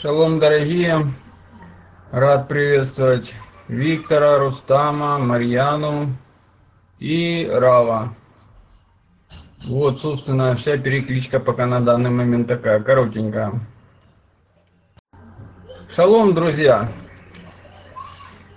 [0.00, 1.12] Шалом, дорогие!
[2.10, 3.34] Рад приветствовать
[3.68, 6.16] Виктора, Рустама, Марьяну
[6.98, 8.14] и Рава.
[9.66, 13.60] Вот, собственно, вся перекличка пока на данный момент такая, коротенькая.
[15.94, 16.90] Шалом, друзья!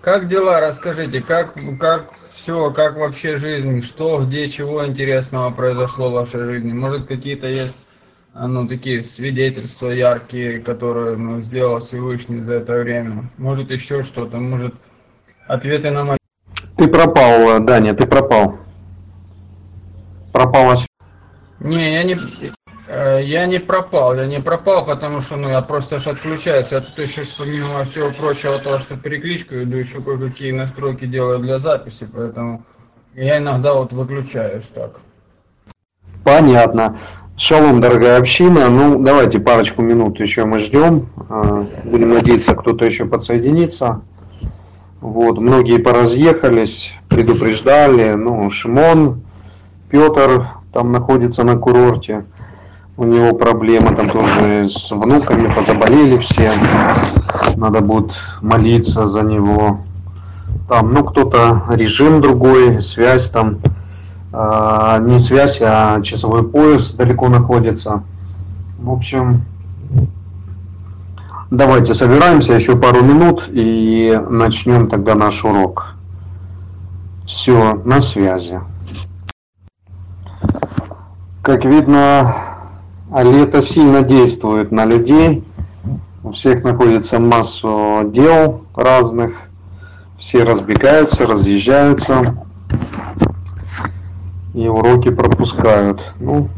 [0.01, 0.61] Как дела?
[0.61, 6.71] Расскажите, как, как все, как вообще жизнь, что, где, чего интересного произошло в вашей жизни?
[6.71, 7.82] Может, какие-то есть
[8.33, 13.29] ну, такие свидетельства яркие, которые ну, сделал Всевышний за это время.
[13.37, 14.73] Может, еще что-то, может,
[15.47, 16.17] ответы на мои...
[16.77, 18.57] Ты пропал, Даня, ты пропал.
[20.31, 20.75] Пропал
[21.59, 22.17] Не, я не...
[22.87, 26.71] Э, я не пропал, я не пропал, потому что, ну, я просто аж отключаюсь.
[26.71, 31.59] Я тут еще, помимо всего прочего, того, что перекличку иду, еще кое-какие настройки делаю для
[31.59, 32.65] записи, поэтому
[33.13, 35.01] я иногда вот выключаюсь так.
[36.23, 36.97] Понятно.
[37.35, 38.69] Шалом, дорогая община.
[38.69, 41.07] Ну, давайте парочку минут еще мы ждем.
[41.29, 44.01] А, будем надеяться, кто-то еще подсоединится.
[45.01, 48.13] Вот, многие поразъехались, предупреждали.
[48.13, 49.21] Ну, Шимон,
[49.89, 52.23] Петр там находится на курорте.
[52.97, 56.51] У него проблемы там тоже с внуками, позаболели все.
[57.55, 59.79] Надо будет молиться за него.
[60.69, 63.57] Там, ну, кто-то режим другой, связь там
[64.33, 68.03] не связь, а часовой пояс далеко находится.
[68.79, 69.45] В общем,
[71.51, 75.93] давайте собираемся еще пару минут и начнем тогда наш урок.
[77.27, 78.59] Все, на связи.
[81.43, 82.35] Как видно,
[83.15, 85.43] лето сильно действует на людей.
[86.23, 89.33] У всех находится массу дел разных.
[90.17, 92.35] Все разбегаются, разъезжаются
[94.53, 96.13] и уроки пропускают.
[96.19, 96.49] Ну,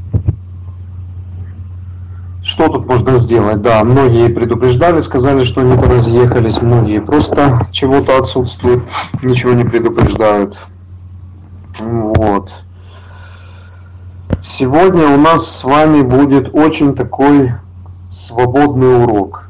[2.44, 3.62] что тут можно сделать?
[3.62, 8.84] Да, многие предупреждали, сказали, что они разъехались, многие просто чего-то отсутствуют,
[9.24, 10.58] ничего не предупреждают.
[11.80, 12.52] Вот.
[14.42, 17.54] Сегодня у нас с вами будет очень такой
[18.10, 19.50] свободный урок.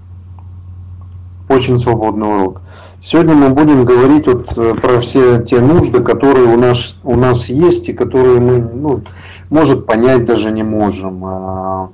[1.50, 2.62] Очень свободный урок.
[3.08, 7.46] Сегодня мы будем говорить вот э, про все те нужды, которые у нас, у нас
[7.50, 9.04] есть и которые мы, ну,
[9.52, 11.24] может, понять даже не можем.
[11.24, 11.90] А,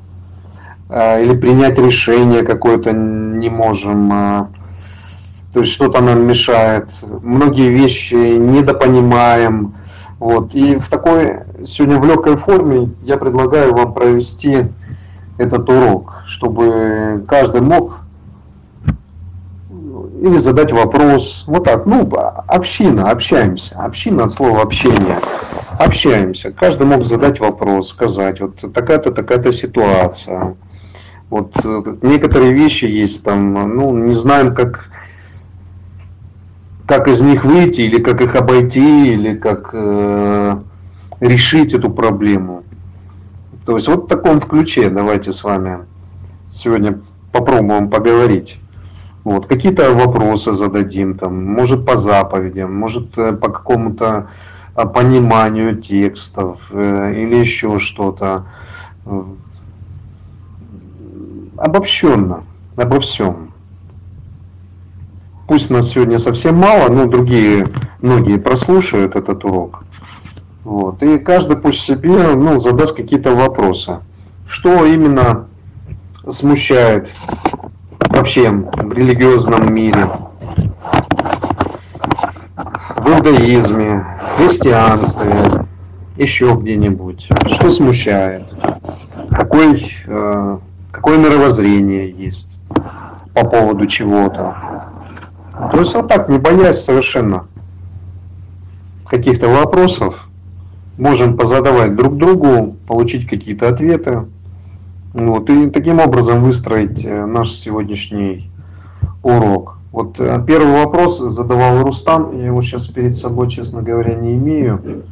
[0.87, 4.09] а, или принять решение какое-то не можем.
[4.13, 4.49] А,
[5.51, 6.87] то есть что-то нам мешает.
[7.21, 9.73] Многие вещи недопонимаем.
[10.17, 10.55] Вот.
[10.55, 14.67] И в такой, сегодня в легкой форме я предлагаю вам провести
[15.37, 18.00] этот урок, чтобы каждый мог
[20.21, 21.43] или задать вопрос.
[21.47, 22.07] Вот так, ну,
[22.47, 23.75] община, общаемся.
[23.79, 25.19] Община от слова общение.
[25.79, 26.51] Общаемся.
[26.51, 30.55] Каждый мог задать вопрос, сказать, вот такая-то, такая-то ситуация.
[31.31, 34.89] Вот э, некоторые вещи есть там, ну, не знаем, как,
[36.85, 40.57] как из них выйти, или как их обойти, или как э,
[41.19, 42.63] решить эту проблему.
[43.65, 45.79] То есть вот в таком ключе давайте с вами
[46.49, 46.99] сегодня
[47.31, 48.60] попробуем поговорить.
[49.23, 54.29] Вот, какие-то вопросы зададим, там, может по заповедям, может э, по какому-то
[54.73, 58.45] а, пониманию текстов э, или еще что-то.
[61.57, 62.43] Обобщенно,
[62.75, 63.51] обо всем.
[65.47, 67.67] Пусть нас сегодня совсем мало, но другие,
[68.01, 69.83] многие прослушают этот урок.
[70.63, 71.03] Вот.
[71.03, 73.99] И каждый пусть себе ну, задаст какие-то вопросы.
[74.47, 75.47] Что именно
[76.27, 77.11] смущает
[78.21, 80.05] вообще в религиозном мире,
[82.95, 85.65] в иудаизме, в христианстве,
[86.17, 88.43] еще где-нибудь, что смущает,
[89.31, 90.57] какой, э,
[90.91, 92.59] какое мировоззрение есть
[93.33, 94.55] по поводу чего-то.
[95.71, 97.47] То есть вот так, не боясь совершенно
[99.07, 100.27] каких-то вопросов,
[100.99, 104.25] можем позадавать друг другу, получить какие-то ответы.
[105.13, 108.49] Вот, и таким образом выстроить э, наш сегодняшний
[109.23, 109.77] урок.
[109.91, 115.03] Вот э, первый вопрос задавал Рустам, я его сейчас перед собой, честно говоря, не имею.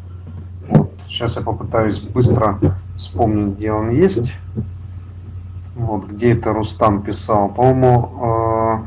[0.70, 2.60] Вот, сейчас я попытаюсь быстро
[2.96, 4.34] вспомнить, где он есть.
[5.76, 7.50] Вот, где это Рустам писал.
[7.50, 8.86] По-моему,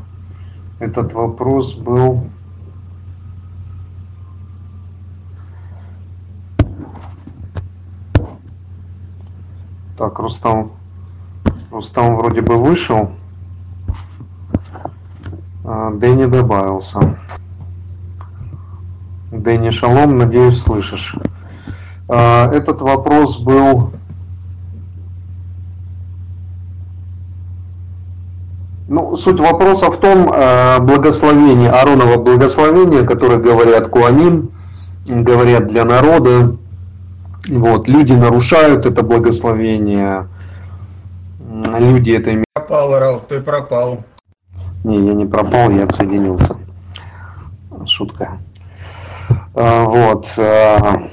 [0.80, 2.24] э, этот вопрос был...
[9.98, 10.72] Так, Рустам
[11.82, 13.10] Рустам вроде бы вышел.
[15.64, 17.18] А, Дэнни добавился.
[19.32, 21.16] Дэнни Шалом, надеюсь, слышишь.
[22.08, 23.90] А, этот вопрос был...
[28.86, 34.50] Ну, суть вопроса в том, э, благословение, Аронова благословение, которое говорят Куаним,
[35.06, 36.56] говорят для народа,
[37.48, 40.26] вот, люди нарушают это благословение,
[41.52, 42.46] люди это имеют.
[42.54, 44.04] Пропал, Ралф, ты пропал.
[44.84, 46.56] Не, я не пропал, я отсоединился.
[47.86, 48.38] Шутка.
[49.54, 50.28] А, вот.
[50.38, 51.08] А,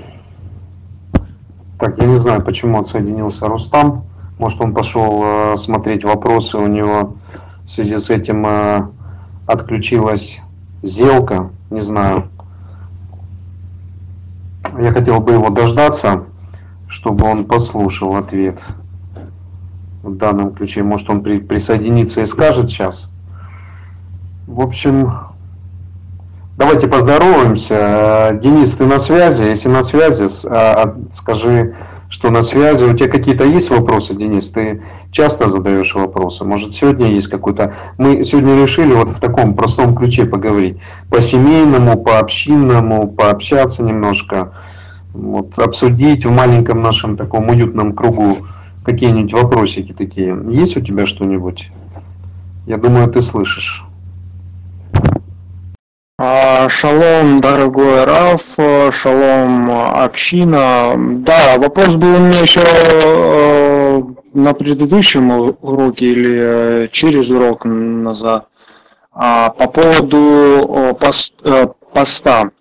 [1.77, 4.05] так, я не знаю, почему отсоединился Рустам.
[4.37, 7.15] Может, он пошел а, смотреть вопросы, у него
[7.63, 8.45] в связи с этим
[9.45, 10.39] отключилась
[10.81, 12.29] зелка, не знаю.
[14.79, 16.23] Я хотел бы его дождаться,
[16.87, 18.59] чтобы он послушал ответ
[20.03, 20.83] в данном ключе.
[20.83, 23.11] Может, он при, присоединится и скажет сейчас.
[24.47, 25.11] В общем,
[26.57, 28.39] давайте поздороваемся.
[28.41, 29.43] Денис, ты на связи?
[29.43, 31.75] Если на связи, а, скажи,
[32.09, 32.83] что на связи.
[32.83, 34.49] У тебя какие-то есть вопросы, Денис?
[34.49, 34.81] Ты
[35.11, 36.43] часто задаешь вопросы.
[36.43, 37.75] Может, сегодня есть какой-то...
[37.97, 40.77] Мы сегодня решили вот в таком простом ключе поговорить.
[41.09, 44.53] По семейному, по общинному, пообщаться немножко.
[45.13, 48.39] Вот, обсудить в маленьком нашем таком уютном кругу
[48.83, 50.37] какие-нибудь вопросики такие.
[50.49, 51.71] Есть у тебя что-нибудь?
[52.65, 53.83] Я думаю, ты слышишь.
[56.21, 58.43] А, шалом, дорогой Раф,
[58.93, 60.93] шалом, община.
[61.21, 62.61] Да, вопрос был у меня еще
[64.33, 68.47] на предыдущем уроке или через урок назад
[69.11, 71.35] а, по поводу пост,
[71.93, 72.51] поста.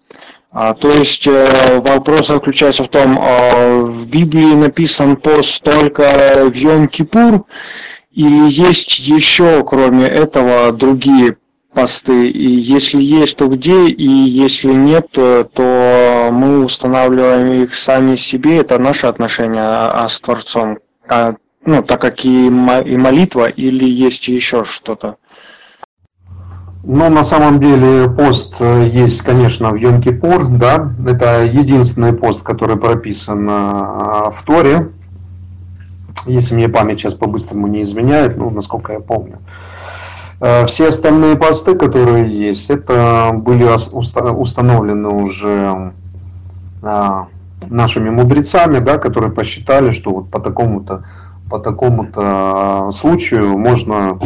[0.50, 7.44] А, то есть вопрос заключается в том, в Библии написан пост только в Йом-Кипур,
[8.12, 11.36] или есть еще, кроме этого, другие
[11.72, 18.58] посты, и если есть, то где, и если нет, то мы устанавливаем их сами себе,
[18.58, 20.78] это наше отношение а, а с Творцом,
[21.08, 21.34] а,
[21.64, 25.16] ну, так как и молитва, или есть еще что-то?
[26.90, 32.79] Ну, на самом деле пост э, есть, конечно, в Йом-Кипур, да, это единственный пост, который
[32.79, 34.88] прописан э, в Торе,
[36.25, 39.37] если мне память сейчас по-быстрому не изменяет, ну, насколько я помню.
[40.40, 45.93] Э, все остальные посты, которые есть, это были установлены уже
[47.69, 51.05] нашими мудрецами, да, которые посчитали, что вот по такому-то
[51.50, 54.19] по такому-то случаю можно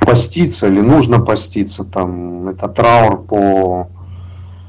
[0.00, 3.88] поститься или нужно поститься, там это траур по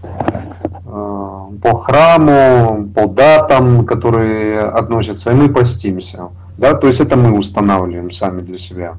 [0.04, 1.32] э,
[1.62, 6.30] по храму, по датам, которые относятся, и мы постимся.
[6.58, 6.74] Да?
[6.74, 8.96] То есть это мы устанавливаем сами для себя.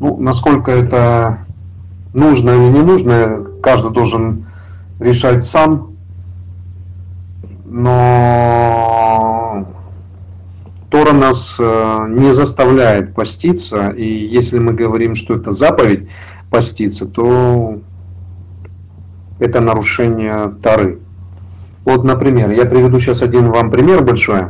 [0.00, 1.38] Ну, насколько это
[2.14, 4.46] нужно или не нужно, каждый должен
[5.00, 5.92] решать сам.
[7.64, 8.87] Но
[10.98, 16.08] Тора нас э, не заставляет поститься, и если мы говорим, что это заповедь
[16.50, 17.78] поститься, то
[19.38, 20.98] это нарушение Торы.
[21.84, 24.48] Вот, например, я приведу сейчас один вам пример большой.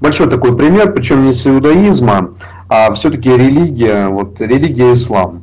[0.00, 2.34] Большой такой пример, причем не с иудаизма,
[2.68, 5.42] а все-таки религия, вот религия ислам,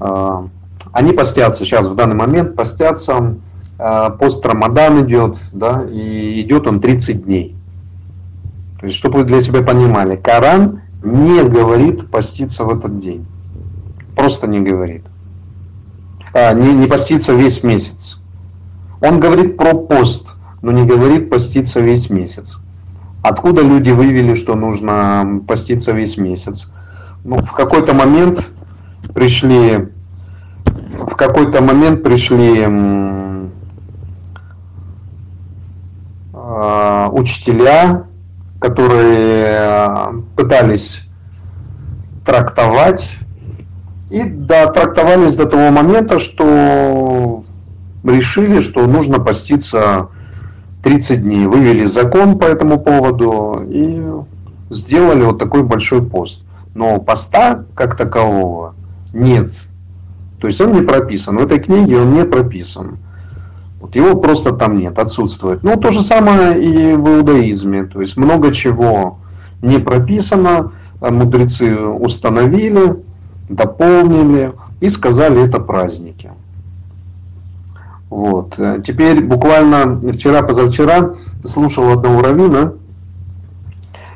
[0.00, 0.48] а,
[0.90, 3.36] они постятся сейчас в данный момент, постятся,
[3.78, 7.56] а, пост Рамадан идет, да, и идет он 30 дней.
[8.80, 13.26] То есть, чтобы вы для себя понимали, Коран не говорит поститься в этот день.
[14.16, 15.04] Просто не говорит.
[16.32, 18.22] А, не, не поститься весь месяц.
[19.02, 22.56] Он говорит про пост, но не говорит поститься весь месяц.
[23.22, 26.70] Откуда люди вывели, что нужно поститься весь месяц?
[27.22, 28.50] Ну, в какой-то момент
[29.14, 29.90] пришли,
[30.64, 32.66] в какой-то момент пришли
[36.32, 38.06] э, учителя,
[38.60, 41.02] которые пытались
[42.24, 43.16] трактовать
[44.10, 47.44] и да, трактовались до того момента, что
[48.04, 50.08] решили, что нужно поститься
[50.82, 54.02] 30 дней, вывели закон по этому поводу и
[54.70, 56.42] сделали вот такой большой пост.
[56.74, 58.74] Но поста как такового
[59.12, 59.52] нет.
[60.40, 61.36] То есть он не прописан.
[61.36, 62.98] В этой книге он не прописан.
[63.80, 65.62] Вот его просто там нет, отсутствует.
[65.62, 67.84] Ну, то же самое и в иудаизме.
[67.84, 69.18] То есть много чего
[69.62, 72.96] не прописано, а мудрецы установили,
[73.48, 76.30] дополнили и сказали это праздники.
[78.10, 78.58] Вот.
[78.84, 82.72] Теперь буквально вчера-позавчера слушал одного равина,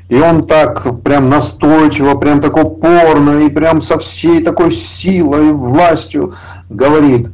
[0.09, 6.35] и он так прям настойчиво, прям так упорно и прям со всей такой силой, властью
[6.69, 7.29] говорит,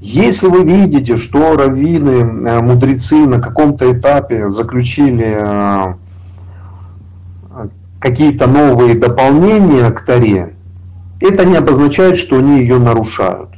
[0.00, 5.94] если вы видите, что раввины, э, мудрецы на каком-то этапе заключили э,
[7.98, 10.54] какие-то новые дополнения к Таре,
[11.20, 13.50] это не обозначает, что они ее нарушают.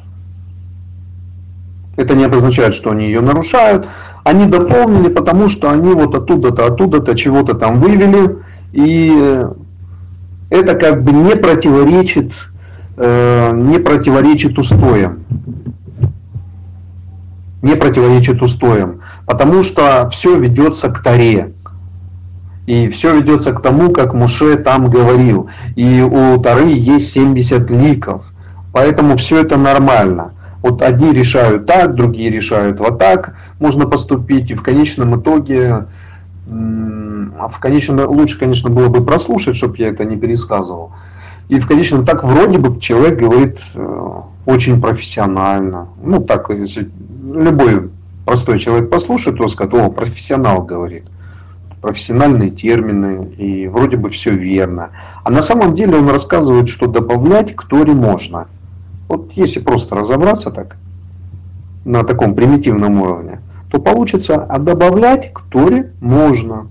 [1.97, 3.87] Это не обозначает, что они ее нарушают.
[4.25, 8.39] Они дополнили, потому что они вот оттуда-то, оттуда-то чего-то там вывели.
[8.73, 9.45] И
[10.49, 12.33] это как бы не противоречит,
[12.97, 15.21] э, не противоречит устоям.
[17.63, 19.01] Не противоречит устоям.
[19.27, 21.53] Потому что все ведется к Таре.
[22.67, 25.51] И все ведется к тому, как Муше там говорил.
[25.77, 28.25] И у Тары есть 70 ликов.
[28.73, 30.33] Поэтому все это нормально.
[30.63, 35.87] Вот одни решают так, другие решают вот так, можно поступить, и в конечном итоге,
[36.47, 40.93] в конечном, лучше, конечно, было бы прослушать, чтобы я это не пересказывал.
[41.49, 44.11] И в конечном так вроде бы человек говорит э,
[44.47, 45.89] очень профессионально.
[46.01, 46.89] Ну так, если
[47.33, 47.91] любой
[48.25, 51.05] простой человек послушает, то скажет, о, профессионал говорит
[51.81, 54.91] профессиональные термины, и вроде бы все верно.
[55.25, 58.49] А на самом деле он рассказывает, что добавлять к Торе можно.
[59.09, 60.77] Вот если просто разобраться так,
[61.85, 66.67] на таком примитивном уровне, то получится, а добавлять к Торе можно.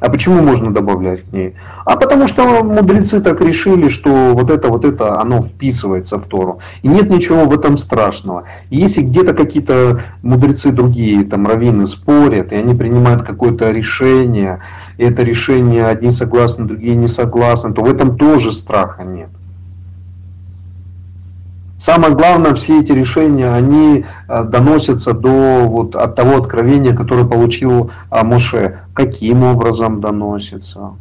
[0.00, 1.54] А почему можно добавлять к ней?
[1.84, 6.60] А потому что мудрецы так решили, что вот это, вот это, оно вписывается в Тору.
[6.82, 8.44] И нет ничего в этом страшного.
[8.70, 14.60] И если где-то какие-то мудрецы другие, там раввины спорят, и они принимают какое-то решение,
[14.98, 19.30] и это решение одни согласны, другие не согласны, то в этом тоже страха нет.
[21.78, 27.92] Самое главное, все эти решения, они э, доносятся до вот, от того откровения, которое получил
[28.10, 28.80] а, Моше.
[28.94, 30.94] Каким образом доносится?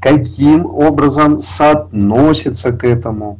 [0.00, 3.38] Каким образом соотносится к этому?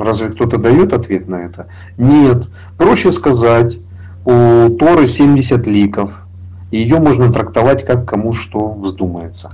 [0.00, 1.66] Разве кто-то дает ответ на это?
[1.96, 2.46] Нет.
[2.76, 3.78] Проще сказать,
[4.24, 6.12] у Торы 70 ликов–
[6.70, 9.52] и ее можно трактовать как кому что вздумается.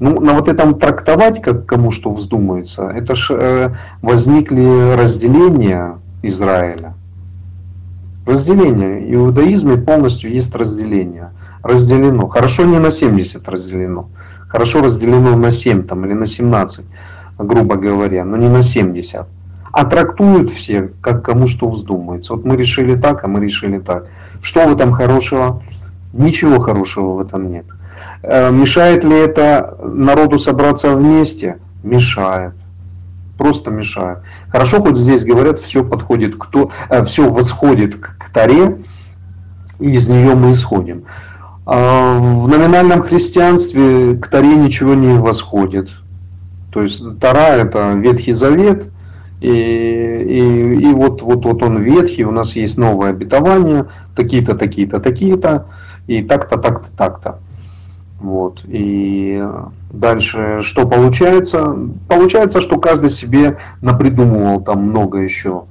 [0.00, 3.70] Ну, на вот этом трактовать как кому что вздумается, это ж э,
[4.02, 6.94] возникли разделения Израиля.
[8.26, 8.98] Разделение.
[8.98, 11.30] В иудаизме полностью есть разделение.
[11.62, 12.26] Разделено.
[12.26, 14.08] Хорошо не на 70 разделено.
[14.48, 16.84] Хорошо разделено на 7 там, или на 17,
[17.38, 19.26] грубо говоря, но не на 70.
[19.72, 22.34] А трактуют все, как кому что вздумается.
[22.34, 24.06] Вот мы решили так, а мы решили так.
[24.40, 25.62] Что в этом хорошего?
[26.12, 27.66] Ничего хорошего в этом нет.
[28.22, 31.58] Э, мешает ли это народу собраться вместе?
[31.82, 32.54] Мешает.
[33.38, 34.18] Просто мешает.
[34.48, 38.78] Хорошо, хоть здесь говорят, все подходит к то, э, все восходит к Таре,
[39.78, 41.04] и из нее мы исходим.
[41.66, 45.90] А в номинальном христианстве к Таре ничего не восходит.
[46.72, 48.90] То есть Тара это Ветхий Завет,
[49.40, 54.98] и, и, и вот, вот, вот он ветхий, у нас есть новое обетование, такие-то, такие-то,
[54.98, 55.66] такие-то
[56.06, 57.38] и так-то, так-то, так-то.
[58.20, 58.62] Вот.
[58.64, 59.42] И
[59.90, 61.76] дальше что получается?
[62.08, 65.64] Получается, что каждый себе напридумывал там много еще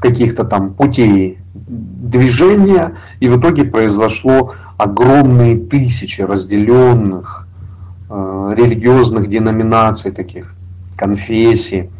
[0.00, 7.46] каких-то там путей движения, и в итоге произошло огромные тысячи разделенных
[8.10, 10.54] э, религиозных деноминаций таких,
[10.96, 11.90] конфессий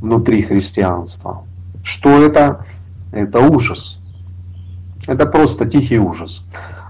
[0.00, 1.44] внутри христианства.
[1.84, 2.66] Что это?
[3.12, 4.00] Это ужас.
[5.06, 6.44] Это просто тихий ужас.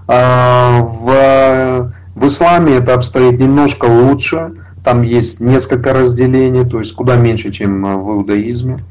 [0.07, 4.53] А, в, в исламе это обстоит немножко лучше.
[4.83, 8.83] Там есть несколько разделений, то есть куда меньше, чем в иудаизме.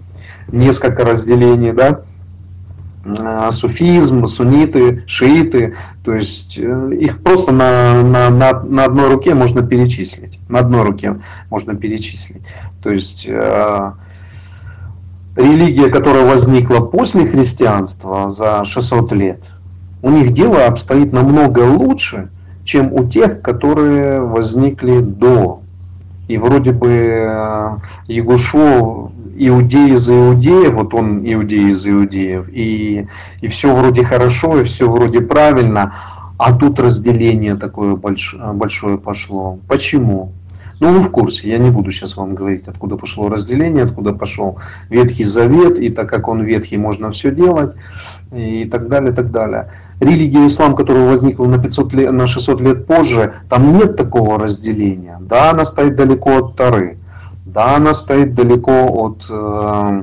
[0.48, 2.00] Несколько разделений, да.
[3.04, 5.74] А, суфизм, сунниты, шииты,
[6.04, 10.38] то есть э, их просто на, на, на, на одной руке можно перечислить.
[10.48, 12.42] На одной руке можно перечислить.
[12.80, 13.92] То есть э,
[15.36, 19.40] религия, которая возникла после христианства за 600 лет,
[20.02, 22.30] у них дело обстоит намного лучше,
[22.64, 25.60] чем у тех, которые возникли до.
[26.28, 33.06] И вроде бы э, Ягушо иудей из иудеев, вот он иудей из иудеев, и,
[33.40, 35.94] и все вроде хорошо, и все вроде правильно,
[36.38, 39.58] а тут разделение такое большое, большое пошло.
[39.68, 40.32] Почему?
[40.82, 44.58] Ну, вы в курсе, я не буду сейчас вам говорить, откуда пошло разделение, откуда пошел
[44.90, 47.76] Ветхий Завет, и так как он ветхий, можно все делать,
[48.32, 49.70] и так далее, и так далее.
[50.00, 55.18] Религия ислам, которая возникла на, 500 лет, на 600 лет позже, там нет такого разделения.
[55.20, 56.98] Да, она стоит далеко от Тары,
[57.46, 59.24] да, она стоит далеко от...
[59.30, 60.02] Э,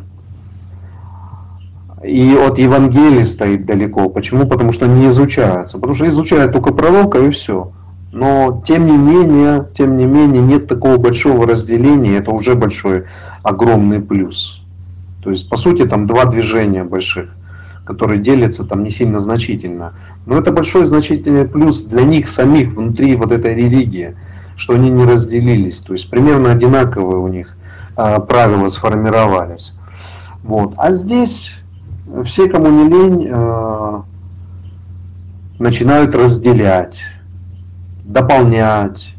[2.06, 4.08] и от Евангелия стоит далеко.
[4.08, 4.48] Почему?
[4.48, 5.76] Потому что не изучаются.
[5.76, 7.74] Потому что изучают только пророка и все.
[8.12, 13.06] Но тем не менее, тем не менее, нет такого большого разделения, это уже большой,
[13.44, 14.62] огромный плюс.
[15.24, 17.30] То есть, по сути, там два движения больших,
[17.86, 19.94] которые делятся там не сильно значительно.
[20.26, 24.16] Но это большой значительный плюс для них самих внутри вот этой религии,
[24.56, 25.80] что они не разделились.
[25.82, 27.56] То есть, примерно одинаковые у них
[27.96, 29.74] э, правила сформировались.
[30.44, 30.74] Вот.
[30.78, 31.60] А здесь
[32.26, 34.02] все, кому не лень, э,
[35.60, 37.02] начинают разделять,
[38.10, 39.14] дополнять,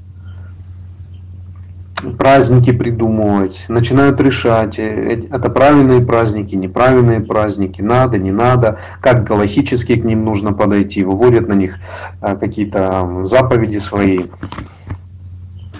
[2.19, 9.95] праздники придумывать, начинают решать, э, это правильные праздники, неправильные праздники, надо, не надо, как галактически
[9.95, 11.77] к ним нужно подойти, выводят на них
[12.21, 14.27] э, какие-то заповеди свои.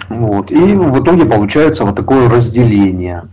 [0.07, 0.49] Вот.
[0.49, 3.23] И в итоге получается вот такое разделение.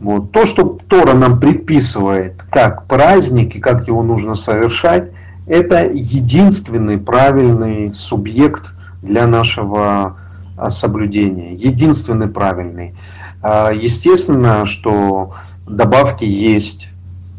[0.00, 0.32] Вот.
[0.32, 5.10] То, что Тора нам предписывает как праздник и как его нужно совершать,
[5.46, 10.16] это единственный правильный субъект для нашего
[10.56, 12.94] а, соблюдения, единственный правильный.
[13.42, 15.34] А, естественно, что
[15.66, 16.88] добавки есть,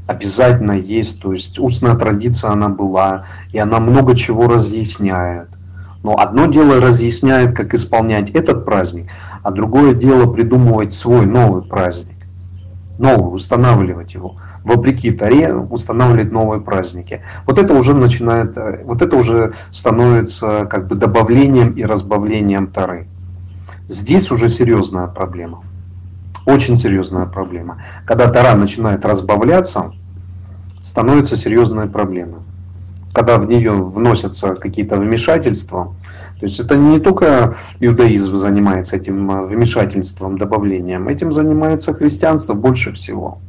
[0.07, 5.49] обязательно есть, то есть устная традиция она была, и она много чего разъясняет.
[6.01, 9.09] Но одно дело разъясняет, как исполнять этот праздник,
[9.43, 12.18] а другое дело придумывать свой новый праздник
[12.99, 14.35] новый, устанавливать его.
[14.63, 17.21] Вопреки Таре устанавливать новые праздники.
[17.47, 23.07] Вот это уже начинает, э, вот это уже становится как бы добавлением и разбавлением Тары.
[23.87, 25.63] Здесь уже серьезная проблема.
[26.45, 27.81] Очень серьезная проблема.
[28.05, 29.93] Когда Тара начинает разбавляться,
[30.81, 32.43] становится серьезная проблема.
[33.13, 35.95] Когда в нее вносятся какие-то вмешательства,
[36.39, 42.93] то есть это не только иудаизм занимается этим э, вмешательством, добавлением, этим занимается христианство больше
[42.93, 43.39] всего.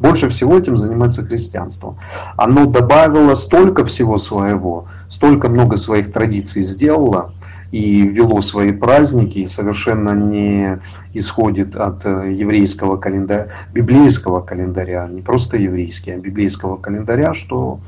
[0.00, 1.96] Больше всего этим занимается христианство.
[2.36, 7.34] Оно добавило столько всего своего, столько много своих традиций сделало
[7.70, 10.80] и вело свои праздники, и совершенно не
[11.14, 17.78] исходит от э, еврейского календаря, библейского календаря, не просто еврейский, а библейского календаря, что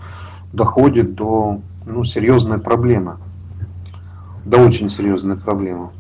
[0.52, 3.16] доходит до ну, серьезной проблемы
[4.44, 5.92] да очень серьезная проблема.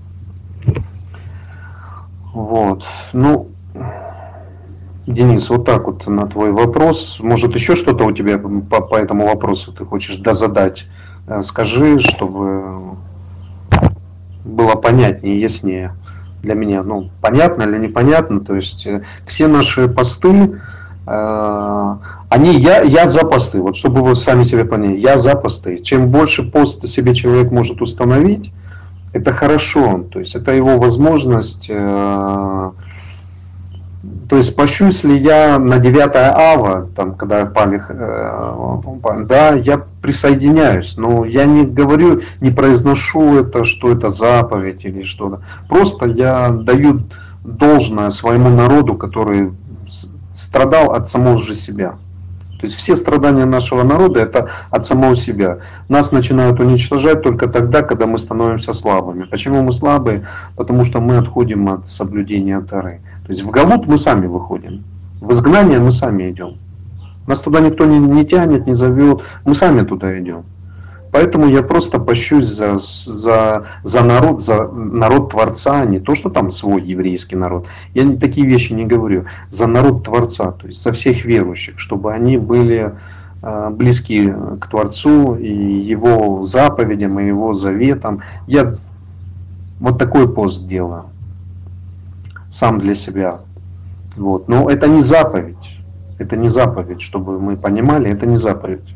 [2.32, 2.84] Вот.
[3.12, 3.48] Ну,
[5.06, 7.18] Денис, вот так вот на твой вопрос.
[7.20, 10.86] Может, еще что-то у тебя по, по этому вопросу ты хочешь дозадать?
[11.26, 12.96] Э, скажи, чтобы
[14.44, 15.94] было понятнее, яснее
[16.42, 16.82] для меня.
[16.82, 18.40] Ну, понятно или непонятно.
[18.40, 20.60] То есть э, все наши посты,
[21.04, 25.34] они, я, я за вот чтобы вы сами себе поняли, я за.
[25.82, 28.52] Чем больше пост себе человек может установить,
[29.12, 32.70] это хорошо, то есть это его возможность, э,
[34.28, 40.96] то есть пощусь ли я на 9 ава, там, когда пали, э, да, я присоединяюсь,
[40.96, 47.02] но я не говорю, не произношу это, что это заповедь или что-то, просто я даю
[47.44, 49.52] должное своему народу, который
[50.32, 51.96] страдал от самого же себя.
[52.62, 55.58] То есть все страдания нашего народа это от самого себя.
[55.88, 59.24] Нас начинают уничтожать только тогда, когда мы становимся слабыми.
[59.24, 60.24] Почему мы слабые?
[60.54, 63.00] Потому что мы отходим от соблюдения Тары.
[63.26, 64.84] То есть в Галут мы сами выходим.
[65.20, 66.56] В изгнание мы сами идем.
[67.26, 69.22] Нас туда никто не, не тянет, не зовет.
[69.44, 70.44] Мы сами туда идем.
[71.12, 76.50] Поэтому я просто пощусь за, за, за народ, за народ Творца, не то, что там
[76.50, 77.66] свой еврейский народ.
[77.92, 79.26] Я такие вещи не говорю.
[79.50, 82.94] За народ Творца, то есть за всех верующих, чтобы они были
[83.42, 88.22] э, близки к Творцу и его заповедям, и его заветам.
[88.46, 88.76] Я
[89.80, 91.04] вот такой пост делаю.
[92.48, 93.40] Сам для себя.
[94.16, 94.48] Вот.
[94.48, 95.76] Но это не заповедь.
[96.18, 98.94] Это не заповедь, чтобы мы понимали, это не заповедь.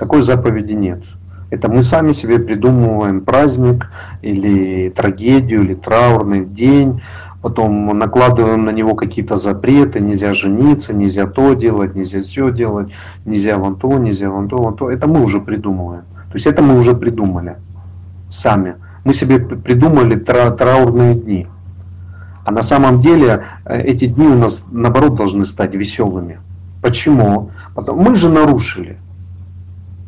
[0.00, 1.04] Такой заповеди нет.
[1.50, 3.86] Это мы сами себе придумываем праздник
[4.22, 7.02] или трагедию, или траурный день,
[7.42, 12.88] потом накладываем на него какие-то запреты, нельзя жениться, нельзя то делать, нельзя все делать,
[13.24, 14.90] нельзя вон то, нельзя вон то, вон то.
[14.90, 16.02] Это мы уже придумываем.
[16.30, 17.56] То есть это мы уже придумали
[18.30, 18.76] сами.
[19.04, 21.46] Мы себе придумали тра траурные дни.
[22.44, 26.40] А на самом деле э, эти дни у нас наоборот должны стать веселыми.
[26.82, 27.50] Почему?
[27.74, 28.98] Потому мы же нарушили.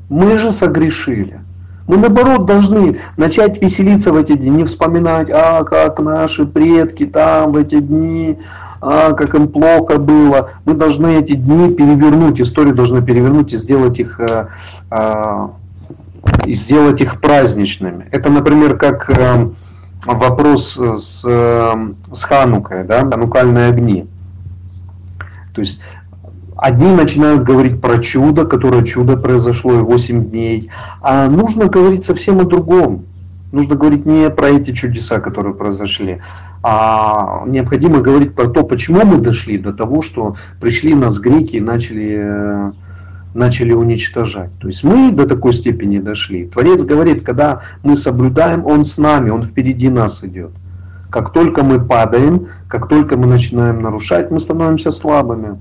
[0.09, 1.41] Мы же согрешили.
[1.87, 7.53] Мы наоборот должны начать веселиться в эти дни, не вспоминать, а как наши предки там
[7.53, 8.39] в эти дни,
[8.81, 10.51] а как им плохо было.
[10.65, 14.49] Мы должны эти дни перевернуть, историю должны перевернуть и сделать их, э,
[14.91, 15.49] э,
[16.45, 18.09] и сделать их праздничными.
[18.11, 19.49] Это, например, как э,
[20.05, 24.07] вопрос с, с Ханукой, да, ханукальные огни.
[25.55, 25.81] То есть
[26.57, 30.71] Одни начинают говорить про чудо, которое чудо произошло и 8 дней,
[31.03, 33.05] а нужно говорить совсем о другом.
[33.53, 36.21] Нужно говорить не про эти чудеса, которые произошли,
[36.63, 41.61] а необходимо говорить про то, почему мы дошли до того, что пришли нас греки и
[41.61, 42.73] начали,
[43.35, 44.51] начали уничтожать.
[44.59, 46.47] То есть мы до такой степени дошли.
[46.47, 50.51] Творец говорит, когда мы соблюдаем, Он с нами, Он впереди нас идет.
[51.11, 55.59] Как только мы падаем, как только мы начинаем нарушать, мы становимся слабыми.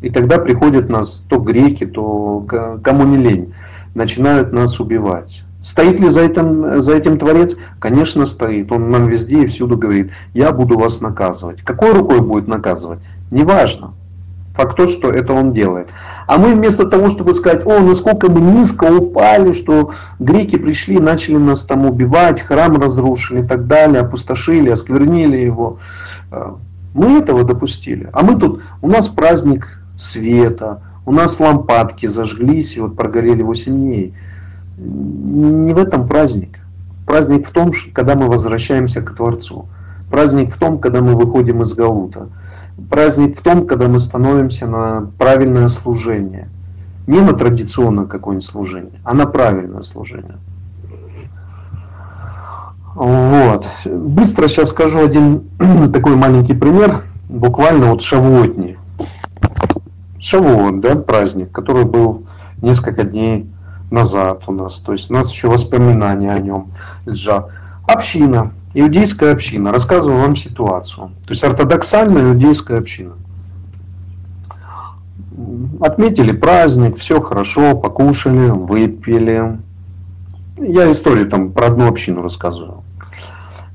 [0.00, 2.46] И тогда приходят нас то греки, то
[2.82, 3.54] кому не лень,
[3.94, 5.42] начинают нас убивать.
[5.60, 7.56] Стоит ли за этим, за этим Творец?
[7.80, 8.70] Конечно, стоит.
[8.70, 11.62] Он нам везде и всюду говорит, я буду вас наказывать.
[11.62, 13.00] Какой рукой будет наказывать?
[13.32, 13.94] Неважно.
[14.54, 15.88] Факт тот, что это он делает.
[16.26, 21.36] А мы вместо того, чтобы сказать, о, насколько мы низко упали, что греки пришли, начали
[21.36, 25.78] нас там убивать, храм разрушили и так далее, опустошили, осквернили его.
[26.32, 26.54] Э,
[26.94, 28.10] мы этого допустили.
[28.12, 33.72] А мы тут, у нас праздник света, у нас лампадки зажглись и вот прогорели 8
[33.72, 34.14] дней.
[34.78, 36.58] Не в этом праздник.
[37.06, 39.66] Праздник в том, когда мы возвращаемся к Творцу.
[40.10, 42.28] Праздник в том, когда мы выходим из Галута.
[42.90, 46.48] Праздник в том, когда мы становимся на правильное служение.
[47.06, 50.36] Не на традиционное какое-нибудь служение, а на правильное служение.
[52.94, 53.66] Вот.
[53.86, 55.44] Быстро сейчас скажу один
[55.92, 57.04] такой маленький пример.
[57.28, 58.78] Буквально вот Шавуотни.
[60.20, 62.26] Шавуот, да, праздник, который был
[62.60, 63.46] несколько дней
[63.90, 64.78] назад у нас.
[64.78, 66.70] То есть у нас еще воспоминания о нем
[67.06, 67.50] лежат.
[67.86, 69.72] Община, иудейская община.
[69.72, 71.10] Рассказываю вам ситуацию.
[71.26, 73.14] То есть ортодоксальная иудейская община.
[75.80, 79.58] Отметили праздник, все хорошо, покушали, выпили.
[80.58, 82.82] Я историю там про одну общину рассказываю.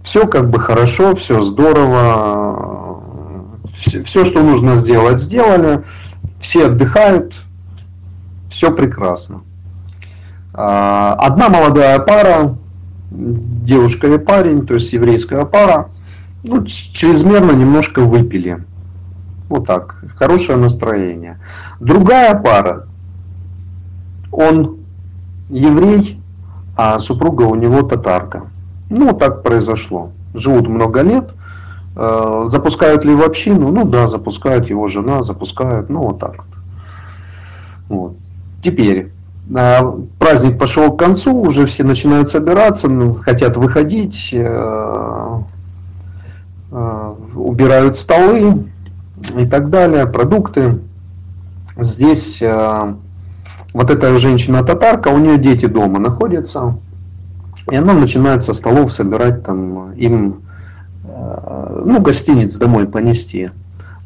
[0.04, 3.02] Все как бы хорошо, все здорово,
[4.06, 5.84] все, что нужно сделать, сделали,
[6.44, 7.34] все отдыхают,
[8.50, 9.42] все прекрасно.
[10.54, 12.56] А, одна молодая пара,
[13.10, 15.90] девушка и парень, то есть еврейская пара,
[16.44, 18.64] ну, чрезмерно немножко выпили.
[19.48, 21.40] Вот так, хорошее настроение.
[21.80, 22.88] Другая пара,
[24.32, 24.80] он
[25.50, 26.20] еврей,
[26.76, 28.48] а супруга у него татарка.
[28.90, 30.12] Ну, так произошло.
[30.34, 31.32] Живут много лет.
[31.96, 33.72] Э, запускают ли в общину?
[33.72, 36.48] Ну да, запускают его жена, запускают, ну вот так вот.
[37.90, 38.16] вот.
[38.64, 39.12] Теперь,
[39.54, 45.40] а, праздник пошел к концу, уже все начинают собираться, ну, хотят выходить, э,
[46.72, 48.70] э, убирают столы
[49.38, 50.80] и так далее, продукты.
[51.78, 52.94] Здесь э,
[53.74, 56.78] вот эта женщина-татарка, у нее дети дома находятся,
[57.70, 60.43] и она начинает со столов собирать там им,
[61.86, 63.52] ну, гостиниц домой понести.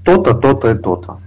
[0.03, 1.19] То-то, то-то и то-то.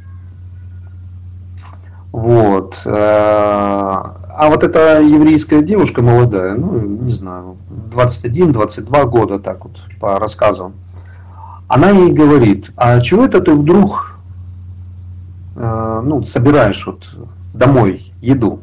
[2.12, 2.80] Вот.
[2.86, 7.56] Э, а вот эта еврейская девушка молодая, ну, не знаю,
[7.92, 10.72] 21-22 года, так вот, по рассказам,
[11.68, 14.16] она ей говорит, а чего это ты вдруг,
[15.56, 17.06] э, ну, собираешь вот
[17.54, 18.60] домой еду?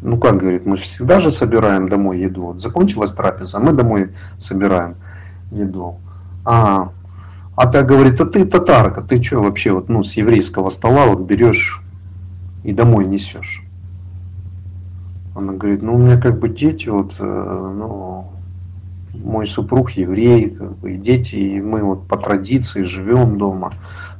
[0.00, 2.46] Ну, как говорит, мы всегда же собираем домой еду.
[2.46, 4.96] Вот закончилась трапеза, мы домой собираем
[5.50, 5.96] еду.
[6.44, 6.90] А,
[7.56, 11.82] опять говорит, а ты татарка, ты что вообще вот, ну, с еврейского стола вот берешь
[12.64, 13.62] и домой несешь.
[15.34, 18.26] Она говорит, ну у меня как бы дети, вот, э, ну,
[19.14, 23.72] мой супруг еврей, как бы, и дети, и мы вот по традиции живем дома,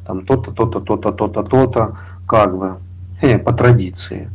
[0.06, 2.76] там то-то, то-то, то-то, то-то, то-то, как бы,
[3.20, 4.30] э, по традиции.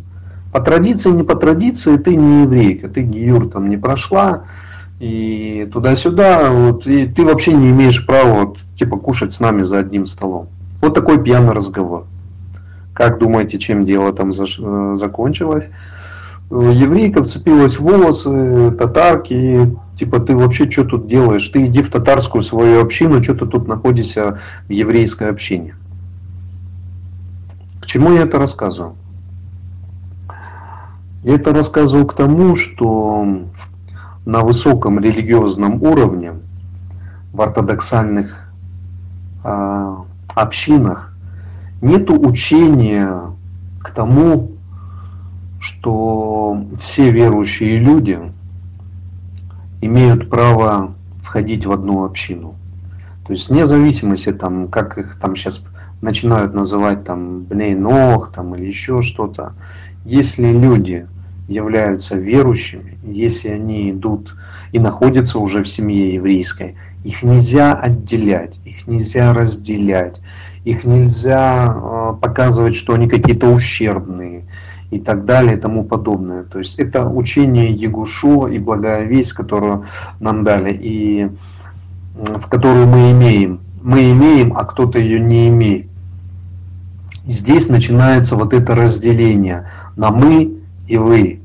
[0.51, 4.43] По традиции, не по традиции, ты не еврейка, ты гиюр там не прошла,
[5.03, 9.79] и туда-сюда, вот, и ты вообще не имеешь права, вот, типа, кушать с нами за
[9.79, 10.47] одним столом.
[10.81, 12.05] Вот такой пьяный разговор.
[12.93, 15.65] Как думаете, чем дело там э, закончилось?
[16.49, 21.49] Э, еврейка вцепилась в волосы, татарки, типа ты вообще что тут делаешь?
[21.49, 24.39] Ты иди в татарскую свою общину, что ты тут находишься
[24.69, 25.75] в еврейской общине.
[27.81, 28.95] К чему я это рассказываю?
[31.23, 33.43] Я это рассказываю к тому, что
[34.25, 36.33] на высоком религиозном уровне
[37.33, 38.49] в ортодоксальных
[39.43, 39.95] э,
[40.29, 41.13] общинах
[41.81, 43.19] нету учения
[43.81, 44.51] к тому,
[45.59, 48.19] что все верующие люди
[49.81, 52.55] имеют право входить в одну общину.
[53.25, 55.65] То есть вне зависимости, там, как их там сейчас
[56.01, 59.53] начинают называть там бней ног там, или еще что-то,
[60.05, 61.07] если люди
[61.47, 64.35] являются верующими, если они идут
[64.71, 70.21] и находятся уже в семье еврейской, их нельзя отделять, их нельзя разделять,
[70.63, 74.45] их нельзя э, показывать, что они какие-то ущербные
[74.89, 76.43] и так далее и тому подобное.
[76.43, 79.85] То есть это учение Егушу и благая весть, которую
[80.19, 81.29] нам дали, и
[82.15, 83.59] в которую мы имеем.
[83.81, 85.87] Мы имеем, а кто-то ее не имеет.
[87.25, 91.41] Здесь начинается вот это разделение на мы и вы.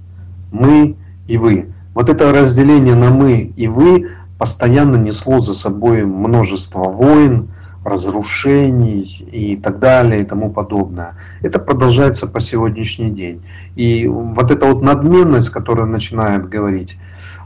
[0.52, 0.96] Мы
[1.26, 1.72] и вы.
[1.94, 7.48] Вот это разделение на мы и вы постоянно несло за собой множество войн,
[7.84, 11.14] разрушений и так далее и тому подобное.
[11.42, 13.42] Это продолжается по сегодняшний день.
[13.76, 16.96] И вот эта вот надменность, которая начинает говорить,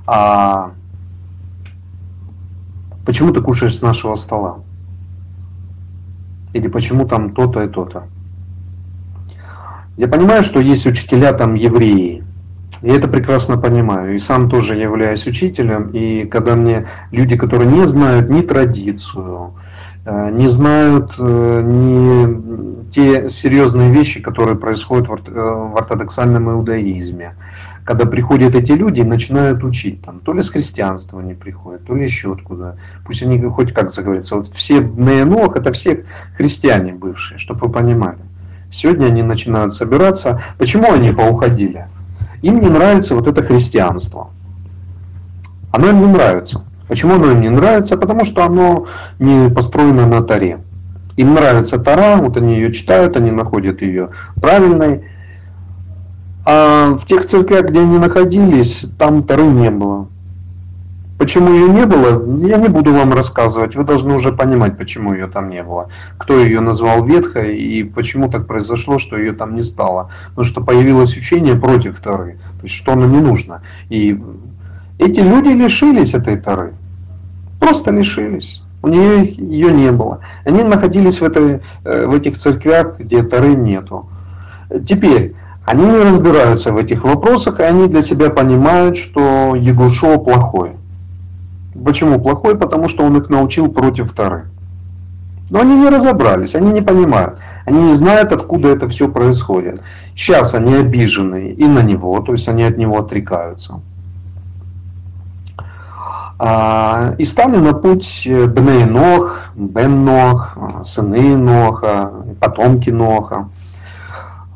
[0.07, 0.73] а
[3.07, 4.61] почему ты кушаешь с нашего стола?
[6.53, 8.05] Или почему там то-то и то-то?
[9.97, 12.25] Я понимаю, что есть учителя там евреи,
[12.83, 14.15] я это прекрасно понимаю.
[14.15, 15.91] И сам тоже являюсь учителем.
[15.93, 19.55] И когда мне люди, которые не знают ни традицию,
[20.05, 27.35] э, не знают э, ни те серьезные вещи, которые происходят в э, ортодоксальном иудаизме,
[27.85, 31.95] когда приходят эти люди и начинают учить, там, то ли с христианства они приходят, то
[31.95, 32.79] ли еще откуда.
[33.07, 34.37] Пусть они хоть как заговорится.
[34.37, 36.05] Вот все Нейнох это все
[36.37, 38.19] христиане бывшие, чтобы вы понимали.
[38.73, 40.43] Сегодня они начинают собираться.
[40.57, 41.87] Почему они поуходили?
[42.41, 44.31] Им не нравится вот это христианство.
[45.71, 46.65] Оно им не нравится.
[46.89, 47.99] Почему оно им не нравится?
[47.99, 48.87] Потому что оно
[49.19, 50.61] не построено на Таре.
[51.17, 54.09] Им нравится Тара, вот они ее читают, они находят ее
[54.41, 55.05] правильной.
[56.47, 60.09] А в тех церквях, где они находились, там Тары не было.
[61.23, 63.77] Почему ее не было, я не буду вам рассказывать.
[63.77, 65.89] Вы должны уже понимать, почему ее там не было.
[66.19, 70.11] Кто ее назвал ветхой и почему так произошло, что ее там не стало.
[70.31, 72.39] Потому что появилось учение против Торы.
[72.59, 73.63] То есть, что оно не нужно.
[73.89, 74.21] И
[74.99, 76.75] эти люди лишились этой Торы.
[77.61, 78.61] Просто лишились.
[78.83, 80.23] У нее ее не было.
[80.45, 84.09] Они находились в, этой, э, в этих церквях, где Торы нету.
[84.85, 90.82] Теперь, они не разбираются в этих вопросах, и они для себя понимают, что Егушо плохой.
[91.85, 92.57] Почему плохой?
[92.57, 94.47] Потому что он их научил против Тары.
[95.51, 99.83] Но они не разобрались, они не понимают, они не знают, откуда это все происходит.
[100.17, 103.81] Сейчас они обижены и на него, то есть они от него отрекаются.
[106.39, 113.49] А, и стали на путь Бней Нох, Бен Нох, сыны Ноха, потомки Ноха,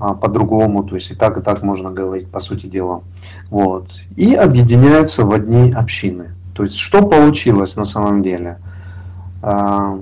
[0.00, 3.02] а, по-другому, то есть и так, и так можно говорить, по сути дела.
[3.50, 3.90] Вот.
[4.16, 6.35] И объединяются в одни общины.
[6.56, 8.56] То есть что получилось на самом деле?
[9.42, 9.98] А,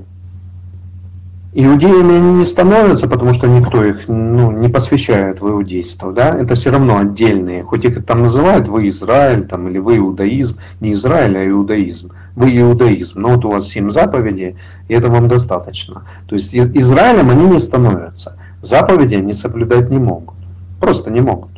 [1.53, 6.13] иудеями они не становятся, потому что никто их ну, не посвящает в иудейство.
[6.13, 6.33] Да?
[6.39, 7.65] Это все равно отдельные.
[7.65, 10.59] Хоть их там называют вы Израиль там, или вы иудаизм.
[10.79, 12.13] Не Израиль, а иудаизм.
[12.37, 13.21] Вы иудаизм.
[13.21, 16.05] Но вот у вас семь заповедей, и это вам достаточно.
[16.29, 18.39] То есть Израилем они не становятся.
[18.63, 20.37] Заповеди они соблюдать не могут.
[20.81, 21.54] Просто не могут.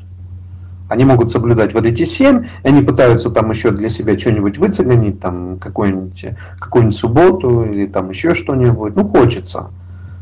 [0.89, 5.21] Они могут соблюдать вот эти семь, и они пытаются там еще для себя что-нибудь выцегонить,
[5.21, 6.27] там какую-нибудь
[6.61, 8.95] какую субботу или там еще что-нибудь.
[8.95, 9.71] Ну, хочется.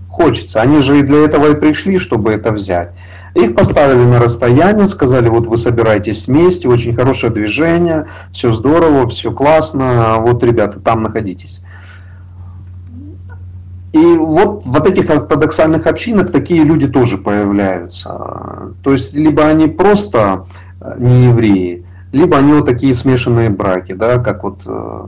[0.09, 0.63] Хочется.
[0.63, 2.93] Они же и для этого и пришли, чтобы это взять.
[3.35, 9.33] Их поставили на расстояние, сказали, вот вы собираетесь вместе, очень хорошее движение, все здорово, все
[9.33, 11.65] классно, вот, ребята, там находитесь.
[13.95, 18.73] И вот в этих ортодоксальных общинах такие люди тоже появляются.
[18.83, 20.47] То есть либо они просто
[20.81, 25.07] э, не евреи, либо они вот такие смешанные браки, да, как вот э,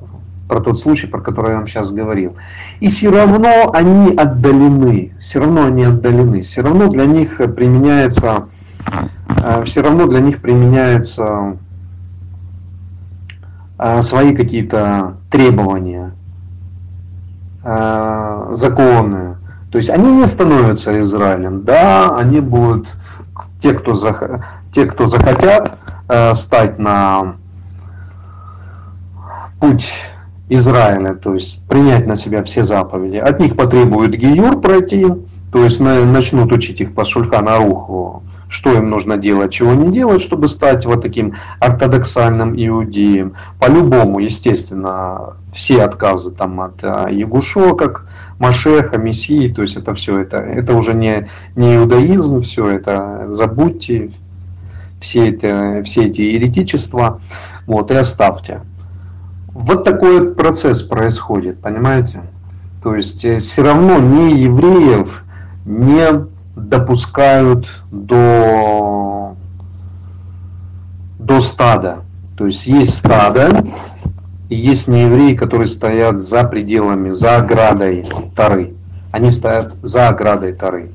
[0.48, 2.36] про тот случай, про который я вам сейчас говорил.
[2.78, 8.46] И все равно они отдалены, все равно они отдалены, все равно для них применяется,
[9.28, 11.56] э, все равно для них применяются
[14.00, 16.12] свои какие-то требования,
[17.66, 19.36] э, законы.
[19.72, 21.64] То есть они не становятся Израилем.
[21.64, 22.88] Да, они будут,
[23.60, 24.22] те, кто, зах,
[24.72, 27.34] те, кто захотят э, стать на
[29.60, 29.92] путь
[30.48, 35.06] Израиля, то есть принять на себя все заповеди, от них потребуют Гиюр пройти,
[35.52, 39.92] то есть на, начнут учить их по Шульхана Руху, что им нужно делать, чего не
[39.92, 43.34] делать, чтобы стать вот таким ортодоксальным иудеем.
[43.58, 48.06] По-любому, естественно, все отказы там от а, Ягушо, как
[48.38, 54.12] Машеха, Мессии, то есть это все, это, это уже не, не иудаизм, все это забудьте,
[55.00, 57.20] все, это, все эти еретичества,
[57.66, 58.60] вот, и оставьте.
[59.48, 62.22] Вот такой процесс происходит, понимаете?
[62.82, 65.24] То есть э, все равно ни евреев,
[65.64, 69.36] не допускают до,
[71.18, 71.98] до стада.
[72.36, 73.64] То есть есть стадо,
[74.48, 78.74] и есть неевреи, которые стоят за пределами, за оградой Тары.
[79.12, 80.90] Они стоят за оградой Тары.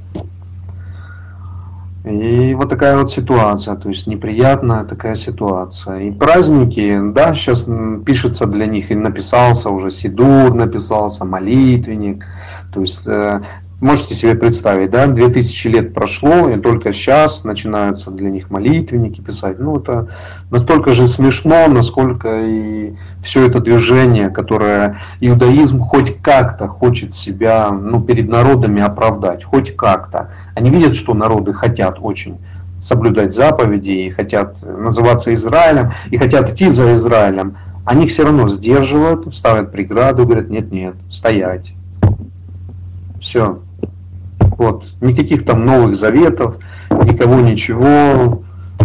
[2.03, 5.99] И вот такая вот ситуация, то есть неприятная такая ситуация.
[5.99, 7.65] И праздники, да, сейчас
[8.05, 12.25] пишется для них, и написался уже Сидур, написался молитвенник,
[12.73, 13.41] то есть э,
[13.81, 19.57] Можете себе представить, да, 2000 лет прошло, и только сейчас начинаются для них молитвенники писать.
[19.57, 20.07] Ну, это
[20.51, 28.03] настолько же смешно, насколько и все это движение, которое иудаизм хоть как-то хочет себя ну,
[28.03, 30.29] перед народами оправдать, хоть как-то.
[30.53, 32.37] Они видят, что народы хотят очень
[32.79, 37.57] соблюдать заповеди, и хотят называться Израилем, и хотят идти за Израилем.
[37.85, 41.73] Они все равно сдерживают, ставят преграду, говорят, нет-нет, стоять.
[43.19, 43.59] Все,
[44.61, 44.85] вот.
[45.01, 46.57] Никаких там новых заветов,
[46.91, 48.43] никого ничего.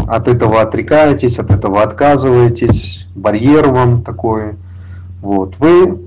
[0.09, 3.07] От этого отрекаетесь, от этого отказываетесь.
[3.15, 4.55] Барьер вам такой.
[5.21, 5.57] Вот.
[5.59, 5.99] Вы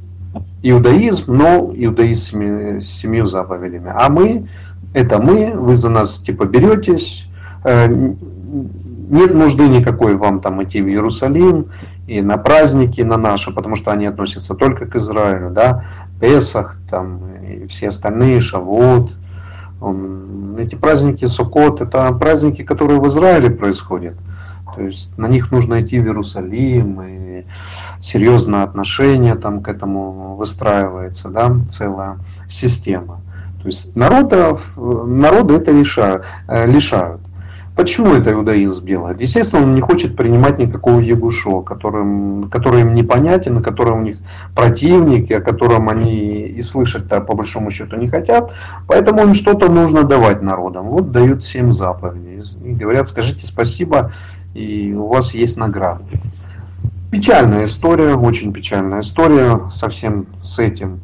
[0.64, 3.92] иудаизм, но иудаизм с семью заповедями.
[3.96, 4.48] А мы,
[4.94, 7.28] это мы, вы за нас типа беретесь.
[7.64, 11.68] Э, нет нужды никакой вам там идти в Иерусалим
[12.08, 15.84] и на праздники, на наши, потому что они относятся только к Израилю, да,
[16.20, 19.12] Песах, там, и все остальные, Шавот,
[20.58, 24.16] эти праздники Суккот, это праздники, которые в Израиле происходят.
[24.76, 27.46] То есть на них нужно идти в Иерусалим, и
[28.02, 32.18] серьезное отношение там к этому выстраивается, да, целая
[32.50, 33.22] система.
[33.62, 37.22] То есть народов, народы это лишают, э, лишают.
[37.80, 39.22] Почему это иудаизм делает?
[39.22, 44.18] Естественно, он не хочет принимать никакого Ягушо, которым, который им непонятен, который у них
[44.54, 48.52] противник, о котором они и слышать-то по большому счету не хотят.
[48.86, 50.90] Поэтому им что-то нужно давать народам.
[50.90, 52.42] Вот дают семь заповедей.
[52.66, 54.12] И говорят, скажите спасибо,
[54.54, 56.04] и у вас есть награда.
[57.14, 61.00] Печальная история, очень печальная история совсем с этим.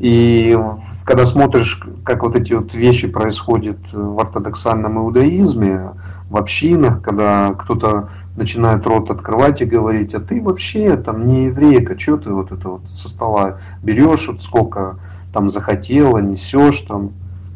[0.00, 0.58] И
[1.04, 5.90] когда смотришь, как вот эти вот вещи происходят в ортодоксальном иудаизме,
[6.30, 11.98] в общинах, когда кто-то начинает рот открывать и говорить, а ты вообще там не еврейка,
[11.98, 14.96] что ты вот это вот со стола берешь, вот сколько
[15.34, 17.10] там захотела, несешь там.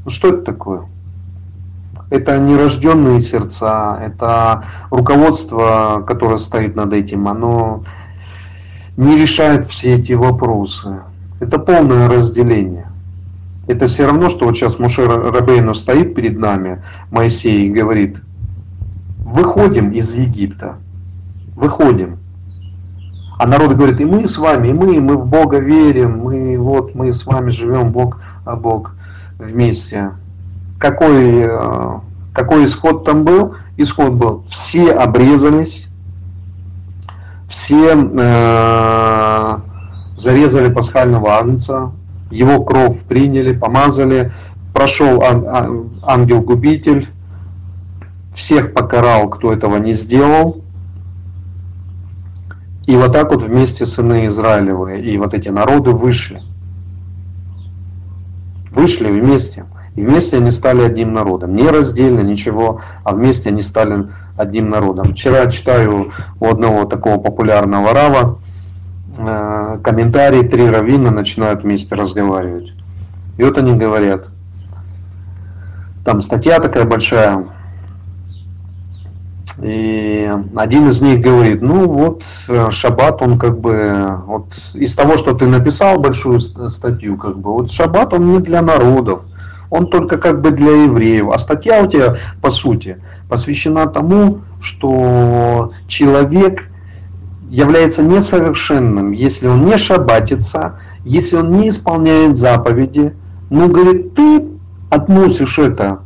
[0.05, 0.83] Ну что это такое?
[2.11, 7.85] Это нерожденные сердца, это руководство, которое стоит над этим, оно
[8.99, 11.01] не решает все эти вопросы.
[11.45, 12.87] Это полное разделение.
[13.67, 18.17] Это все равно, что вот сейчас Мушер Рабейну стоит перед нами, Моисей, и говорит,
[19.19, 20.77] выходим из Египта,
[21.55, 22.17] выходим.
[23.39, 26.57] А народ говорит, и мы с вами, и мы, и мы в Бога верим, мы
[26.57, 28.95] вот, мы с вами живем Бог, а Бог
[29.39, 30.13] вместе.
[30.79, 31.99] Какой, э,
[32.33, 33.57] какой исход там был?
[33.77, 35.89] Исход был, все обрезались,
[37.49, 39.59] все э,
[40.15, 41.93] зарезали пасхального агнца,
[42.31, 44.33] его кровь приняли, помазали,
[44.73, 45.23] прошел
[46.03, 47.09] ангел-губитель,
[48.35, 50.63] всех покарал, кто этого не сделал.
[52.87, 56.43] И вот так вот вместе сыны Израилевы и вот эти народы вышли.
[58.73, 59.65] Вышли вместе.
[59.95, 61.55] И вместе они стали одним народом.
[61.55, 65.13] Не раздельно, ничего, а вместе они стали одним народом.
[65.13, 68.39] Вчера читаю у одного такого популярного рава
[69.17, 72.73] э, комментарии, три раввина начинают вместе разговаривать.
[73.39, 74.31] И вот они говорят,
[76.05, 77.47] там статья такая большая,
[79.63, 85.17] и один из них говорит, ну вот э, Шаббат, он как бы, вот из того,
[85.17, 89.23] что ты написал большую статью, как бы, вот Шаббат, он не для народов,
[89.71, 91.31] он только как бы для евреев.
[91.33, 92.99] А статья у тебя, по сути,
[93.29, 96.69] посвящена тому, что человек
[97.51, 103.15] является несовершенным, если он не шабатится, если он не исполняет заповеди.
[103.51, 104.45] Ну, говорит, ты
[104.91, 106.01] относишь это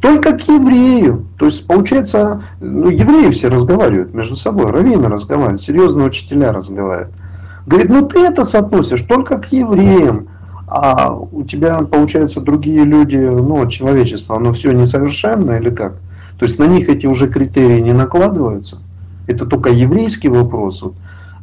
[0.00, 1.24] только к еврею.
[1.38, 7.14] То есть, получается, ну, евреи все разговаривают между собой, раввины разговаривают, серьезные учителя разговаривают.
[7.66, 10.28] Говорит, ну ты это соотносишь только к евреям,
[10.66, 15.94] а у тебя, получается, другие люди, ну, человечество, оно все несовершенно или как?
[16.38, 18.78] То есть на них эти уже критерии не накладываются.
[19.26, 20.94] Это только еврейский вопрос, вот,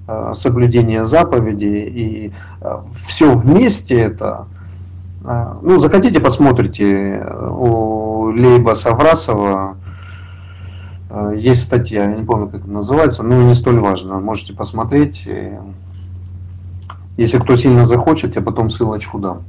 [0.07, 4.47] а, соблюдение заповедей и а, все вместе это
[5.23, 7.25] а, ну, захотите, посмотрите.
[7.49, 9.77] У Лейба Саврасова
[11.35, 14.19] есть статья, я не помню, как это называется, но не столь важно.
[14.19, 15.27] Можете посмотреть.
[17.17, 19.41] Если кто сильно захочет, я потом ссылочку дам.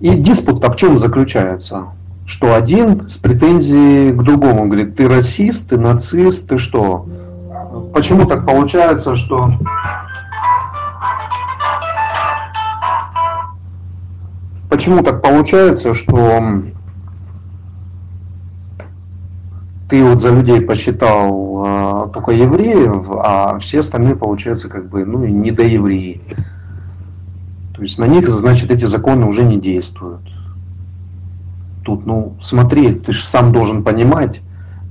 [0.00, 1.86] И диспут-то в чем заключается?
[2.28, 7.08] Что один с претензией к другому говорит, ты расист, ты нацист, ты что?
[7.94, 9.54] Почему так получается, что
[14.68, 16.42] Почему так получается, что
[19.88, 25.24] ты вот за людей посчитал э, только евреев, а все остальные, получается, как бы, ну,
[25.24, 26.20] не до евреи.
[27.74, 30.20] То есть на них, значит, эти законы уже не действуют.
[31.88, 34.42] Тут, ну, смотри, ты же сам должен понимать,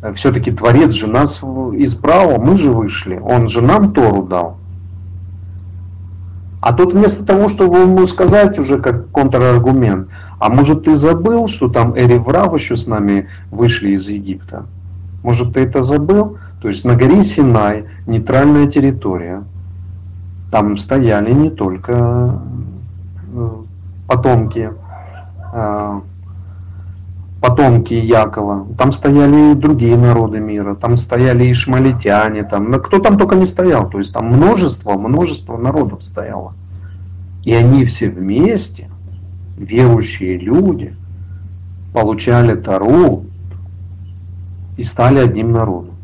[0.01, 4.57] э, все-таки Творец же нас избрал, мы же вышли, Он же нам Тору дал.
[6.59, 11.69] А тут вместо того, чтобы ему сказать уже как контраргумент, а может ты забыл, что
[11.69, 14.65] там Эри Врав еще с нами вышли из Египта?
[15.21, 16.39] Может ты это забыл?
[16.63, 19.43] То есть на горе Синай нейтральная территория.
[20.49, 22.41] Там стояли не только
[23.35, 23.49] э,
[24.07, 24.71] потомки,
[25.53, 26.01] э,
[27.47, 33.17] потомки Якова, там стояли и другие народы мира, там стояли ишмалитяне, там, но кто там
[33.17, 36.53] только не стоял, то есть там множество, множество народов стояло.
[37.43, 38.89] И они все вместе,
[39.57, 40.93] верующие люди,
[41.93, 43.23] получали Тару
[44.75, 45.95] и стали одним народом.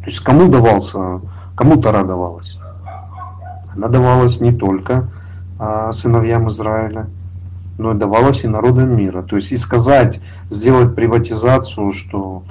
[0.00, 1.20] То есть кому давался,
[1.54, 2.58] кому Тара давалась?
[3.76, 5.08] Она давалась не только
[5.58, 7.06] а, сыновьям Израиля,
[7.80, 9.22] но и давалась и народам мира.
[9.22, 12.42] То есть и сказать, сделать приватизацию, что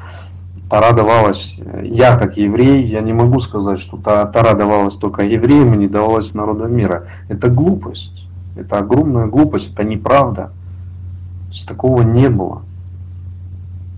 [0.69, 5.77] Тара давалась, я как еврей, я не могу сказать, что Тара давалась только евреям и
[5.77, 7.07] не давалась народам мира.
[7.27, 8.27] Это глупость.
[8.55, 10.51] Это огромная глупость, это неправда.
[11.47, 12.61] То есть такого не было.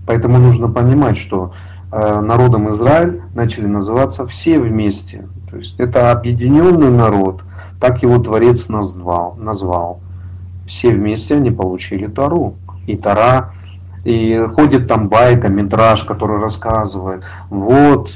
[0.06, 1.52] Поэтому нужно понимать, что
[1.90, 5.26] э, народом Израиль начали называться все вместе.
[5.50, 7.42] То есть это объединенный народ,
[7.80, 9.36] так его Творец назвал.
[9.36, 10.00] назвал.
[10.66, 12.56] Все вместе они получили Тару.
[12.86, 13.52] И Тара,
[14.04, 18.10] и ходит там байка, метраж, который рассказывает, вот,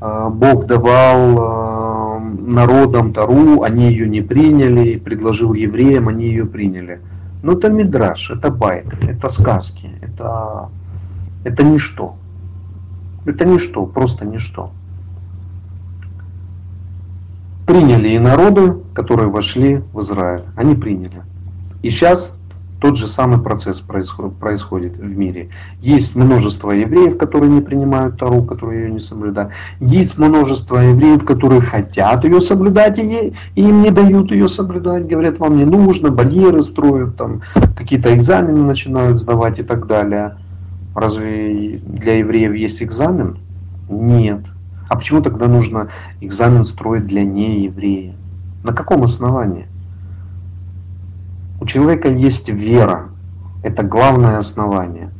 [0.00, 7.00] э, Бог давал э, народам Тару, они ее не приняли, предложил евреям, они ее приняли.
[7.42, 10.70] Но это мидраж, это байк, это сказки, это,
[11.44, 12.14] это ничто.
[13.26, 14.70] Это ничто, просто ничто.
[17.66, 20.42] Приняли и народы, которые вошли в Израиль.
[20.56, 21.22] Они приняли.
[21.82, 22.34] И сейчас
[22.80, 25.50] тот же самый процесс происходит в мире.
[25.80, 29.52] Есть множество евреев, которые не принимают Тару, которые ее не соблюдают.
[29.78, 35.06] Есть множество евреев, которые хотят ее соблюдать, и им не дают ее соблюдать.
[35.06, 37.42] Говорят, вам не нужно, барьеры строят, там
[37.76, 40.36] какие-то экзамены начинают сдавать и так далее.
[40.96, 43.38] Разве для евреев есть экзамен?
[43.88, 44.40] Нет.
[44.88, 45.88] А почему тогда нужно
[46.20, 48.14] экзамен строить для нееврея?
[48.64, 49.66] На каком основании?
[51.62, 53.10] У человека есть вера,
[53.62, 55.10] это главное основание.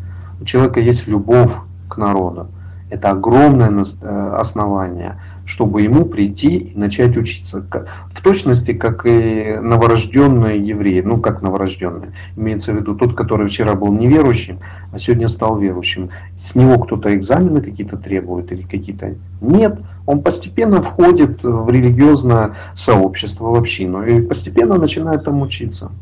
[0.41, 1.53] У человека есть любовь
[1.89, 2.49] к народу,
[2.91, 7.65] это огромное э, основание, чтобы ему прийти и начать учиться.
[8.11, 13.75] В точности, как и новорожденные евреи, ну как новорожденные, имеется в виду тот, который вчера
[13.75, 14.59] был неверующим,
[14.93, 16.11] а сегодня стал верующим.
[16.37, 19.15] С него кто-то экзамены какие-то требует или какие-то...
[19.41, 25.93] Нет, он постепенно входит в религиозное сообщество, в общину, и постепенно начинает там учиться.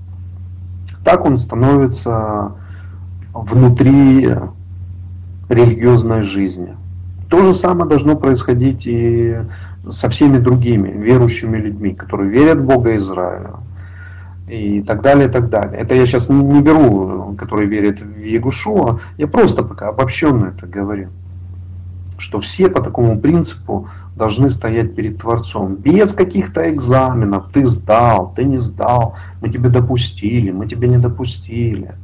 [1.05, 2.53] Так он становится
[3.33, 4.29] внутри
[5.49, 6.77] религиозной жизни.
[7.29, 9.37] То же самое должно происходить и
[9.89, 13.51] со всеми другими верующими людьми, которые верят в Бога Израиля.
[14.49, 15.81] И так далее, и так далее.
[15.81, 21.11] Это я сейчас не беру, которые верят в Егушуа, я просто пока обобщенно это говорю.
[22.19, 25.77] Что все по такому принципу должны стоять перед Творцом.
[25.77, 27.51] Без каких-то экзаменов.
[27.53, 29.15] Ты сдал, ты не сдал.
[29.41, 31.95] Мы тебе допустили, мы тебе не допустили.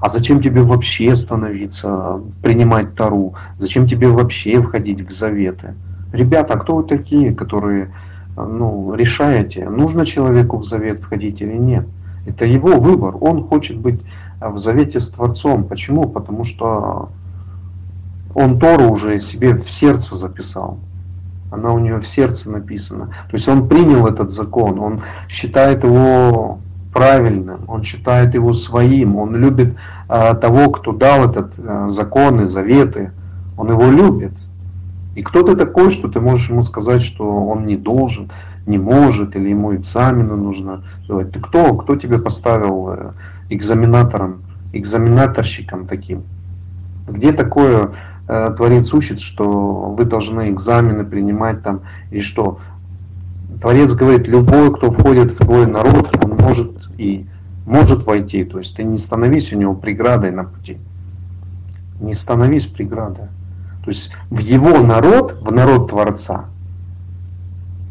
[0.00, 3.34] А зачем тебе вообще становиться, принимать Тару?
[3.58, 5.74] Зачем тебе вообще входить в заветы?
[6.12, 7.94] Ребята, кто вы такие, которые
[8.36, 11.86] ну, решаете, нужно человеку в завет входить или нет?
[12.26, 13.16] Это его выбор.
[13.20, 14.00] Он хочет быть
[14.40, 15.64] в завете с Творцом.
[15.64, 16.08] Почему?
[16.08, 17.10] Потому что
[18.34, 20.78] он Тору уже себе в сердце записал
[21.54, 23.06] она у него в сердце написана.
[23.06, 26.58] То есть он принял этот закон, он считает его
[26.92, 29.74] правильным, он считает его своим, он любит
[30.08, 33.12] э, того, кто дал этот э, закон и заветы,
[33.56, 34.32] он его любит.
[35.14, 38.30] И кто ты такой, что ты можешь ему сказать, что он не должен,
[38.66, 41.30] не может, или ему экзамены нужно делать.
[41.32, 41.74] Ты кто?
[41.76, 43.12] Кто тебе поставил э,
[43.48, 44.42] экзаменатором,
[44.72, 46.22] экзаменаторщиком таким?
[47.08, 47.90] Где такое
[48.26, 52.58] Творец учит, что вы должны экзамены принимать там, и что
[53.60, 57.26] Творец говорит, любой, кто входит в твой народ, он может и
[57.66, 58.44] может войти.
[58.44, 60.78] То есть ты не становись у него преградой на пути.
[62.00, 63.26] Не становись преградой.
[63.84, 66.46] То есть в его народ, в народ Творца,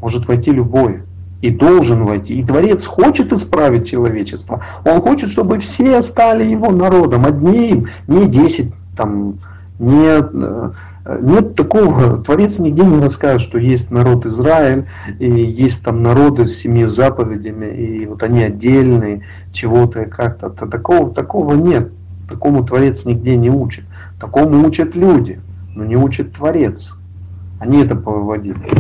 [0.02, 1.04] может войти любой.
[1.42, 2.40] И должен войти.
[2.40, 4.62] И Творец хочет исправить человечество.
[4.86, 9.40] Он хочет, чтобы все стали его народом, одним, не десять там,
[9.84, 10.72] Нет, э,
[11.22, 14.86] нет такого, Творец нигде не расскажет, что есть народ Израиль,
[15.20, 20.50] и есть там народы с семью заповедями, и вот они отдельные, чего-то и как-то.
[20.50, 21.92] Такого, такого нет.
[22.30, 23.84] Такому Творец нигде не учит.
[24.22, 25.42] Такому учат люди,
[25.76, 26.94] но не учит Творец.
[27.60, 28.72] Они это повыводили.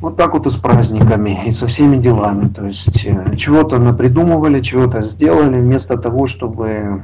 [0.00, 2.48] Вот так вот и с праздниками, и со всеми делами.
[2.48, 7.02] То есть э, чего-то напридумывали, чего-то сделали, вместо того, чтобы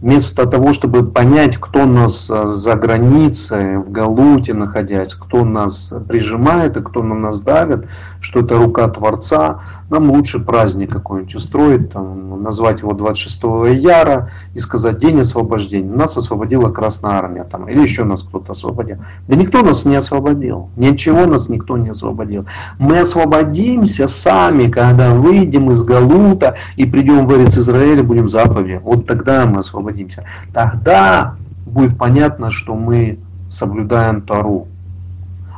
[0.00, 6.76] вместо того, чтобы понять, кто нас э, за границей, в Галуте находясь, кто нас прижимает
[6.76, 7.86] и кто на нас давит,
[8.26, 13.40] что это рука Творца, нам лучше праздник какой-нибудь устроить, там, назвать его 26
[13.80, 15.88] Яра и сказать День освобождения.
[15.88, 18.96] Нас освободила Красная Армия там, или еще нас кто-то освободил.
[19.28, 20.70] Да никто нас не освободил.
[20.76, 22.46] Ничего нас никто не освободил.
[22.80, 28.80] Мы освободимся сами, когда выйдем из Галута и придем в Эрец Израиль и будем заповеди.
[28.82, 30.24] Вот тогда мы освободимся.
[30.52, 33.20] Тогда будет понятно, что мы
[33.50, 34.66] соблюдаем Тару.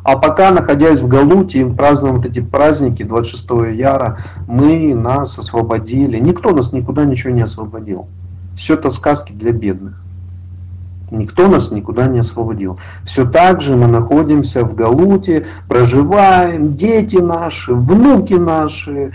[0.02, 6.18] А пока, находясь в Галуте, празднуем вот эти праздники 26 Яра, мы нас освободили.
[6.18, 8.06] Никто нас никуда ничего не освободил.
[8.56, 10.00] Все это сказки для бедных.
[11.10, 12.78] Никто нас никуда не освободил.
[13.04, 19.12] Все так же мы находимся в Галуте, проживаем, дети наши, внуки наши,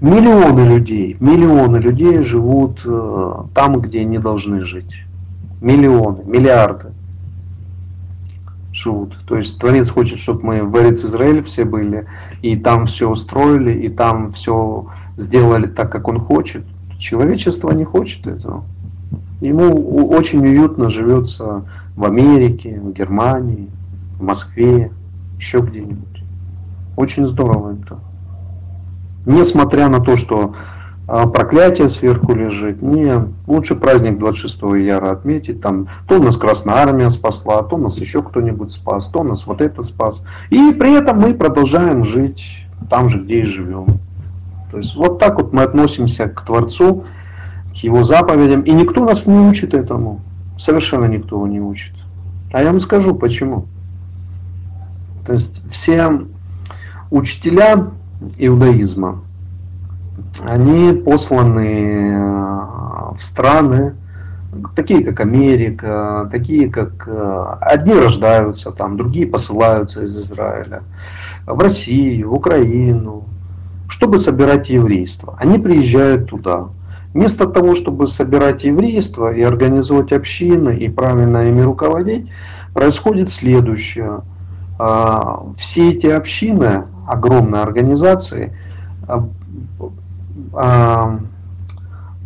[0.00, 5.04] миллионы людей, миллионы людей живут э, там, где не должны жить.
[5.60, 6.92] Миллионы, миллиарды
[8.72, 9.16] живут.
[9.26, 12.06] То есть Творец хочет, чтобы мы в Эрец Израиль все были,
[12.42, 16.64] и там все устроили, и там все сделали так, как он хочет.
[16.98, 18.64] Человечество не хочет этого.
[19.40, 21.64] Ему очень уютно живется
[21.96, 23.70] в Америке, в Германии,
[24.18, 24.92] в Москве,
[25.38, 26.22] еще где-нибудь.
[26.96, 27.98] Очень здорово это.
[29.24, 30.54] Несмотря на то, что
[31.12, 32.82] а проклятие сверху лежит.
[32.82, 33.14] Не,
[33.48, 35.60] лучше праздник 26 яра отметить.
[35.60, 39.82] Там то нас Красная Армия спасла, то нас еще кто-нибудь спас, то нас вот это
[39.82, 40.22] спас.
[40.50, 43.86] И при этом мы продолжаем жить там же, где и живем.
[44.70, 47.02] То есть вот так вот мы относимся к Творцу,
[47.72, 48.62] к Его заповедям.
[48.62, 50.20] И никто нас не учит этому.
[50.60, 51.94] Совершенно никто его не учит.
[52.52, 53.66] А я вам скажу почему.
[55.26, 56.08] То есть все
[57.10, 57.88] учителя
[58.38, 59.22] иудаизма,
[60.44, 63.94] они посланы э, в страны,
[64.74, 70.82] такие как Америка, такие как э, одни рождаются там, другие посылаются из Израиля,
[71.46, 73.24] в Россию, в Украину,
[73.88, 75.36] чтобы собирать еврейство.
[75.38, 76.68] Они приезжают туда.
[77.12, 82.30] Вместо того, чтобы собирать еврейство и организовать общины и правильно ими руководить,
[82.72, 84.20] происходит следующее.
[84.78, 88.56] А, все эти общины, огромные организации,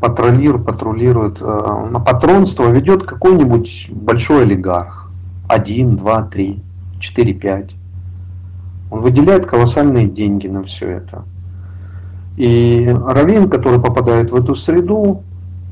[0.04, 5.10] патрулирует, патрулирует, э, на патронство ведет какой-нибудь большой олигарх.
[5.48, 6.62] Один, два, три,
[7.00, 7.74] четыре, пять.
[8.90, 11.24] Он выделяет колоссальные деньги на все это.
[12.36, 15.22] И Равин, который попадает в эту среду,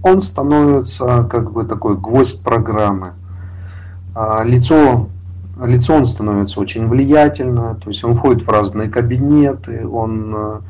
[0.03, 3.12] он становится как бы такой гвоздь программы.
[4.14, 5.09] А лицо,
[5.62, 10.61] лицо он становится очень влиятельно, то есть он входит в разные кабинеты, он э,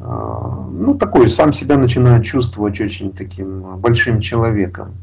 [0.00, 4.94] ну, такой, сам себя начинает чувствовать очень таким большим человеком.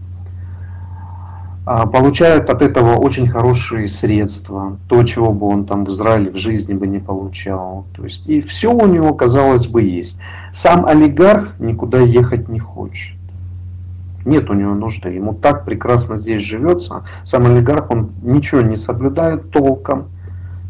[1.70, 6.38] А, получает от этого очень хорошие средства, то, чего бы он там в Израиле в
[6.38, 7.86] жизни бы не получал.
[7.94, 10.18] То есть, и все у него, казалось бы, есть.
[10.54, 13.18] Сам олигарх никуда ехать не хочет.
[14.24, 15.10] Нет у него нужды.
[15.10, 17.04] Ему так прекрасно здесь живется.
[17.26, 20.08] Сам олигарх, он ничего не соблюдает толком,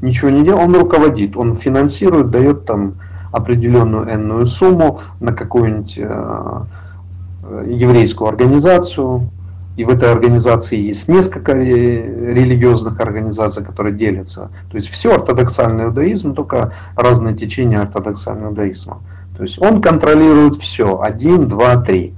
[0.02, 0.68] ничего не делает.
[0.68, 2.96] Он руководит, он финансирует, дает там
[3.32, 6.62] определенную энную сумму на какую-нибудь э,
[7.68, 9.30] еврейскую организацию,
[9.78, 14.50] и в этой организации есть несколько религиозных организаций, которые делятся.
[14.72, 19.02] То есть все ортодоксальный иудаизм, только разные течения ортодоксального иудаизма.
[19.38, 21.00] То есть он контролирует все.
[21.00, 22.16] Один, два, три.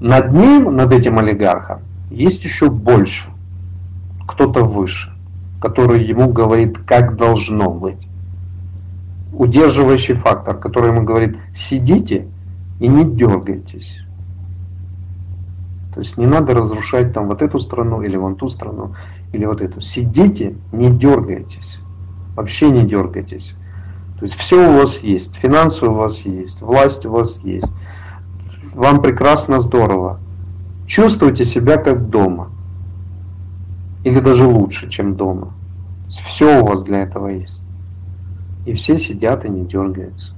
[0.00, 1.78] Над ним, над этим олигархом,
[2.10, 3.30] есть еще больше.
[4.28, 5.10] Кто-то выше,
[5.62, 8.05] который ему говорит, как должно быть
[9.36, 12.26] удерживающий фактор, который ему говорит, сидите
[12.80, 14.02] и не дергайтесь.
[15.94, 18.94] То есть не надо разрушать там вот эту страну или вон ту страну
[19.32, 19.80] или вот эту.
[19.80, 21.80] Сидите, не дергайтесь.
[22.34, 23.54] Вообще не дергайтесь.
[24.18, 27.74] То есть все у вас есть, финансы у вас есть, власть у вас есть.
[28.74, 30.20] Вам прекрасно, здорово.
[30.86, 32.50] Чувствуйте себя как дома.
[34.04, 35.52] Или даже лучше, чем дома.
[36.08, 37.62] Все у вас для этого есть.
[38.66, 40.34] И все сидят и не дергаются.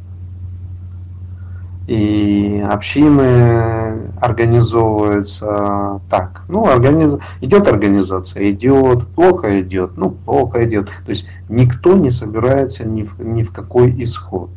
[1.88, 6.42] И общины, организовывается так.
[6.48, 7.16] Ну, организ...
[7.40, 10.88] идет организация, идет, плохо идет, ну, плохо идет.
[11.06, 14.50] То есть никто не собирается ни в, ни в какой исход.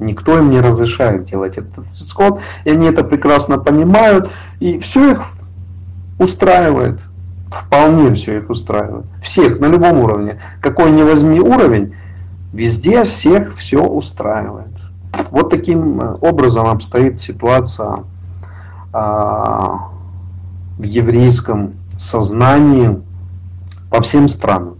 [0.00, 5.22] Никто им не разрешает делать этот исход, и они это прекрасно понимают, и все их
[6.18, 6.98] устраивает.
[7.50, 9.06] Вполне все их устраивает.
[9.22, 10.40] Всех, на любом уровне.
[10.60, 11.94] Какой ни возьми уровень,
[12.52, 14.76] везде всех все устраивает.
[15.30, 18.04] Вот таким э, образом обстоит ситуация
[18.92, 19.90] а,
[20.78, 23.00] в еврейском сознании
[23.90, 24.76] по всем странам.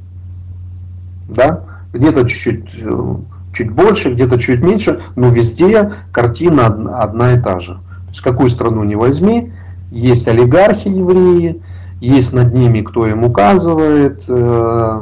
[1.29, 1.65] Да?
[1.93, 3.15] Где-то чуть-чуть э,
[3.53, 6.67] чуть больше, где-то чуть меньше, но везде картина
[7.01, 7.75] одна и та же.
[7.75, 9.53] То есть какую страну не возьми,
[9.91, 11.61] есть олигархи евреи,
[12.01, 15.01] есть над ними, кто им указывает, э,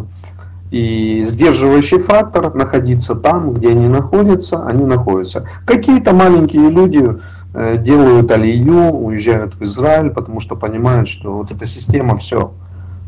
[0.71, 5.47] и сдерживающий фактор находиться там, где они находятся, они находятся.
[5.65, 7.17] Какие-то маленькие люди
[7.55, 12.53] э, делают алию, уезжают в Израиль, потому что понимают, что вот эта система, все,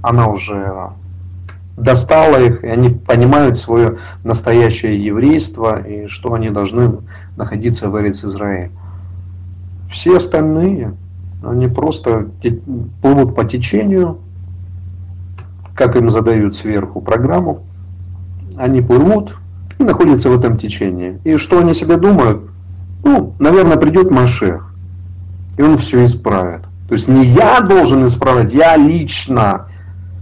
[0.02, 0.90] она уже
[1.76, 6.98] достала их, и они понимают свое настоящее еврейство, и что они должны
[7.36, 8.70] находиться в Эрец Израиле.
[9.90, 10.94] Все остальные,
[11.42, 12.28] они просто
[13.00, 14.18] плывут по течению,
[15.78, 17.60] как им задают сверху программу,
[18.56, 19.36] они плывут
[19.78, 21.20] и находятся в этом течении.
[21.22, 22.42] И что они себе думают?
[23.04, 24.74] Ну, наверное, придет Машех,
[25.56, 26.62] и он все исправит.
[26.88, 29.66] То есть не я должен исправить, я лично.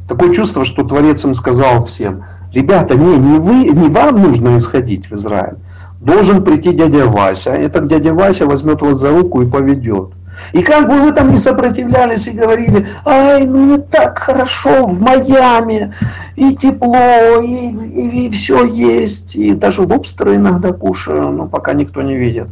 [0.07, 5.11] Такое чувство, что Творец им сказал всем, ребята, не, не, вы, не вам нужно исходить
[5.11, 5.57] в Израиль.
[6.03, 7.53] Должен прийти дядя Вася.
[7.53, 10.11] Этот дядя Вася возьмет вас за руку и поведет.
[10.53, 15.01] И как бы вы там не сопротивлялись и говорили, ай, ну не так хорошо в
[15.01, 15.95] Майами,
[16.37, 22.03] и тепло, и, и, и все есть, и даже лобстеры иногда кушаю, но пока никто
[22.03, 22.49] не видит.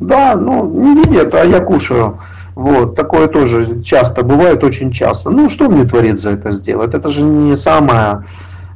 [0.00, 2.18] Да, ну не видят, а я кушаю.
[2.54, 5.30] Вот, такое тоже часто бывает, очень часто.
[5.30, 6.94] Ну, что мне Творец за это сделает?
[6.94, 8.24] Это же не самое,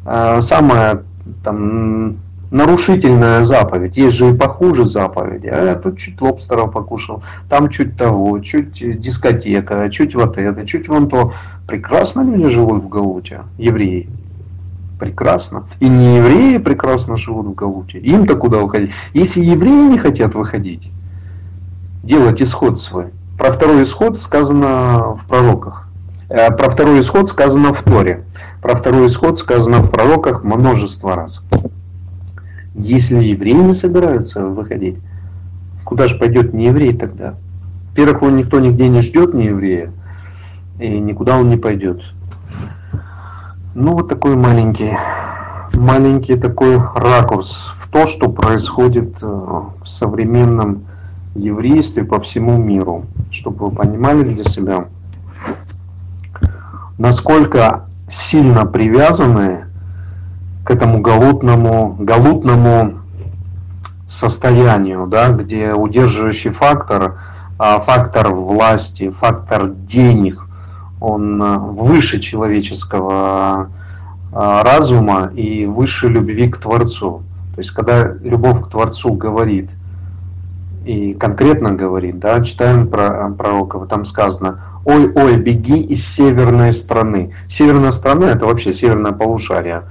[0.07, 1.03] э, самое
[1.42, 2.18] там,
[2.55, 3.97] нарушительная заповедь.
[3.97, 5.49] Есть же и похуже заповеди.
[5.49, 10.89] А я тут чуть лобстеров покушал, там чуть того, чуть дискотека, чуть вот это, чуть
[10.89, 11.33] вон то.
[11.67, 14.09] Прекрасно люди живут в Галуте, евреи.
[15.01, 15.65] Прекрасно.
[15.81, 17.99] И не евреи прекрасно живут в Галуте.
[17.99, 18.93] Им-то куда уходить?
[19.15, 20.91] Если евреи не хотят выходить,
[22.05, 23.07] делать исход свой.
[23.37, 25.89] Про второй исход сказано в пророках.
[26.29, 28.25] Э, про второй исход сказано в Торе.
[28.63, 31.43] Про второй исход сказано в пророках множество раз.
[32.75, 34.97] Если евреи не собираются выходить,
[35.85, 37.35] куда же пойдет не еврей тогда?
[37.91, 39.93] Во-первых, его никто нигде не ждет, не еврея,
[40.81, 42.03] и никуда он не пойдет.
[43.75, 44.97] Ну, вот такой маленький,
[45.72, 50.85] маленький такой ракурс в то, что происходит э, в современном
[51.37, 54.87] еврействе по всему миру, чтобы вы понимали для себя,
[56.99, 59.64] насколько сильно привязаны
[60.65, 63.01] к этому галутному, галутному
[64.07, 67.21] состоянию, да, где удерживающий фактор,
[67.59, 70.41] а фактор власти, фактор денег,
[71.01, 73.71] он а, выше человеческого
[74.33, 77.23] а, разума и выше любви к Творцу.
[77.55, 79.71] То есть, когда любовь к Творцу говорит,
[80.85, 87.33] и конкретно говорит, да, читаем про пророков, там сказано, ой, ой, беги из северной страны.
[87.49, 89.85] Северная страна это вообще северное полушарие.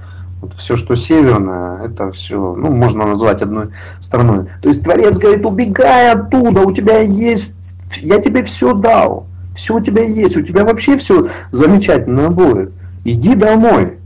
[0.44, 3.68] Вот все, что северное, это все, ну, можно назвать одной
[4.00, 4.44] страной.
[4.60, 7.54] То есть Творец говорит, убегай оттуда, у тебя есть,
[7.96, 9.26] я тебе все дал,
[9.56, 12.72] все у тебя есть, у тебя вообще все замечательно будет.
[13.04, 13.96] Иди домой.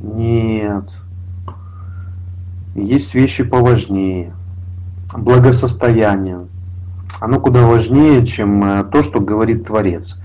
[0.00, 0.88] Нет.
[2.76, 4.32] Есть вещи поважнее.
[5.12, 6.46] Благосостояние.
[7.18, 10.16] Оно куда важнее, чем э, то, что говорит Творец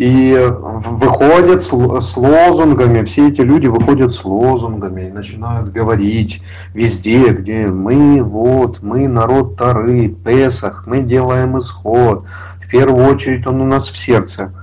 [0.00, 6.40] и выходят с, с лозунгами, все эти люди выходят с лозунгами и начинают говорить
[6.72, 12.24] везде, где мы, вот, мы народ Тары, Песах, мы делаем исход,
[12.64, 14.54] в первую очередь он у нас в сердце.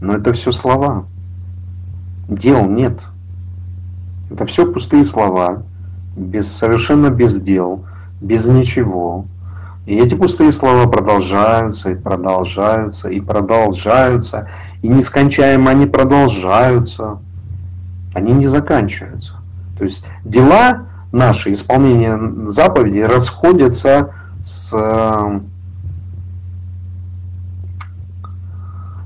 [0.00, 1.06] Но это все слова.
[2.28, 2.98] Дел нет.
[4.32, 5.62] Это все пустые слова,
[6.16, 7.84] без, совершенно без дел,
[8.20, 9.26] без ничего.
[9.88, 14.46] И эти пустые слова продолжаются и продолжаются и продолжаются.
[14.82, 17.20] И нескончаемо они продолжаются.
[18.12, 19.36] Они не заканчиваются.
[19.78, 24.12] То есть дела наши, исполнение заповедей расходятся
[24.42, 24.68] с,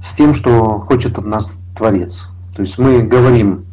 [0.03, 2.29] с тем, что хочет от нас Творец.
[2.57, 3.67] То есть мы говорим,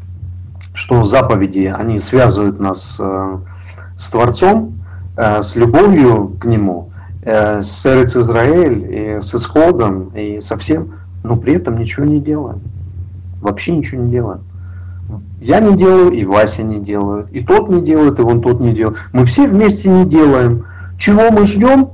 [0.76, 3.38] что заповеди, они связывают нас э,
[3.97, 4.80] с Творцом,
[5.18, 6.89] э, с любовью к Нему,
[7.24, 12.61] с Эрец Израиль, и с исходом, и со всем, но при этом ничего не делаем.
[13.41, 14.41] Вообще ничего не делаем.
[15.41, 18.74] Я не делаю, и Вася не делает, и тот не делает, и вон тот не
[18.74, 18.97] делает.
[19.13, 20.65] Мы все вместе не делаем.
[20.97, 21.89] Чего мы ждем?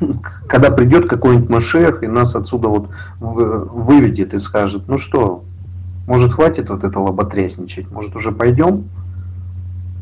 [0.48, 2.88] Когда придет какой-нибудь Машех и нас отсюда вот
[3.20, 5.44] выведет и скажет, ну что,
[6.06, 8.84] может хватит вот это лоботрясничать, может уже пойдем?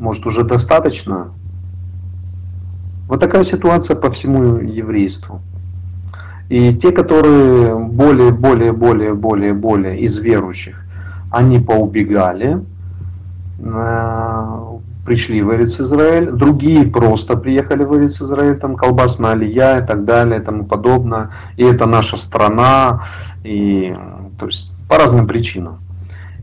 [0.00, 1.32] Может уже достаточно?
[3.08, 5.40] Вот такая ситуация по всему еврейству.
[6.48, 10.76] И те, которые более, более, более, более, более из верующих,
[11.30, 12.60] они поубегали,
[13.58, 14.72] э,
[15.06, 20.04] пришли в Эрец Израиль, другие просто приехали в Эрец Израиль, там колбасная алия и так
[20.04, 23.04] далее и тому подобное, и это наша страна,
[23.44, 23.96] и
[24.38, 25.78] то есть по разным причинам.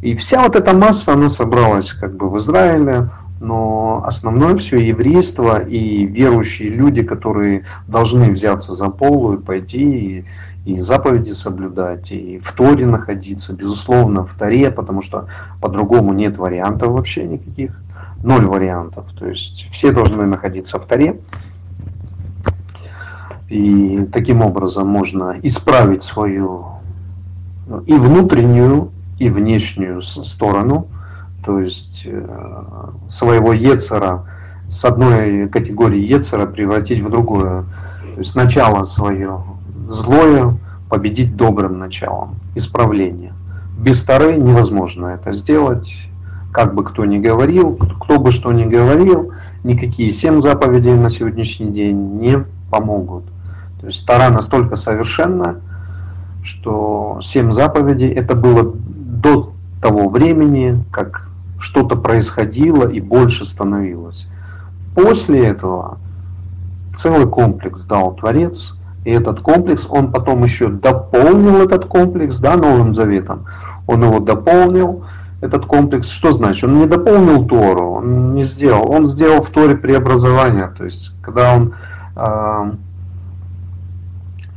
[0.01, 3.10] И вся вот эта масса, она собралась как бы в Израиле,
[3.40, 10.26] но основное все еврейство и верующие люди, которые должны взяться за полу и пойти
[10.66, 15.28] и, и заповеди соблюдать, и в Торе находиться, безусловно, в Торе, потому что
[15.62, 17.80] по-другому нет вариантов вообще никаких,
[18.24, 19.06] ноль вариантов.
[19.18, 21.20] То есть все должны находиться в Торе.
[23.48, 26.66] И таким образом можно исправить свою
[27.86, 30.88] и внутреннюю, и внешнюю сторону–
[31.50, 34.28] то есть э, своего Ецера
[34.70, 37.66] с одной категории Ецера превратить в другую.
[38.14, 39.41] То есть начало свое
[39.88, 40.60] злое
[40.91, 43.34] победить добрым началом, исправление.
[43.80, 45.91] Без Тары невозможно это сделать,
[46.54, 49.32] как бы кто ни говорил, кто бы что ни говорил,
[49.64, 53.24] никакие семь заповедей на сегодняшний день не помогут.
[53.82, 55.62] То есть Тара настолько совершенна,
[56.43, 61.29] что семь заповедей это было до того времени, как
[61.60, 64.28] что-то происходило и больше становилось.
[64.95, 65.97] После этого
[66.95, 68.74] целый комплекс дал Творец,
[69.05, 73.45] и этот комплекс, он потом еще дополнил этот комплекс да, Новым Заветом.
[73.88, 75.03] Он его дополнил,
[75.41, 76.66] этот комплекс, что значит?
[76.66, 81.55] Он не дополнил Тору, он не сделал, он сделал в Торе преобразование, то есть когда
[81.55, 81.76] он
[82.16, 82.72] э,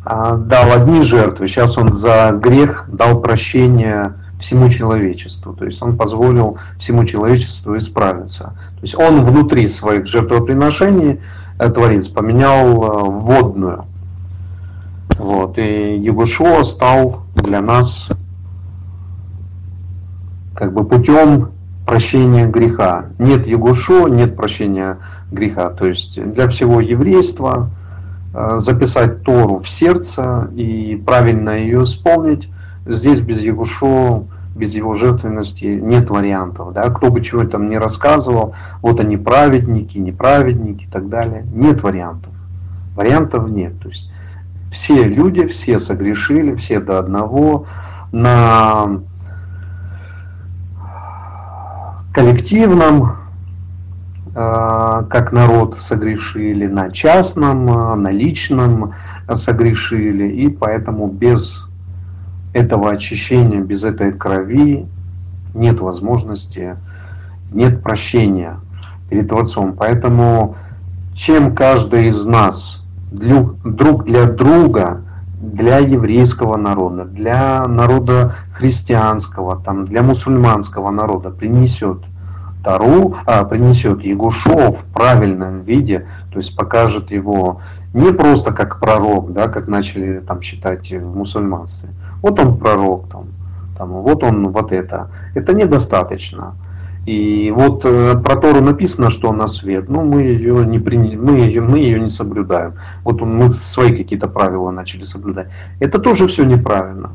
[0.07, 5.55] э, дал одни жертвы, сейчас он за грех дал прощение всему человечеству.
[5.55, 8.55] То есть он позволил всему человечеству исправиться.
[8.76, 11.20] То есть он внутри своих жертвоприношений,
[11.59, 13.86] э, Творец, поменял э, водную.
[15.16, 15.57] Вот.
[15.59, 18.09] И Егушуа стал для нас
[20.55, 21.53] как бы путем
[21.86, 23.07] прощения греха.
[23.18, 24.99] Нет Егушо, нет прощения
[25.30, 25.70] греха.
[25.70, 27.70] То есть для всего еврейства
[28.34, 32.49] э, записать Тору в сердце и правильно ее исполнить,
[32.86, 34.24] здесь без Егушо
[34.55, 36.72] без его жертвенности нет вариантов.
[36.72, 36.90] Да?
[36.90, 41.44] Кто бы чего там не рассказывал, вот они праведники, неправедники и так далее.
[41.53, 42.32] Нет вариантов.
[42.94, 43.78] Вариантов нет.
[43.80, 44.11] То есть
[44.70, 47.66] все люди, все согрешили, все до одного.
[48.12, 49.00] На
[52.12, 53.16] коллективном,
[54.34, 58.92] э, как народ согрешили, на частном, э, на личном
[59.34, 61.66] согрешили, и поэтому без
[62.53, 64.86] этого очищения, без этой крови
[65.55, 66.76] нет возможности,
[67.50, 68.59] нет прощения
[69.09, 69.74] перед Творцом.
[69.76, 70.57] Поэтому
[71.14, 75.03] чем каждый из нас друг для друга,
[75.40, 81.98] для еврейского народа, для народа христианского, там, для мусульманского народа принесет
[82.62, 87.61] Тару, а, принесет Егушу в правильном виде, то есть покажет его
[87.95, 91.90] не просто как пророк, да, как начали там считать в мусульманстве,
[92.22, 93.26] вот он пророк, там,
[93.76, 95.11] там, вот он вот это.
[95.34, 96.55] Это недостаточно.
[97.05, 101.38] И вот э, про Тору написано, что она свет, но мы ее не приняли, мы
[101.38, 102.74] ее, мы ее не соблюдаем.
[103.03, 105.49] Вот мы свои какие-то правила начали соблюдать.
[105.80, 107.11] Это тоже все неправильно.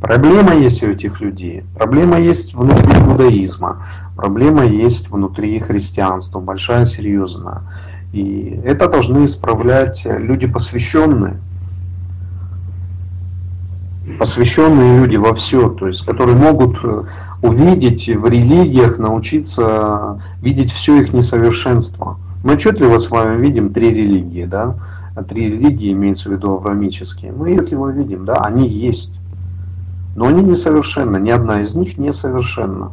[0.00, 3.84] Проблема есть у этих людей, проблема есть внутри иудаизма,
[4.16, 7.62] проблема есть внутри христианства, большая, серьезная.
[8.12, 11.38] И это должны исправлять люди посвященные
[14.18, 17.04] посвященные люди во все, то есть которые могут э,
[17.42, 22.18] увидеть в религиях, научиться видеть все их несовершенство.
[22.42, 24.74] Мы отчетливо с вами видим три религии, да,
[25.28, 27.32] три религии имеется в виду аврамические.
[27.32, 29.18] Мы отчетливо видим, да, они есть.
[30.16, 32.92] Но они несовершенны, ни одна из них несовершенна.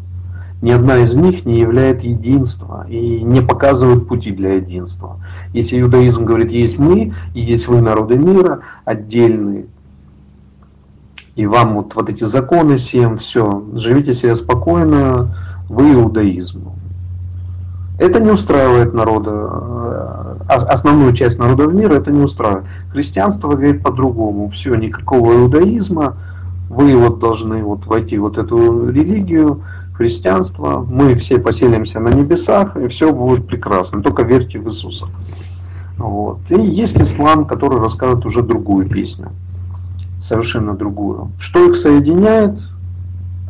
[0.62, 5.20] Ни одна из них не является единства и не показывает пути для единства.
[5.53, 9.68] Если иудаизм говорит, есть мы и есть вы, народы мира, отдельные,
[11.38, 15.36] и вам вот, вот эти законы всем, все, живите себе спокойно,
[15.70, 16.72] вы иудаизм.
[17.99, 22.66] Это не устраивает народа, э, основную часть народов мира это не устраивает.
[22.91, 24.47] Христианство говорит по-другому.
[24.49, 26.18] Все, никакого иудаизма,
[26.70, 29.62] вы вот должны вот войти в вот эту религию,
[29.98, 35.08] христианство, мы все поселимся на небесах, и все будет прекрасно, только верьте в Иисуса.
[35.98, 36.39] Вот.
[36.50, 39.30] И есть ислам, который рассказывает уже другую песню,
[40.20, 41.32] совершенно другую.
[41.39, 42.60] Что их соединяет?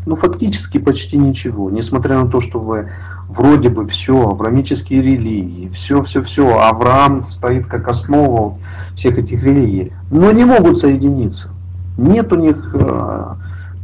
[0.06, 1.70] Ну, фактически почти ничего.
[1.70, 2.88] Несмотря на то, что вы
[3.28, 8.58] вроде бы все, авраамические религии, все, все, все, Авраам стоит как основа
[8.96, 11.50] всех этих религий, но не могут соединиться.
[11.98, 13.34] Нет у них э,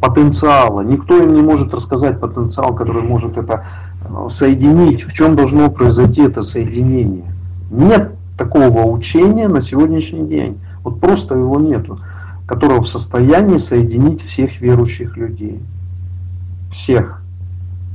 [0.03, 3.63] потенциала, никто им не может рассказать потенциал, который может это
[4.03, 7.31] э, соединить, в чем должно произойти это соединение.
[7.71, 11.99] Нет такого учения на сегодняшний день, вот просто его нету,
[12.45, 15.61] которого в состоянии соединить всех верующих людей,
[16.69, 17.21] всех,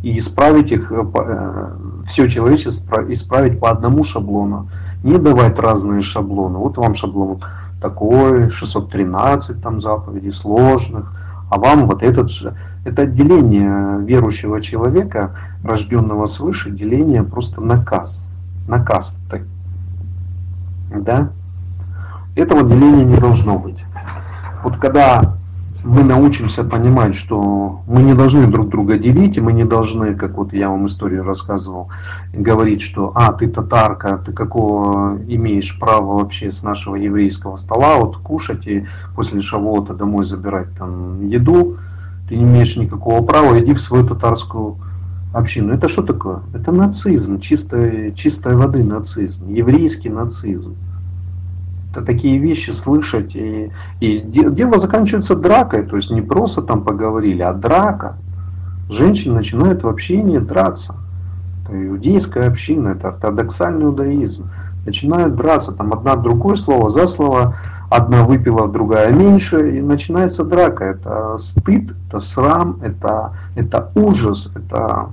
[0.03, 1.75] и исправить их, э,
[2.09, 4.71] все человечество исправить по одному шаблону,
[5.05, 6.57] не давать разные шаблоны.
[6.57, 7.41] Вот вам шаблон
[7.83, 11.13] такой, 613 там заповедей сложных,
[11.51, 12.55] а вам вот этот же.
[12.85, 18.27] Это деление верующего человека, рожденного свыше, деление просто на каст.
[18.67, 19.45] На касты.
[20.95, 21.31] Да?
[22.37, 23.83] Этого деления не должно быть.
[24.63, 25.37] Вот когда
[25.89, 30.37] мы научимся понимать, что мы не должны друг друга делить, и мы не должны, как
[30.37, 31.89] вот я вам историю рассказывал,
[32.35, 38.19] говорить, что а, ты татарка, ты какого имеешь право вообще с нашего еврейского стола вот
[38.19, 38.85] кушать и
[39.17, 41.79] после шавота домой забирать там еду,
[42.29, 44.77] ты не имеешь никакого права, иди в свою татарскую
[45.33, 45.73] общину.
[45.73, 46.41] Это что такое?
[46.53, 50.77] Это нацизм, чистой, чистой воды нацизм, еврейский нацизм
[51.95, 53.35] такие вещи слышать.
[53.35, 53.71] И,
[54.01, 58.17] и дело заканчивается дракой, то есть не просто там поговорили, а драка.
[58.89, 60.95] Женщины начинают в общении драться.
[61.65, 64.51] Это иудейская община, это ортодоксальный иудаизм.
[64.87, 67.57] Начинают драться, там одна другое слово за слово,
[67.91, 70.85] одна выпила, другая меньше, и начинается драка.
[70.85, 75.09] Это стыд, это срам, это, это ужас, это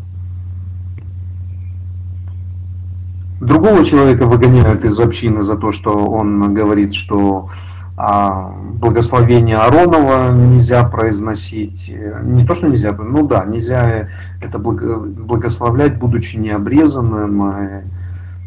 [3.45, 7.49] Другого человека выгоняют из общины за то, что он говорит, что
[7.97, 11.91] а, благословение Аронова нельзя произносить.
[12.23, 14.07] Не то, что нельзя, ну да, нельзя
[14.41, 17.83] это благословлять, будучи необрезанным.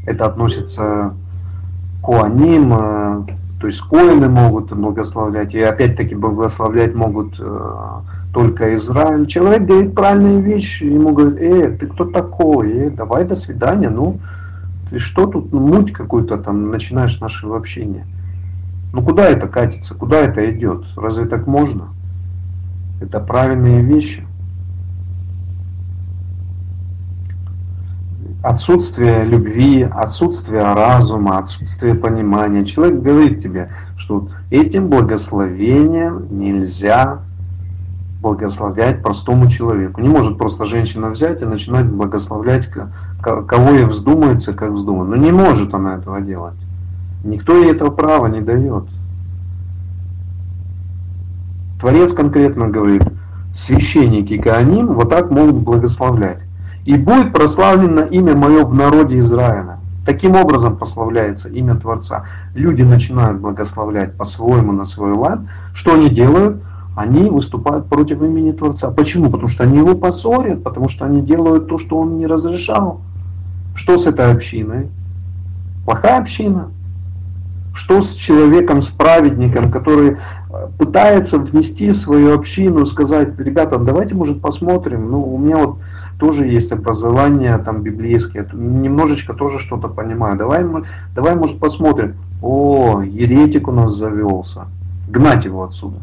[0.06, 1.14] Это относится
[2.00, 3.26] к Куаним,
[3.60, 7.70] то есть коины могут благословлять, и опять-таки благословлять могут э,
[8.32, 9.26] только Израиль.
[9.26, 14.18] Человек говорит правильные вещи, ему говорят, э, ты кто такой, э, давай до свидания, ну,
[14.90, 18.06] ты что тут, ну, муть какую-то там начинаешь нашего общения?
[18.92, 20.84] Ну куда это катится, куда это идет?
[20.96, 21.88] Разве так можно?
[23.00, 24.24] Это правильные вещи.
[28.42, 32.64] Отсутствие любви, отсутствие разума, отсутствие понимания.
[32.64, 37.20] Человек говорит тебе, что этим благословением нельзя
[38.20, 40.00] благословлять простому человеку.
[40.00, 42.68] Не может просто женщина взять и начинать благословлять
[43.22, 45.16] кого ей вздумается, как вздумается.
[45.16, 46.58] Но не может она этого делать.
[47.24, 48.84] Никто ей этого права не дает.
[51.80, 53.02] Творец конкретно говорит,
[53.54, 56.40] священники Гааним вот так могут благословлять.
[56.84, 59.78] И будет прославлено имя мое в народе Израиля.
[60.06, 62.24] Таким образом прославляется имя Творца.
[62.54, 65.40] Люди начинают благословлять по-своему на свой лад.
[65.74, 66.62] Что они делают?
[66.98, 68.90] Они выступают против имени Творца.
[68.90, 69.30] Почему?
[69.30, 73.00] Потому что они его поссорят, потому что они делают то, что он не разрешал.
[73.76, 74.88] Что с этой общиной?
[75.84, 76.70] Плохая община.
[77.72, 84.16] Что с человеком, с праведником, который э, пытается внести в свою общину, сказать, ребята, давайте,
[84.16, 85.76] может, посмотрим, ну, у меня вот
[86.18, 90.64] тоже есть образование там библейское, немножечко тоже что-то понимаю, давай,
[91.14, 92.16] давай, может, посмотрим.
[92.42, 94.66] О, еретик у нас завелся,
[95.08, 95.98] гнать его отсюда.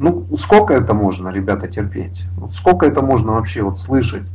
[0.00, 2.24] Ну, сколько это можно, ребята, терпеть?
[2.52, 4.26] Сколько это можно вообще вот слышать,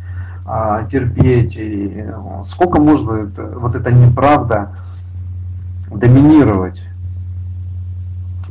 [0.46, 1.56] а, терпеть?
[1.56, 2.06] И
[2.44, 4.76] сколько можно это, вот эта неправда
[5.90, 6.84] доминировать?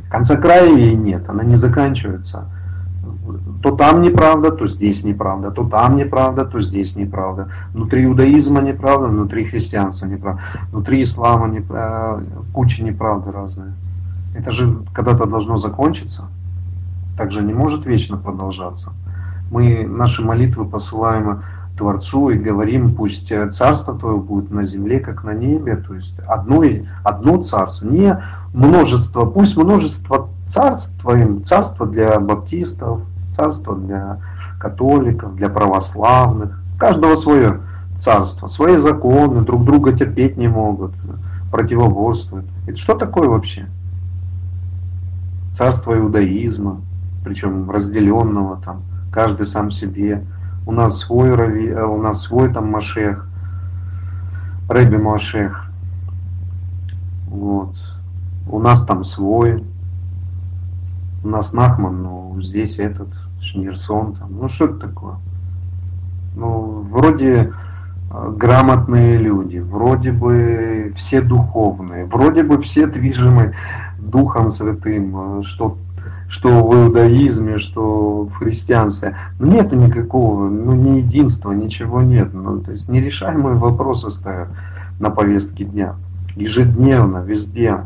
[0.09, 2.45] Конца края ей нет, она не заканчивается.
[3.61, 7.49] То там неправда, то здесь неправда, то там неправда, то здесь неправда.
[7.73, 10.41] Внутри иудаизма неправда, внутри христианства неправда,
[10.71, 13.73] внутри ислама неправда, куча неправды разные.
[14.35, 16.27] Это же когда-то должно закончиться
[17.17, 18.91] также не может вечно продолжаться.
[19.51, 21.43] Мы наши молитвы посылаем
[21.77, 26.63] Творцу и говорим, пусть царство Твое будет на земле, как на небе, то есть одно,
[27.03, 28.19] одно царство, не
[28.53, 33.01] множество, пусть множество царств Твоим, царство для баптистов,
[33.31, 34.19] царство для
[34.59, 37.59] католиков, для православных, каждого свое
[37.97, 40.91] царства, свои законы, друг друга терпеть не могут,
[41.51, 42.45] противоборствуют.
[42.67, 43.67] Это что такое вообще?
[45.51, 46.81] Царство иудаизма,
[47.23, 50.23] причем разделенного там, каждый сам себе.
[50.65, 53.27] У нас свой рави, э, у нас свой там Машех,
[54.69, 55.65] Рэби Машех.
[57.27, 57.75] Вот.
[58.49, 59.63] У нас там свой.
[61.23, 63.09] У нас Нахман, ну здесь этот,
[63.41, 64.29] Шнирсон там.
[64.39, 65.15] Ну что это такое?
[66.35, 67.53] Ну, вроде
[68.11, 73.53] э, грамотные люди, вроде бы все духовные, вроде бы все движимы
[73.99, 75.77] Духом Святым, э, что
[76.33, 79.15] что в иудаизме, что в христианстве.
[79.37, 82.33] Но нету никакого, ну, ни единства, ничего нет.
[82.33, 84.47] Ну, то есть нерешаемые вопросы стоят
[84.99, 85.93] на повестке дня.
[86.35, 87.81] Ежедневно, везде.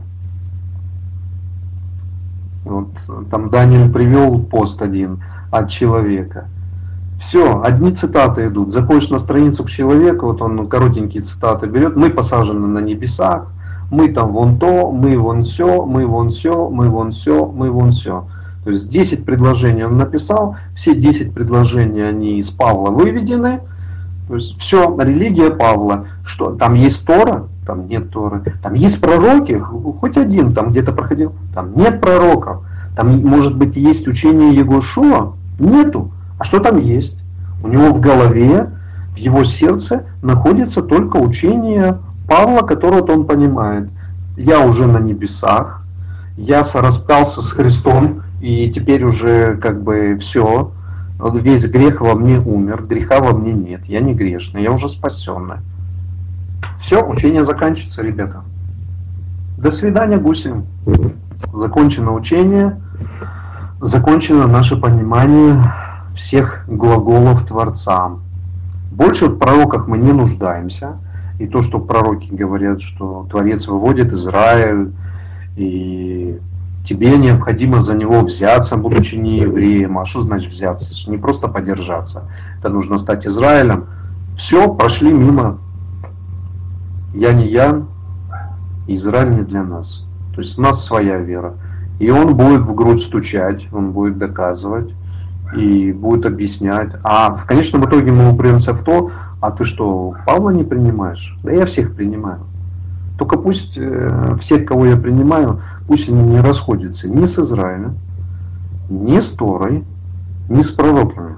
[2.63, 2.87] Вот
[3.29, 5.21] там Даниэль привел пост один
[5.51, 6.45] от человека.
[7.19, 8.71] Все, одни цитаты идут.
[8.71, 11.97] Заходишь на страницу к человеку, вот он коротенькие цитаты берет.
[11.97, 13.47] Мы посажены на небесах,
[13.91, 17.91] мы там вон то, мы вон все, мы вон все, мы вон все, мы вон
[17.91, 18.25] все.
[18.67, 23.61] То есть 10 предложений он написал, все 10 предложений они из Павла выведены.
[24.27, 26.07] То есть все, религия Павла.
[26.25, 27.47] Что, там есть Тора?
[27.65, 28.43] Там нет Торы.
[28.61, 29.57] Там есть пророки?
[29.57, 31.31] Хоть один там где-то проходил.
[31.53, 32.65] Там нет пророков.
[32.97, 35.35] Там может быть есть учение Егошуа?
[35.59, 36.11] Нету.
[36.37, 37.23] А что там есть?
[37.63, 38.69] У него в голове,
[39.13, 43.89] в его сердце находится только учение Павла, которое он понимает.
[44.35, 45.83] Я уже на небесах,
[46.35, 50.71] я распался с Христом, и теперь уже как бы все,
[51.19, 55.57] весь грех во мне умер, греха во мне нет, я не грешный, я уже спасенный.
[56.79, 58.43] Все, учение заканчивается, ребята.
[59.57, 60.53] До свидания, гуси.
[61.51, 62.79] Закончено учение,
[63.81, 65.59] закончено наше понимание
[66.15, 68.11] всех глаголов Творца.
[68.91, 70.97] Больше в пророках мы не нуждаемся.
[71.39, 74.91] И то, что пророки говорят, что Творец выводит Израиль,
[75.55, 76.39] и
[76.87, 79.97] тебе необходимо за него взяться, будучи не евреем.
[79.97, 80.87] А что значит взяться?
[81.09, 82.23] Не просто подержаться.
[82.59, 83.87] Это нужно стать Израилем.
[84.37, 85.57] Все, прошли мимо.
[87.13, 87.83] Я не я,
[88.87, 90.05] Израиль не для нас.
[90.33, 91.55] То есть у нас своя вера.
[91.99, 94.93] И он будет в грудь стучать, он будет доказывать
[95.55, 96.91] и будет объяснять.
[97.03, 99.11] А в конечном итоге мы упремся в то,
[99.41, 101.37] а ты что, Павла не принимаешь?
[101.43, 102.41] Да я всех принимаю.
[103.17, 107.97] Только пусть э, всех, кого я принимаю, пусть они не расходятся ни с Израилем,
[108.89, 109.83] ни с Торой,
[110.49, 111.35] ни с пророками.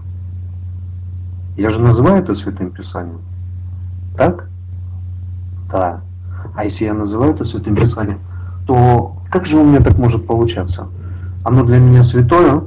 [1.56, 3.20] Я же называю это Святым Писанием.
[4.18, 4.50] Так?
[5.72, 6.02] Да.
[6.56, 8.20] А если я называю это Святым Писанием,
[8.66, 10.88] то как же у меня так может получаться?
[11.44, 12.64] Оно для меня святое,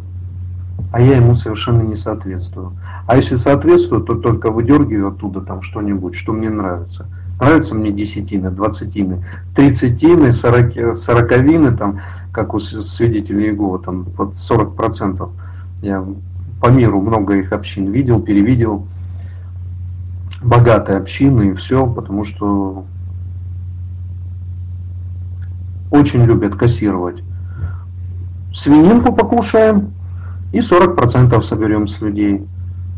[0.93, 2.73] а я ему совершенно не соответствую.
[3.07, 7.07] А если соответствую, то только выдергиваю оттуда там что-нибудь, что мне нравится.
[7.41, 9.25] Нравятся мне десятины, двадцатины,
[9.55, 12.01] тридцатины, сорок, сороковины, там,
[12.33, 15.31] как у свидетелей Иеговы, там под 40 процентов.
[15.81, 16.05] Я
[16.61, 18.87] по миру много их общин видел, перевидел.
[20.41, 22.85] Богатые общины и все, потому что
[25.91, 27.23] очень любят кассировать.
[28.55, 29.93] Свининку покушаем
[30.53, 32.47] и 40% соберем с людей.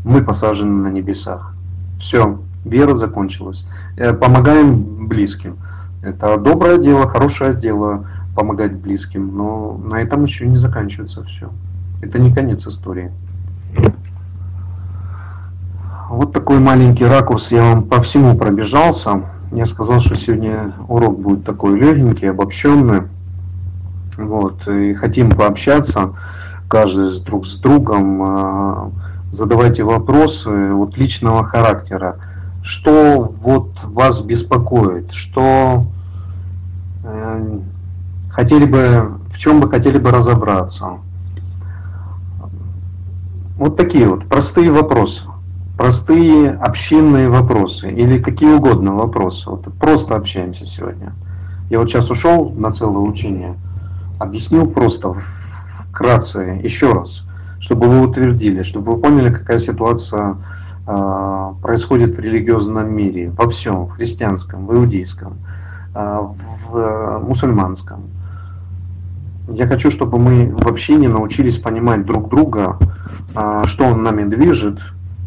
[0.03, 1.55] Мы посажены на небесах.
[1.99, 3.65] Все, вера закончилась.
[3.97, 5.57] Э, помогаем близким.
[6.01, 8.05] Это доброе дело, хорошее дело
[8.35, 11.49] помогать близким, но на этом еще не заканчивается все.
[12.01, 13.11] Это не конец истории.
[16.09, 19.23] Вот такой маленький ракурс я вам по всему пробежался.
[19.51, 23.03] Я сказал, что сегодня урок будет такой легенький, обобщенный.
[24.17, 26.13] Вот, и хотим пообщаться
[26.67, 28.21] каждый с друг с другом.
[28.21, 28.91] А,
[29.31, 32.17] задавайте вопросы вот личного характера
[32.65, 35.85] что вот вас беспокоит, что
[37.03, 37.59] э,
[38.31, 40.97] хотели бы, в чем бы хотели бы разобраться.
[43.59, 45.21] Вот такие вот простые вопросы,
[45.77, 49.47] простые общинные вопросы или какие угодно вопросы.
[49.47, 51.13] Вот просто общаемся сегодня.
[51.69, 53.53] Я вот сейчас ушел на целое учение,
[54.19, 55.15] объяснил просто
[55.91, 57.23] вкратце еще раз,
[57.59, 60.37] чтобы вы утвердили, чтобы вы поняли, какая ситуация
[60.85, 65.37] происходит в религиозном мире, во всем, в христианском, в иудейском,
[65.95, 66.21] а,
[66.67, 68.03] в мусульманском.
[69.47, 72.77] Я хочу, чтобы мы в общине научились понимать друг друга,
[73.33, 74.79] а, что он нами движет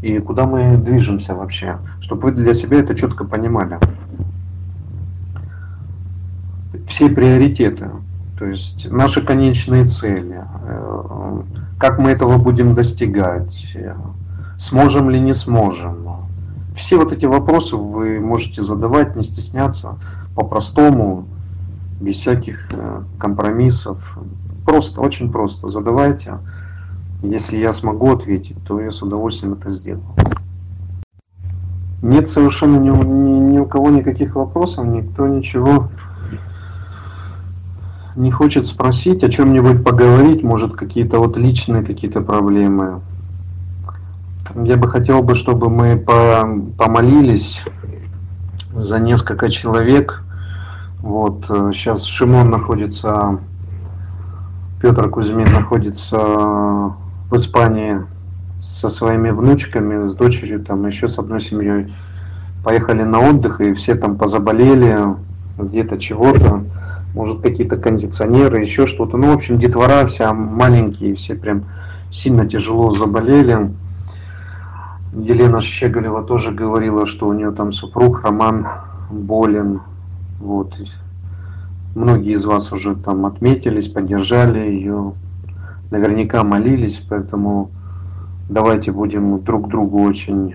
[0.02, 3.78] и куда мы движемся вообще, чтобы вы для себя это четко понимали.
[6.88, 7.90] Все приоритеты,
[8.38, 11.42] то есть наши конечные цели, э,
[11.78, 13.76] как мы этого будем достигать,
[14.58, 15.96] Сможем ли не сможем.
[16.76, 19.96] все вот эти вопросы вы можете задавать, не стесняться,
[20.34, 21.26] по-простому,
[22.00, 23.98] без всяких э, компромиссов.
[24.66, 26.38] Просто, очень просто задавайте.
[27.22, 30.04] Если я смогу ответить, то я с удовольствием это сделаю.
[32.02, 35.88] Нет совершенно ни, ни, ни у кого никаких вопросов, никто ничего
[38.18, 43.00] не хочет спросить, о чем-нибудь поговорить, может какие-то вот личные какие-то проблемы.
[44.54, 47.62] Я бы хотел бы, чтобы мы по, помолились
[48.74, 50.22] за несколько человек.
[51.00, 53.38] Вот сейчас э, Шимон находится,
[54.80, 57.98] Петр Кузьмин находится в Испании
[58.62, 61.92] со своими внучками, с дочерью, там еще с одной семьей.
[62.64, 64.98] Поехали на отдых, и все там позаболели,
[65.58, 66.64] где-то чего-то,
[67.14, 69.16] может какие-то кондиционеры, еще что-то.
[69.16, 71.64] Ну, в общем, детвора вся маленькие, все прям
[72.10, 73.70] сильно тяжело заболели.
[75.12, 78.66] Елена Щеголева тоже говорила, что у нее там супруг Роман
[79.10, 79.80] болен.
[80.38, 80.76] Вот.
[81.94, 85.14] Многие из вас уже там отметились, поддержали ее,
[85.90, 87.70] наверняка молились, поэтому
[88.48, 90.54] давайте будем друг другу очень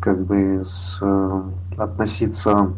[0.00, 1.02] как бы с,
[1.76, 2.72] относиться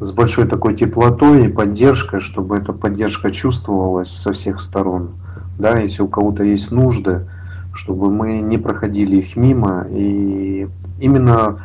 [0.00, 5.10] с большой такой теплотой и поддержкой, чтобы эта поддержка чувствовалась со всех сторон.
[5.58, 7.26] Да, если у кого-то есть нужды,
[7.72, 10.68] чтобы мы не проходили их мимо и
[10.98, 11.58] именно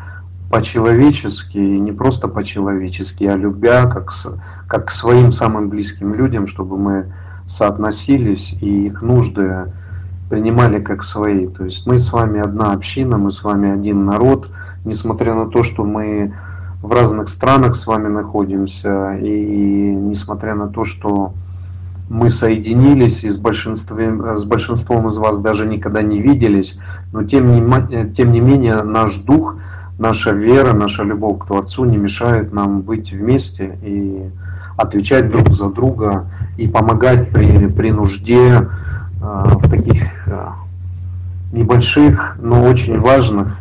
[0.50, 4.28] по-человечески, не просто по-человечески, а любя как, с,
[4.68, 7.12] как к своим самым близким людям, чтобы мы
[7.46, 9.72] соотносились и их нужды
[10.30, 11.48] принимали как свои.
[11.48, 14.50] То есть мы с вами одна община, мы с вами один народ,
[14.86, 16.34] несмотря на то, что мы
[16.82, 21.34] в разных странах с вами находимся, и несмотря на то, что
[22.10, 26.80] мы соединились и с большинством, с большинством из вас даже никогда не виделись,
[27.12, 29.56] но тем не, тем не менее наш дух,
[30.00, 34.30] наша вера, наша любовь к Творцу не мешает нам быть вместе и
[34.78, 36.28] отвечать друг за друга
[36.58, 38.66] и помогать при, при нужде э,
[39.20, 40.48] в таких э,
[41.52, 43.58] небольших, но очень важных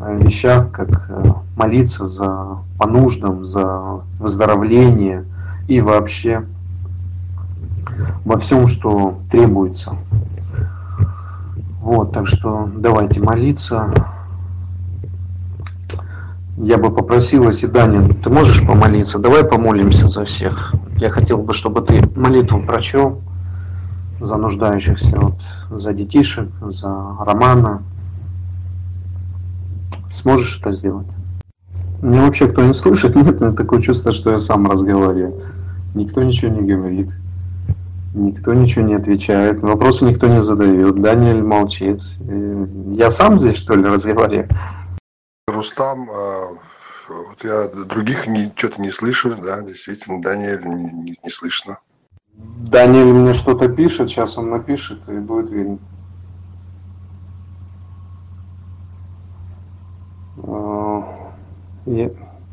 [0.00, 5.24] э, вещах, как э, молиться за, по нуждам, за выздоровление
[5.68, 6.44] и вообще
[8.24, 9.96] во всем, что требуется.
[11.80, 13.92] Вот, так что давайте молиться.
[16.56, 19.18] Я бы попросил, если Даня, ты можешь помолиться?
[19.18, 20.74] Давай помолимся за всех.
[20.96, 23.20] Я хотел бы, чтобы ты молитву прочел
[24.20, 26.88] за нуждающихся, вот, за детишек, за
[27.20, 27.82] Романа.
[30.10, 31.08] Сможешь это сделать?
[32.00, 35.34] Мне вообще кто не слышит, нет, такое чувство, что я сам разговариваю.
[35.94, 37.10] Никто ничего не говорит.
[38.16, 42.00] Никто ничего не отвечает, вопросы никто не задает, Даниэль молчит.
[42.26, 44.48] Э, я сам здесь, что ли, разговариваю?
[45.46, 46.48] Рустам, а,
[47.10, 48.24] вот я других
[48.56, 51.78] что-то не слышу, да, действительно, Даниэль не, не слышно.
[52.32, 55.78] Даниэль мне что-то пишет, сейчас он напишет и будет видно.
[60.38, 61.34] А,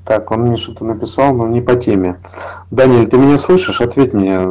[0.03, 2.20] так, он мне что-то написал, но не по теме.
[2.70, 3.80] Даниэль, ты меня слышишь?
[3.80, 4.41] Ответь мне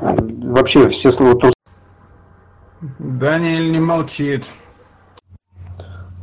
[0.00, 1.54] вообще все слова Турс...
[2.98, 4.50] Даниэль не молчит.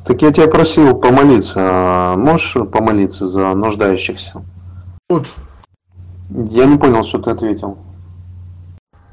[0.06, 2.16] Так я тебя просил помолиться.
[2.18, 4.44] Можешь помолиться за нуждающихся?
[5.08, 5.28] Тут.
[6.30, 7.78] Я не понял, что ты ответил.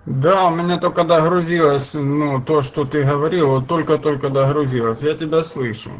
[0.07, 5.03] Да, у меня только догрузилось, ну, то, что ты говорил, вот только-только догрузилось.
[5.03, 5.91] Я тебя слышу.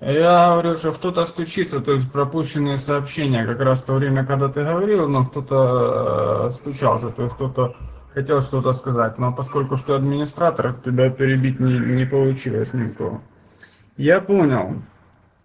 [0.00, 4.48] Я говорил, что кто-то стучится, то есть пропущенные сообщения, как раз в то время, когда
[4.48, 7.74] ты говорил, но кто-то э, стучался, то есть кто-то
[8.14, 13.20] хотел что-то сказать, но поскольку что администратор, тебя перебить не, не получилось никого.
[13.96, 14.82] Я понял.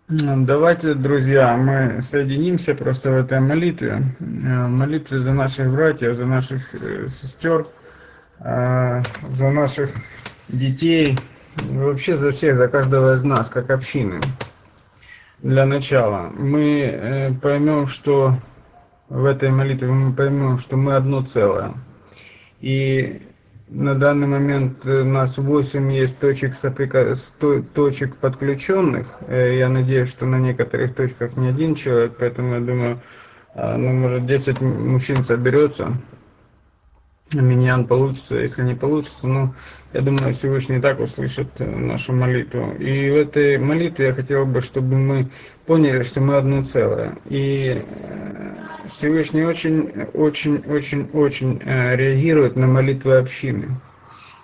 [0.09, 4.03] Давайте, друзья, мы соединимся просто в этой молитве.
[4.19, 4.23] Э,
[4.67, 7.65] молитве за наших братьев, за наших э, сестер,
[8.39, 9.89] за наших
[10.47, 11.17] детей,
[11.69, 14.21] вообще за всех, за каждого из нас, как общины.
[15.39, 18.37] Для начала мы э, поймем, что
[19.09, 21.73] в этой молитве мы поймем, что мы одно целое.
[22.61, 23.21] И
[23.67, 27.15] на данный момент у нас 8 есть точек, соприка...
[27.73, 29.15] точек подключенных.
[29.27, 33.01] Э, я надеюсь, что на некоторых точках не один человек, поэтому я думаю,
[33.53, 35.97] а, ну, может 10 мужчин соберется
[37.33, 39.53] миньян получится, если не получится, ну,
[39.93, 42.71] я думаю, Всевышний так услышит э, нашу молитву.
[42.73, 45.29] И в этой молитве я хотел бы, чтобы мы
[45.67, 47.15] поняли, что мы одно целое.
[47.25, 48.55] И э,
[48.87, 53.79] Всевышний очень, очень, очень, очень э, реагирует на молитвы общины.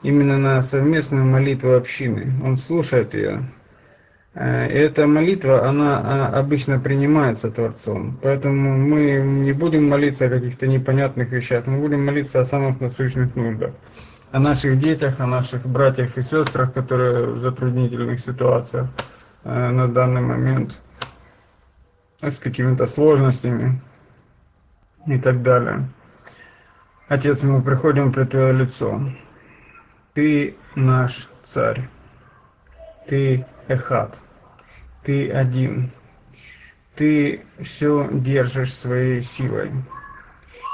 [0.04, 2.34] Именно на совместную молитву общины.
[2.44, 3.50] Он слушает ее.
[4.34, 8.20] Э, эта молитва, она а, обычно принимается Творцом.
[8.22, 13.34] Поэтому мы не будем молиться о каких-то непонятных вещах, мы будем молиться о самых насущных
[13.38, 13.72] нуждах.
[14.32, 18.88] О наших детях, о наших братьях и сестрах, которые в затруднительных ситуациях
[19.44, 20.76] на данный момент,
[22.30, 23.82] с какими-то сложностями
[25.08, 25.88] и так далее.
[27.08, 29.02] Отец, мы приходим пред Твое лицо.
[30.14, 31.88] Ты наш царь.
[33.08, 34.18] Ты Эхат.
[35.04, 35.92] Ты один.
[36.96, 39.72] Ты все держишь своей силой.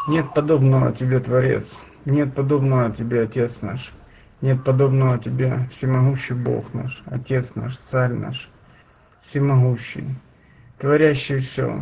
[0.08, 1.80] Нет подобного тебе, Творец.
[2.06, 3.92] Нет подобного тебе, Отец наш.
[4.42, 8.50] Нет подобного тебе, всемогущий Бог наш, Отец наш, Царь наш,
[9.22, 10.16] всемогущий,
[10.80, 11.82] творящий все,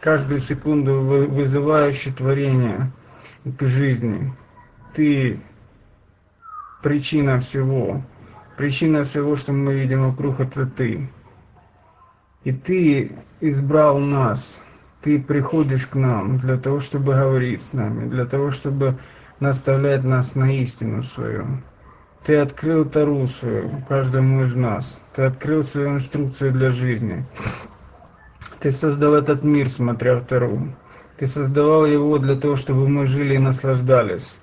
[0.00, 2.92] каждую секунду вызывающий творение
[3.44, 4.32] к жизни.
[4.94, 5.40] Ты
[6.82, 8.02] причина всего,
[8.56, 11.08] причина всего, что мы видим вокруг, это Ты.
[12.44, 14.60] И Ты избрал нас,
[15.02, 18.96] Ты приходишь к нам для того, чтобы говорить с нами, для того, чтобы
[19.40, 21.46] наставлять нас на истину свою.
[22.24, 25.00] Ты открыл Тару свою каждому из нас.
[25.14, 27.24] Ты открыл свою инструкцию для жизни.
[28.60, 30.74] Ты создал этот мир, смотря в Тару.
[31.18, 34.34] Ты создавал его для того, чтобы мы жили и наслаждались.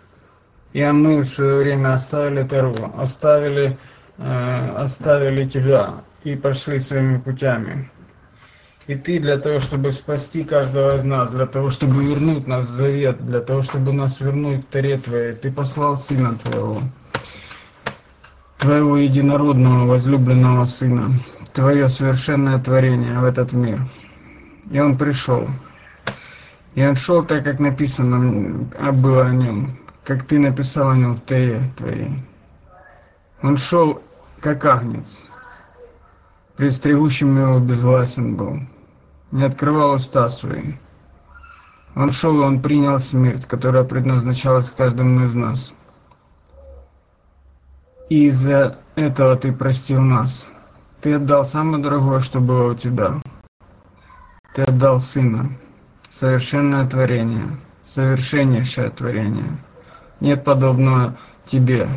[0.73, 3.77] И мы в свое время оставили Тару, оставили,
[4.17, 7.91] э, оставили тебя и пошли своими путями.
[8.87, 12.75] И ты для того, чтобы спасти каждого из нас, для того, чтобы вернуть нас в
[12.75, 16.81] завет, для того, чтобы нас вернуть к Таре Твоей, ты послал Сына Твоего,
[18.57, 21.13] Твоего единородного, возлюбленного Сына,
[21.53, 23.79] Твое совершенное творение в этот мир.
[24.69, 25.47] И Он пришел.
[26.75, 31.21] И Он шел так, как написано было о Нем, как Ты написал о Нем в
[31.21, 32.23] Таре Твоей.
[33.41, 34.01] Он шел,
[34.41, 35.23] как агнец,
[36.55, 38.59] Престригущим его безгласен был
[39.33, 40.73] не открывал уста свои.
[41.95, 45.73] Он шел, и он принял смерть, которая предназначалась каждому из нас.
[48.09, 50.47] И из-за этого ты простил нас.
[51.01, 53.22] Ты отдал самое дорогое, что было у тебя.
[54.53, 55.49] Ты отдал Сына,
[56.11, 59.57] совершенное творение, совершеннейшее творение.
[60.19, 61.17] Нет подобного
[61.47, 61.89] тебе.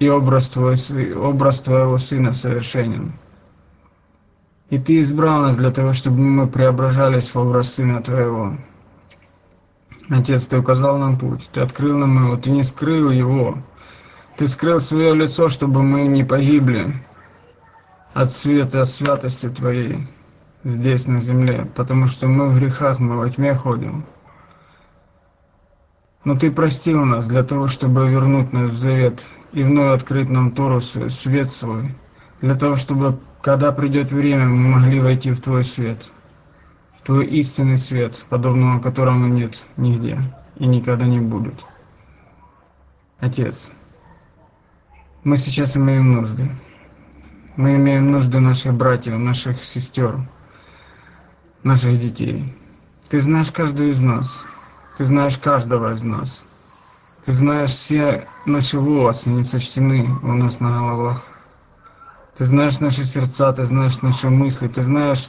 [0.00, 0.76] И образ, твой,
[1.14, 3.12] образ твоего Сына совершенен.
[4.68, 8.56] И Ты избрал нас для того, чтобы мы преображались в образ Сына Твоего.
[10.10, 13.58] Отец, Ты указал нам путь, Ты открыл нам его, Ты не скрыл его.
[14.36, 17.00] Ты скрыл свое лицо, чтобы мы не погибли
[18.12, 20.08] от света святости Твоей
[20.66, 24.04] здесь, на земле, потому что мы в грехах, мы во тьме ходим.
[26.24, 30.50] Но Ты простил нас для того, чтобы вернуть нас в завет и вновь открыть нам
[30.50, 31.94] Тору, свет свой,
[32.40, 36.10] для того, чтобы когда придет время, мы могли войти в Твой свет,
[36.98, 40.20] в Твой истинный свет, подобного которому нет нигде
[40.56, 41.64] и никогда не будет.
[43.20, 43.70] Отец,
[45.22, 46.50] мы сейчас имеем нужды.
[47.54, 50.18] Мы имеем нужды наших братьев, наших сестер,
[51.66, 52.54] наших детей.
[53.08, 54.44] Ты знаешь каждого из нас.
[54.96, 56.44] Ты знаешь каждого из нас.
[57.26, 61.24] Ты знаешь все наши волосы не сочтены у нас на головах.
[62.38, 65.28] Ты знаешь наши сердца, ты знаешь наши мысли, ты знаешь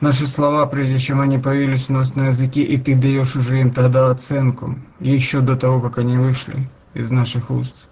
[0.00, 3.72] наши слова, прежде чем они появились у нас на языке, и ты даешь уже им
[3.72, 7.88] тогда оценку, еще до того, как они вышли из наших уст.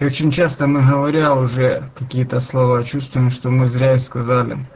[0.00, 4.66] И очень часто мы, говоря уже какие-то слова, чувствуем, что мы зря их сказали.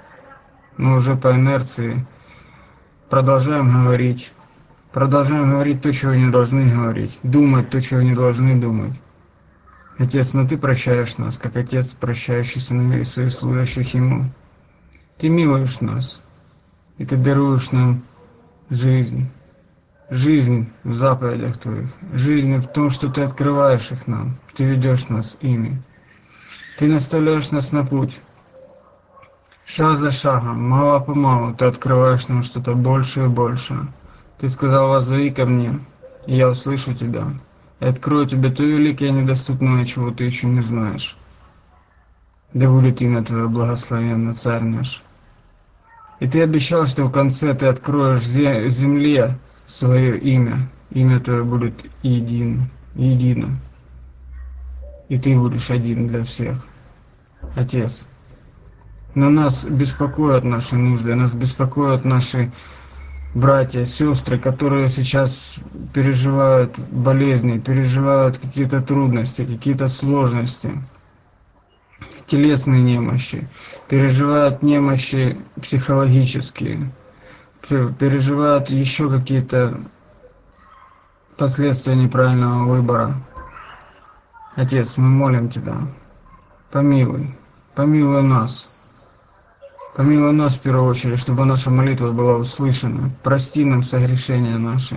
[0.76, 2.06] Но уже по инерции
[3.08, 4.32] продолжаем говорить.
[4.92, 7.18] Продолжаем говорить то, чего не должны говорить.
[7.22, 8.94] Думать то, чего не должны думать.
[9.98, 14.30] Отец, но Ты прощаешь нас, как Отец, прощающий сыновей своих служащих Ему.
[15.18, 16.22] Ты милуешь нас,
[16.96, 18.02] и Ты даруешь нам
[18.70, 19.28] жизнь.
[20.08, 25.36] Жизнь в заповедях Твоих, жизнь в том, что Ты открываешь их нам, Ты ведешь нас
[25.40, 25.80] ими.
[26.78, 28.18] Ты наставляешь нас на путь.
[29.72, 33.86] Шаг за шагом, мало по малу, Ты открываешь нам что-то больше и больше.
[34.38, 35.78] Ты сказал, воззови ко мне,
[36.26, 37.26] и я услышу Тебя
[37.80, 41.16] и открою тебе то великое недоступное, чего ты еще не знаешь.
[42.52, 45.02] Да будет имя Твое благословенно, Царь наш.
[46.18, 50.68] И ты обещал, что в конце ты откроешь земле свое имя.
[50.90, 53.58] Имя Твое будет един, едино.
[55.08, 56.58] И ты будешь один для всех.
[57.56, 58.08] Отец.
[59.14, 62.52] Но нас беспокоят наши нужды, нас беспокоят наши
[63.34, 65.56] братья, сестры, которые сейчас
[65.92, 70.72] переживают болезни, переживают какие-то трудности, какие-то сложности.
[72.26, 73.48] телесные немощи,
[73.88, 76.92] переживают немощи психологические,
[77.68, 79.80] переживают еще какие-то
[81.36, 83.16] последствия неправильного выбора.
[84.54, 85.76] Отец, мы молим Тебя,
[86.70, 87.34] помилуй,
[87.74, 88.79] помилуй нас.
[90.00, 93.10] Помилуй нас в первую очередь, чтобы наша молитва была услышана.
[93.22, 94.96] Прости нам согрешения наши,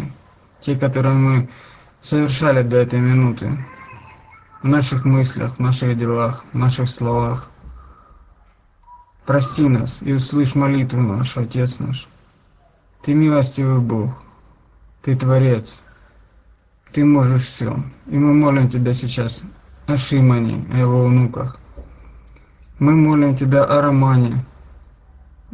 [0.62, 1.50] те, которые мы
[2.02, 3.58] совершали до этой минуты
[4.62, 7.52] в наших мыслях, в наших делах, в наших словах.
[9.26, 12.08] Прости нас и услышь молитву нашу, Отец наш.
[13.02, 14.10] Ты милостивый Бог,
[15.02, 15.82] Ты Творец,
[16.94, 17.78] Ты можешь все.
[18.08, 19.42] И мы молим Тебя сейчас
[19.86, 21.58] о Шимане, о его внуках.
[22.80, 24.46] Мы молим Тебя о Романе,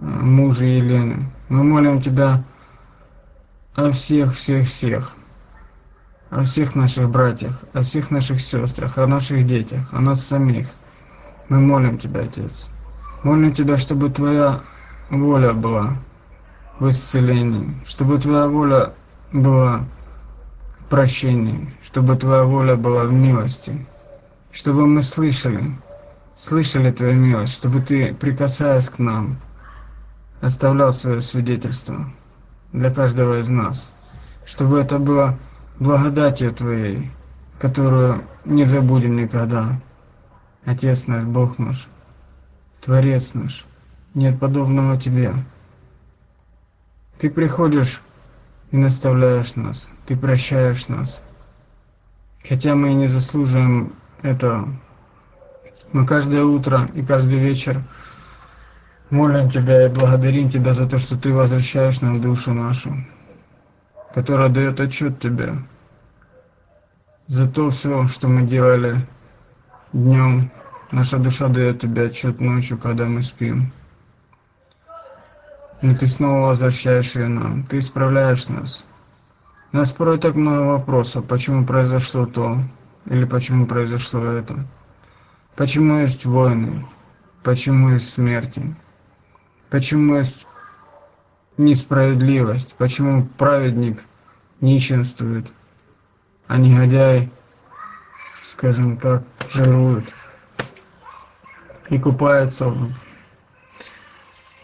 [0.02, 1.30] муже Елены.
[1.50, 2.44] Мы молим Тебя
[3.76, 5.16] о всех-всех-всех
[6.30, 10.68] о всех наших братьях, о всех наших сестрах, о наших детях, о нас самих.
[11.50, 12.70] Мы молим Тебя, Отец.
[13.24, 14.62] Молим Тебя, чтобы Твоя
[15.10, 15.98] воля была
[16.80, 18.94] в исцелении, чтобы Твоя воля
[19.34, 19.86] была
[20.80, 23.86] в прощении, чтобы Твоя воля была в милости,
[24.52, 25.76] чтобы мы слышали,
[26.36, 29.38] слышали Твою милость, чтобы Ты, прикасаясь к нам,
[30.41, 32.10] оставлял свое свидетельство
[32.72, 33.94] для каждого из нас,
[34.45, 35.38] чтобы это было
[35.80, 37.11] благодатью Твоей,
[37.60, 39.80] которую не забудем никогда.
[40.66, 41.88] Отец наш, Бог наш,
[42.82, 43.66] Творец наш,
[44.14, 45.34] нет подобного Тебе.
[47.18, 48.02] Ты приходишь
[48.72, 51.24] и наставляешь нас, Ты прощаешь нас.
[52.48, 54.70] Хотя мы и не заслуживаем этого,
[55.91, 57.84] мы каждое утро и каждый вечер
[59.10, 62.95] молим Тебя и благодарим Тебя за то, что Ты возвращаешь нам душу нашу
[64.14, 65.56] которая дает отчет тебе
[67.27, 69.07] за то все, что мы делали
[69.94, 70.52] днем.
[70.91, 73.72] Наша душа дает тебе отчет ночью, когда мы спим.
[75.81, 77.64] И ты снова возвращаешь ее нам.
[77.64, 78.84] Ты исправляешь нас.
[79.72, 82.57] У нас порой так много вопросов, почему произошло то,
[83.06, 84.65] или почему произошло это.
[85.56, 86.88] Почему есть войны,
[87.44, 88.76] почему есть смерти,
[89.70, 90.46] почему есть
[91.58, 94.04] несправедливость, почему праведник
[94.62, 95.46] нищенствует,
[96.48, 97.32] а негодяй,
[98.46, 100.06] скажем так, жирует
[101.90, 102.91] и купается в,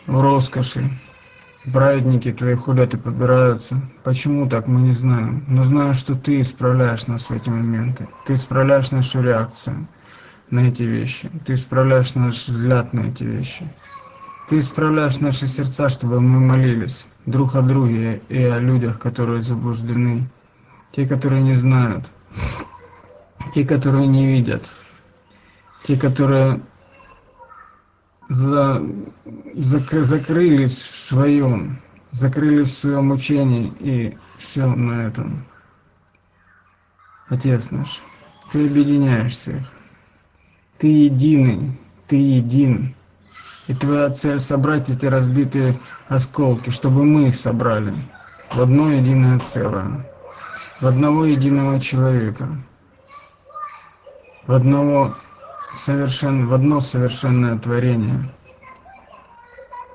[0.08, 0.90] в роскоши.
[1.74, 3.82] Праведники твои ходят и побираются.
[4.04, 5.44] Почему так, мы не знаем.
[5.48, 8.08] Но знаю, что ты исправляешь нас в эти моменты.
[8.28, 9.88] Ты исправляешь нашу реакцию
[10.52, 11.32] на эти вещи.
[11.44, 13.68] Ты исправляешь наш взгляд на эти вещи.
[14.48, 20.30] Ты исправляешь наши сердца, чтобы мы молились друг о друге и о людях, которые заблуждены,
[20.92, 22.06] те, которые не знают,
[23.54, 24.64] те, которые не видят,
[25.84, 26.62] те, которые
[28.30, 28.84] за,
[29.56, 31.80] зак, закрылись в своем,
[32.12, 35.44] закрылись в своем учении и все на этом.
[37.30, 38.00] Отец наш,
[38.52, 39.64] Ты объединяешь всех.
[40.78, 42.96] Ты единый, Ты един.
[43.68, 47.94] И твоя цель собрать эти разбитые осколки, чтобы мы их собрали
[48.54, 50.06] в одно единое целое,
[50.82, 52.48] в одного единого человека,
[54.46, 55.16] в одного
[55.74, 56.48] совершен...
[56.48, 58.32] в одно совершенное творение.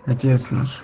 [0.07, 0.83] Отец наш,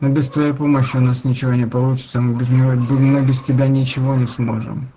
[0.00, 4.14] но без Твоей помощи у нас ничего не получится, мы без, мы без Тебя ничего
[4.14, 4.88] не сможем.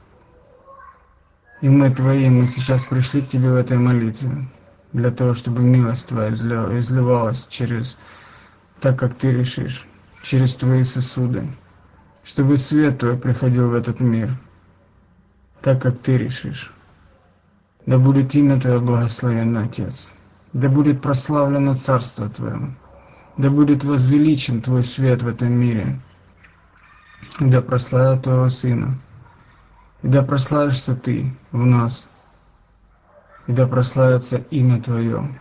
[1.59, 4.47] И мы Твои, мы сейчас пришли к Тебе в этой молитве
[4.93, 7.97] для того, чтобы милость Твоя изливалась через
[8.79, 9.85] так, как Ты решишь,
[10.23, 11.47] через Твои сосуды,
[12.23, 14.37] чтобы свет Твой приходил в этот мир,
[15.61, 16.73] так, как Ты решишь.
[17.85, 20.11] Да будет имя Твое благословенно, Отец,
[20.53, 22.75] да будет прославлено Царство Твое,
[23.37, 25.99] да будет возвеличен Твой свет в этом мире,
[27.39, 28.97] да прославят Твоего Сына,
[30.01, 32.09] и да прославишься Ты в нас–
[33.47, 35.39] и да прославится имя Твое,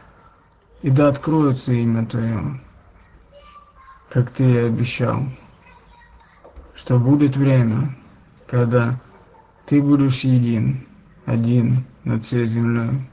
[0.82, 2.60] и да откроется имя Твое,
[4.08, 5.24] как Ты и обещал,
[6.74, 7.96] что будет время,
[8.46, 8.98] когда
[9.66, 10.86] Ты будешь един,
[11.24, 13.10] один над всей землей.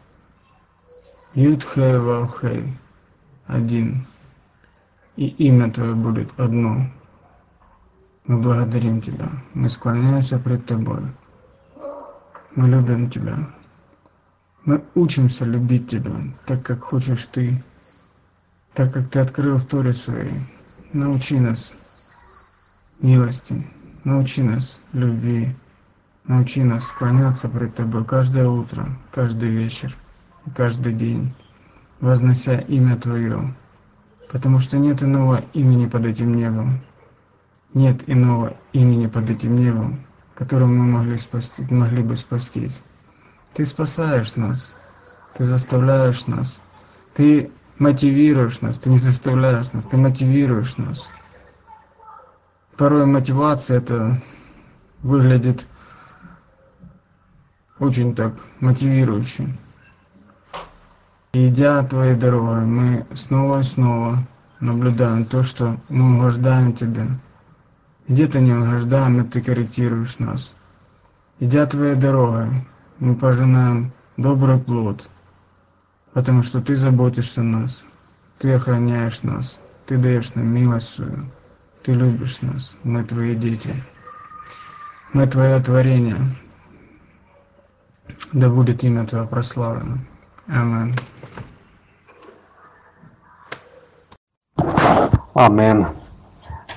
[1.35, 2.77] Юдхей Вавхей,
[3.47, 4.05] один,
[5.15, 6.87] и имя Твое будет одно.
[8.25, 11.01] Мы благодарим Тебя, мы склоняемся пред Тобой,
[12.55, 13.49] мы любим Тебя.
[14.65, 16.15] Мы учимся любить Тебя,
[16.45, 17.61] так как хочешь Ты,
[18.73, 20.39] так как Ты открыл в Торе своей.
[20.93, 21.73] Научи нас
[23.01, 23.67] милости,
[24.05, 25.53] научи нас любви,
[26.23, 29.93] научи нас склоняться пред Тобой каждое утро, каждый вечер,
[30.55, 31.33] каждый день.
[31.99, 33.53] вознося имя Твое,
[34.31, 36.79] потому что нет иного имени под этим небом.
[37.73, 42.81] Нет иного имени под этим небом, которым мы могли, спасти, могли бы спастись.
[43.53, 44.73] Ты спасаешь нас,
[45.35, 46.59] ты заставляешь нас,
[47.13, 51.07] ты мотивируешь нас, ты не заставляешь нас, ты мотивируешь нас.
[52.77, 54.21] Порой мотивация это
[55.03, 55.67] выглядит
[57.77, 59.55] очень так мотивирующе.
[61.33, 64.17] идя твоей дорогой, мы снова и снова
[64.61, 67.07] наблюдаем то, что мы угождаем Тебе.
[68.07, 70.55] Где-то не угождаем, и Ты корректируешь нас.
[71.39, 72.65] Идя твоей дорогой,
[73.03, 75.09] мы пожинаем добрый плод,
[76.13, 77.83] потому что Ты заботишься о нас,
[78.39, 81.25] Ты охраняешь нас, Ты даешь нам милость свою,
[81.83, 83.75] Ты любишь нас, мы Твои дети.
[85.11, 86.33] Мы Твое творение.
[88.31, 89.97] Да будет имя Твое прославлено.
[90.47, 90.95] Аминь.
[95.33, 95.87] Амен.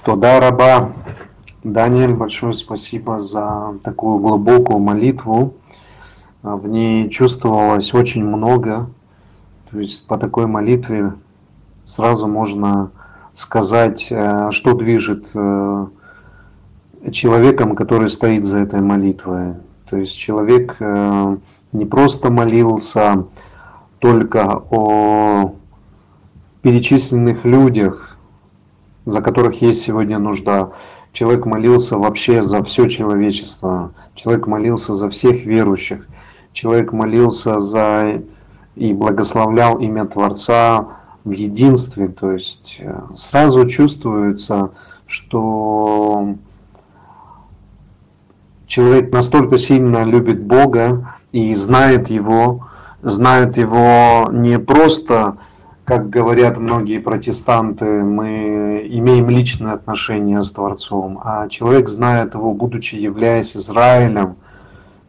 [0.05, 0.93] Тода раба.
[1.63, 5.55] Даниэль, большое спасибо за такую глубокую молитву.
[6.55, 8.89] В ней чувствовалось очень много.
[9.69, 11.13] То есть по такой молитве
[11.85, 12.93] сразу можно
[13.35, 15.87] сказать, э, что движет э,
[17.11, 19.55] человеком, который стоит за этой молитвой.
[19.91, 21.37] То есть человек э,
[21.73, 23.25] не просто молился
[23.99, 25.53] только о
[26.63, 28.17] перечисленных людях,
[29.05, 30.71] за которых есть сегодня нужда.
[31.13, 33.91] Человек молился вообще за все человечество.
[34.15, 36.07] Человек молился за всех верующих.
[36.57, 38.23] Человек молился за
[38.77, 40.87] и благословлял имя Творца
[41.23, 42.09] в единстве.
[42.09, 44.71] То есть э, сразу чувствуется,
[45.07, 46.35] что
[48.67, 52.67] человек настолько сильно любит Бога и знает Его,
[53.03, 55.37] знает Его не просто,
[55.85, 62.95] как говорят многие протестанты, мы имеем личное отношение с Творцом, а человек знает Его, будучи
[62.95, 64.37] являясь Израилем,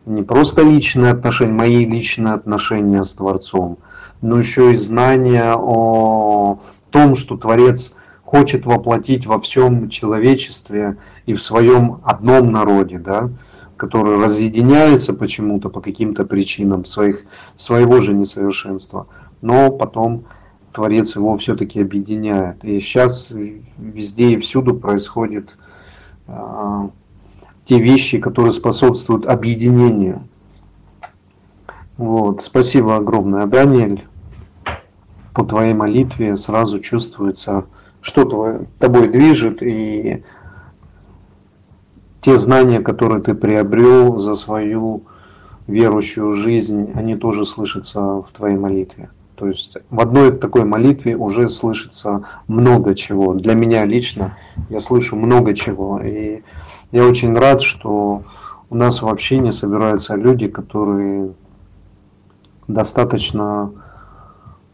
[0.07, 3.77] не просто личные отношения, мои личные отношения с Творцом,
[4.21, 6.59] но еще и знание о
[6.89, 7.93] том, что Творец
[8.23, 13.29] хочет воплотить во всем человечестве и в своем одном народе, да,
[13.75, 17.23] который разъединяется почему-то по каким-то причинам своих,
[17.55, 19.07] своего же несовершенства,
[19.41, 20.23] но потом
[20.71, 22.63] Творец его все-таки объединяет.
[22.63, 23.29] И сейчас
[23.77, 25.57] везде и всюду происходят
[26.27, 26.89] а,
[27.67, 30.23] те вещи, которые способствуют объединению.
[31.97, 32.41] Вот.
[32.41, 34.05] Спасибо огромное, Даниэль.
[35.33, 37.65] По твоей молитве сразу чувствуется,
[38.01, 40.23] что тобой движет, и
[42.21, 45.03] те знания, которые ты приобрел за свою
[45.67, 49.09] верующую жизнь, они тоже слышатся в твоей молитве.
[49.37, 53.33] То есть в одной такой молитве уже слышится много чего.
[53.33, 54.35] Для меня лично
[54.69, 56.01] я слышу много чего.
[56.01, 56.41] И
[56.91, 58.23] я очень рад, что
[58.69, 61.33] у нас в общине собираются люди, которые
[62.67, 63.71] достаточно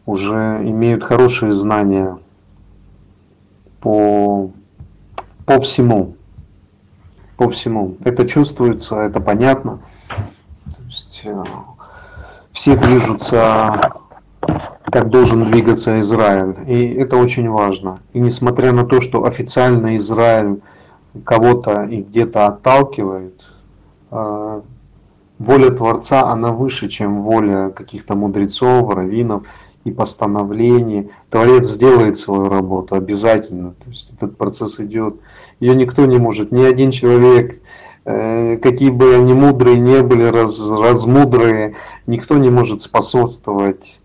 [0.06, 2.18] уже имеют хорошие знания
[3.80, 4.50] по,
[5.44, 6.16] по всему
[7.36, 7.96] по всему.
[8.04, 9.80] Это чувствуется, это понятно.
[10.08, 11.44] То есть, э,
[12.52, 13.92] все движутся,
[14.90, 16.54] как должен двигаться Израиль.
[16.66, 18.00] И это очень важно.
[18.12, 20.60] И несмотря на то, что официально Израиль
[21.24, 23.40] кого-то и где-то отталкивает,
[24.10, 24.60] э,
[25.38, 29.44] воля Творца, она выше, чем воля каких-то мудрецов, раввинов
[29.84, 31.10] и постановлений.
[31.30, 33.72] Творец сделает свою работу обязательно.
[33.72, 35.16] То есть этот процесс идет
[35.60, 37.60] ее никто не может, ни один человек,
[38.04, 41.76] э, какие бы они мудрые не были, раз, размудрые,
[42.06, 44.00] никто не может способствовать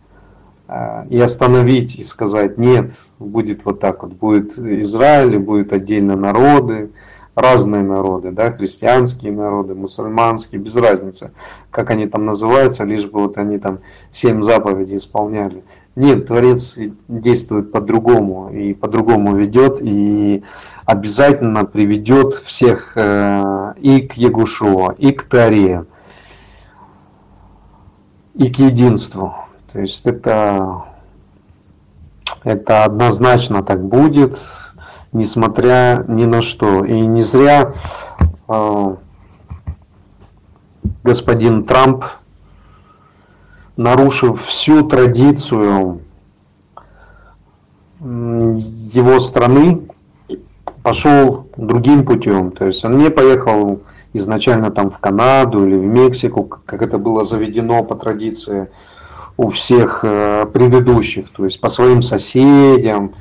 [1.10, 6.92] и остановить, и сказать, нет, будет вот так вот, будет Израиль, будет отдельно народы,
[7.40, 11.32] разные народы, да, христианские народы, мусульманские, без разницы,
[11.72, 13.80] как они там называются, лишь бы вот они там
[14.12, 15.64] семь заповедей исполняли.
[15.96, 16.78] Нет, Творец
[17.08, 20.44] действует по-другому и по-другому ведет, и
[20.86, 25.86] обязательно приведет всех э, и к Ягушуа, и к Таре,
[28.36, 29.34] и к единству.
[29.72, 30.86] То есть это,
[32.44, 34.40] это однозначно так будет,
[35.12, 36.84] несмотря ни на что.
[36.84, 37.74] И не зря
[38.48, 38.96] э,
[41.04, 42.06] господин Трамп,
[43.78, 46.02] нарушив всю традицию
[48.02, 49.88] его страны,
[50.84, 52.52] пошел другим путем.
[52.52, 53.82] То есть он не поехал
[54.14, 58.70] изначально там в Канаду или в Мексику, как это было заведено по традиции
[59.40, 63.14] у всех э, предыдущих, то есть по своим соседям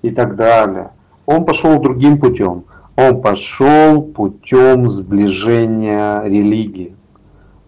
[0.00, 0.92] и так далее.
[1.26, 2.64] Он пошел другим путем.
[2.96, 6.96] Он пошел путем сближения религии.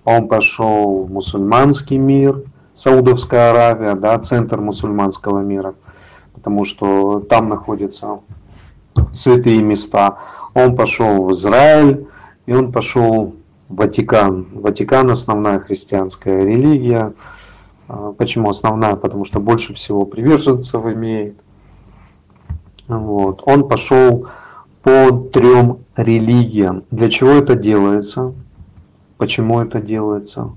[0.05, 5.75] Он пошел в мусульманский мир, Саудовская Аравия, да, центр мусульманского мира,
[6.33, 8.21] потому что там находятся
[9.13, 10.17] святые места.
[10.55, 12.07] Он пошел в Израиль,
[12.47, 13.35] и он пошел
[13.69, 14.47] в Ватикан.
[14.55, 17.13] Ватикан основная христианская религия.
[17.89, 18.97] А, почему основная?
[18.97, 21.37] Потому что больше всего приверженцев имеет.
[22.87, 23.43] Вот.
[23.45, 24.29] Он пошел
[24.83, 26.85] по трем религиям.
[26.91, 28.35] Для чего это делается?
[29.17, 30.53] Почему это делается?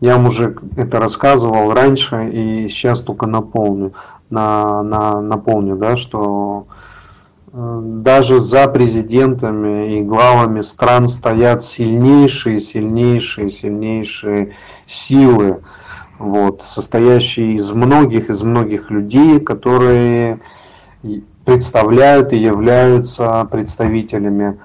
[0.00, 3.92] Я вам уже это рассказывал раньше и сейчас только напомню,
[4.30, 6.66] на, на, напомню, да, что
[7.52, 14.54] э, даже за президентами и главами стран стоят сильнейшие, сильнейшие, сильнейшие
[14.86, 15.60] силы,
[16.20, 20.38] вот, состоящие из многих, из многих людей, которые
[21.46, 24.60] представляют и являются представителями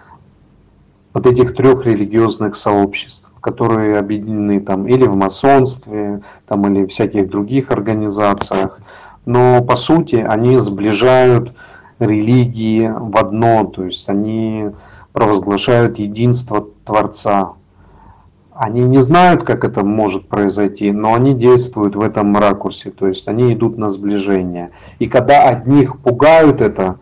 [1.14, 7.30] вот этих трех религиозных сообществ, которые объединены там или в масонстве, там или в всяких
[7.30, 8.78] других организациях,
[9.26, 11.54] но по сути они сближают
[12.00, 14.72] религии в одно, то есть они
[15.14, 17.54] провозглашают единство Творца.
[18.58, 23.28] Они не знают, как это может произойти, но они действуют в этом ракурсе, то есть
[23.28, 24.72] они идут на сближение.
[24.98, 26.96] И когда одних пугают это,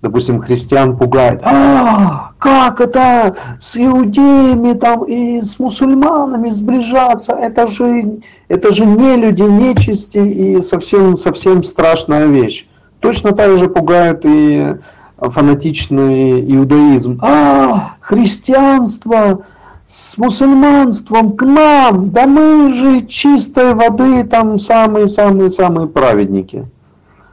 [0.00, 8.20] допустим, христиан пугает, а, как это с иудеями там и с мусульманами сближаться, это же,
[8.48, 12.66] это же не люди, нечисти и совсем, совсем страшная вещь.
[13.00, 14.76] Точно так же пугает и
[15.18, 17.18] фанатичный иудаизм.
[17.22, 19.44] А, христианство
[19.86, 26.66] с мусульманством к нам, да мы же чистой воды там самые-самые-самые праведники.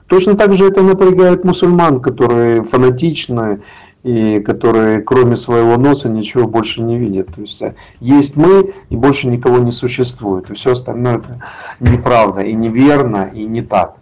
[0.07, 3.61] Точно так же это напрягает мусульман, которые фанатичны
[4.03, 7.33] и которые кроме своего носа ничего больше не видят.
[7.33, 10.49] То есть э, есть мы и больше никого не существует.
[10.49, 11.41] И все остальное это
[11.79, 13.95] неправда и неверно и не так.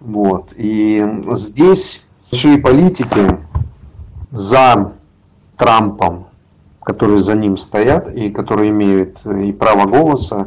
[0.00, 0.52] Вот.
[0.56, 3.38] И здесь большие политики
[4.30, 4.92] за
[5.56, 6.26] Трампом,
[6.86, 10.46] которые за ним стоят и которые имеют и право голоса,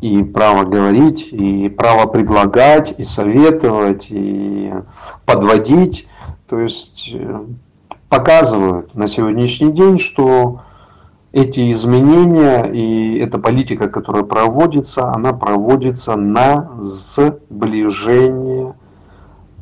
[0.00, 4.72] и право говорить, и право предлагать, и советовать, и
[5.26, 6.08] подводить.
[6.48, 7.44] То есть э,
[8.08, 10.62] показывают на сегодняшний день, что
[11.32, 18.74] эти изменения и эта политика, которая проводится, она проводится на сближение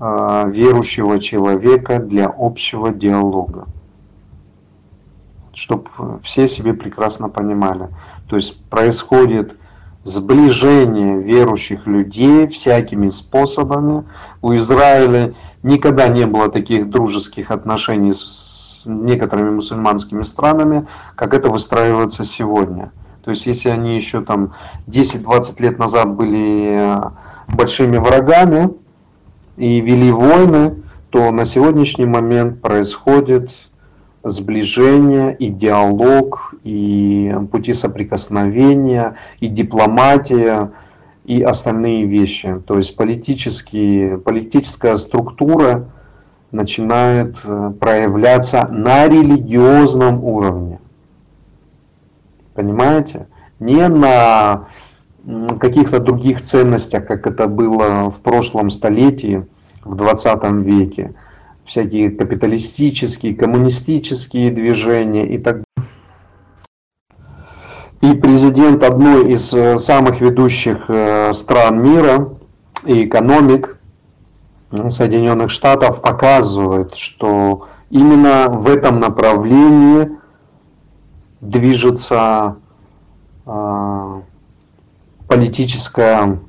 [0.00, 3.66] э, верующего человека для общего диалога.
[5.54, 5.90] Чтобы
[6.22, 7.88] все себе прекрасно понимали.
[8.28, 9.56] То есть происходит
[10.02, 14.04] сближение верующих людей всякими способами.
[14.40, 22.24] У Израиля никогда не было таких дружеских отношений с некоторыми мусульманскими странами, как это выстраивается
[22.24, 22.90] сегодня.
[23.24, 24.54] То есть если они еще там
[24.88, 27.00] 10-20 лет назад были э,
[27.46, 28.70] большими врагами
[29.56, 33.50] и вели войны, то на сегодняшний момент происходит
[34.24, 40.70] сближение, и диалог, и пути соприкосновения, и дипломатия,
[41.24, 42.60] и остальные вещи.
[42.66, 45.88] То есть политические, политическая структура
[46.50, 50.78] начинает э, проявляться на религиозном уровне.
[52.54, 53.26] Понимаете?
[53.58, 54.66] Не на
[55.60, 59.46] каких-то других ценностях, как это было в прошлом столетии,
[59.84, 61.14] в 20 веке,
[61.64, 65.66] всякие капиталистические, коммунистические движения и так далее.
[68.00, 72.30] И президент одной из э, самых ведущих э, стран мира
[72.84, 73.78] и экономик
[74.88, 80.18] Соединенных Штатов показывает, что именно в этом направлении
[81.40, 82.56] движется
[83.46, 84.20] э,
[85.28, 86.40] политическое,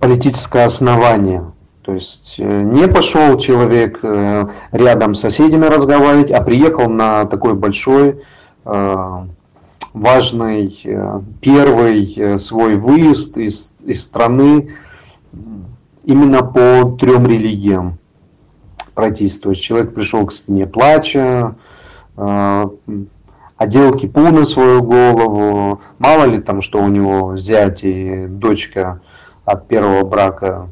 [0.00, 1.44] политическое основание
[1.90, 7.54] то есть э, не пошел человек э, рядом с соседями разговаривать, а приехал на такой
[7.54, 8.22] большой,
[8.64, 8.96] э,
[9.92, 10.86] важный,
[11.40, 14.70] первый свой выезд из, из страны
[16.04, 17.98] именно по трем религиям
[18.94, 19.40] пройтись.
[19.40, 21.56] То есть человек пришел к стене плача,
[23.56, 29.00] одел кипу на свою голову, мало ли там, что у него зять и дочка
[29.44, 30.68] от первого брака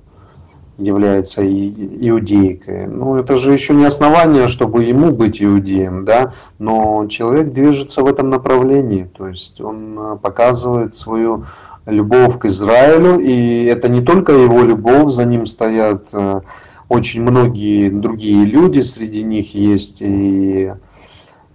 [0.78, 2.86] является иудейкой.
[2.86, 8.06] Ну, это же еще не основание, чтобы ему быть иудеем, да, но человек движется в
[8.06, 11.44] этом направлении, то есть он э, показывает свою
[11.84, 16.40] любовь к Израилю, и это не только его любовь, за ним стоят э,
[16.88, 20.72] очень многие другие люди, среди них есть и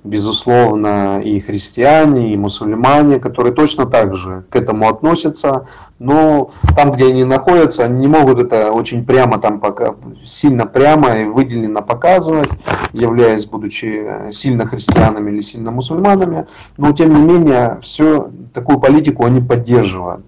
[0.04, 5.68] безусловно, и христиане, и мусульмане, которые точно так же к этому относятся,
[6.00, 11.20] но там, где они находятся, они не могут это очень прямо там пока, сильно прямо
[11.20, 12.50] и выделенно показывать,
[12.92, 16.48] являясь, будучи сильно христианами или сильно мусульманами,
[16.78, 20.26] но тем не менее, все, такую политику они поддерживают,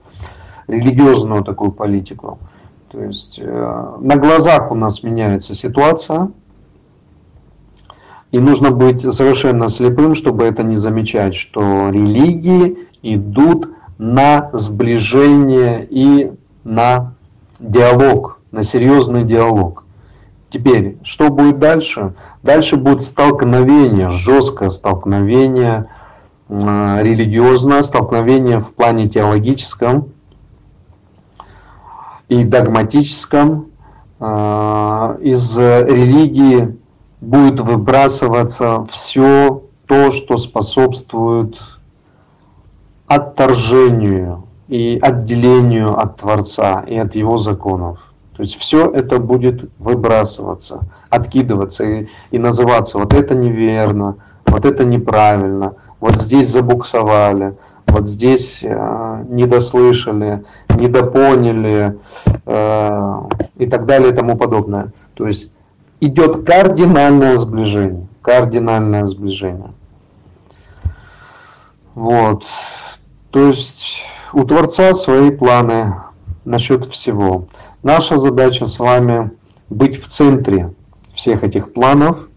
[0.68, 2.40] религиозную такую политику.
[2.92, 6.30] То есть э, на глазах у нас меняется ситуация,
[8.36, 16.34] и нужно быть совершенно слепым, чтобы это не замечать, что религии идут на сближение и
[16.66, 17.14] на
[17.62, 19.86] диалог, на серьезный диалог.
[20.50, 22.14] Теперь, что будет дальше?
[22.44, 25.86] Дальше будет столкновение, жесткое столкновение,
[26.50, 30.10] религиозное столкновение в плане теологическом
[32.28, 33.68] и догматическом.
[34.20, 36.75] А, из религии
[37.26, 41.60] будет выбрасываться все то, что способствует
[43.08, 48.00] отторжению и отделению от Творца и от Его законов.
[48.36, 54.84] То есть все это будет выбрасываться, откидываться и, и называться вот это неверно, вот это
[54.84, 57.56] неправильно, вот здесь забуксовали,
[57.88, 61.98] вот здесь э, недослышали, недопоняли
[62.46, 63.22] э,
[63.58, 64.92] и так далее и тому подобное.
[65.14, 65.50] То есть
[66.00, 68.08] идет кардинальное сближение.
[68.22, 69.72] Кардинальное сближение.
[71.94, 72.44] Вот.
[73.32, 74.00] То есть
[74.34, 75.96] у Творца свои планы
[76.44, 77.48] насчет всего.
[77.84, 79.32] Наша задача с вами
[79.70, 80.74] быть в центре
[81.14, 82.28] всех этих планов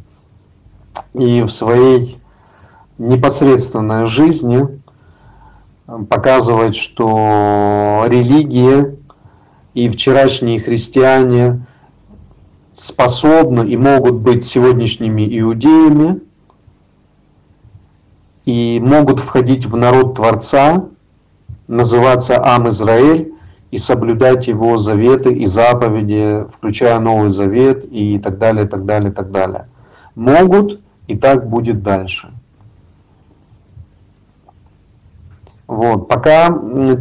[1.14, 2.20] и в своей
[2.98, 4.80] непосредственной жизни
[6.10, 8.96] показывать, что религия
[9.74, 11.66] и вчерашние христиане
[12.80, 16.20] способны и могут быть сегодняшними иудеями
[18.44, 20.86] и могут входить в народ Творца,
[21.66, 23.32] называться Ам Израиль
[23.70, 29.30] и соблюдать его заветы и заповеди, включая Новый Завет и так далее, так далее, так
[29.30, 29.68] далее.
[30.14, 32.32] Могут, и так будет дальше.
[35.68, 36.08] Вот.
[36.08, 36.48] Пока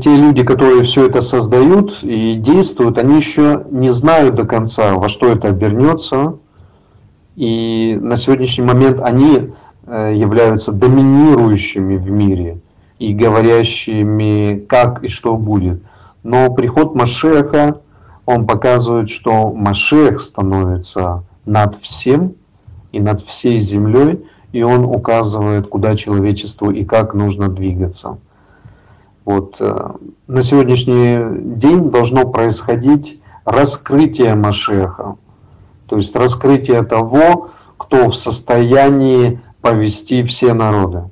[0.02, 5.08] те люди, которые все это создают и действуют, они еще не знают до конца, во
[5.08, 6.38] что это обернется.
[7.38, 9.54] И на сегодняшний момент они
[9.86, 12.60] э, являются доминирующими в мире
[13.00, 15.82] и говорящими, как и что будет.
[16.24, 17.80] Но приход Машеха,
[18.26, 22.34] он показывает, что Машех становится над всем
[22.92, 28.18] и над всей землей, и он указывает, куда человечеству и как нужно двигаться.
[29.28, 29.58] Вот.
[29.60, 29.90] Э,
[30.28, 35.18] на сегодняшний день должно происходить раскрытие Машеха,
[35.88, 41.10] то есть раскрытие того, кто в состоянии повести все народы.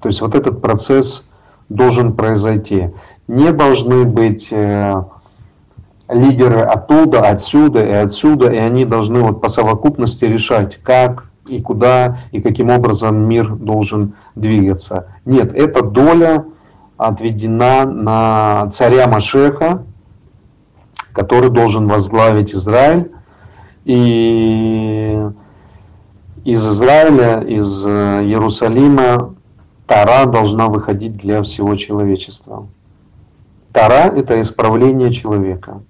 [0.00, 1.24] То есть вот этот процесс
[1.68, 2.90] должен произойти.
[3.26, 5.02] Не должны быть э,
[6.08, 12.18] лидеры оттуда, отсюда и отсюда, и они должны вот по совокупности решать, как и куда
[12.30, 15.06] и каким образом мир должен двигаться.
[15.24, 16.44] Нет, эта доля
[16.96, 19.84] отведена на царя Машеха,
[21.12, 23.10] который должен возглавить Израиль.
[23.84, 25.20] И
[26.44, 29.34] из Израиля, из э, Иерусалима
[29.86, 32.68] Тара должна выходить для всего человечества.
[33.72, 35.82] Тара– это исправление человека.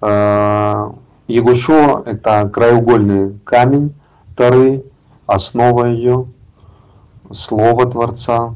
[0.00, 0.90] Э,
[1.28, 3.94] Егушо– это краеугольный камень,
[4.36, 4.84] Тары,
[5.26, 6.26] основа ее,
[7.30, 8.54] Слово Творца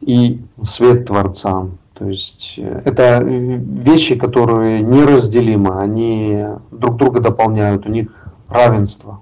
[0.00, 1.68] и свет Творца.
[1.94, 8.08] То есть э, это вещи, которые неразделимы, они друг друга дополняют, у них
[8.48, 9.20] равенство.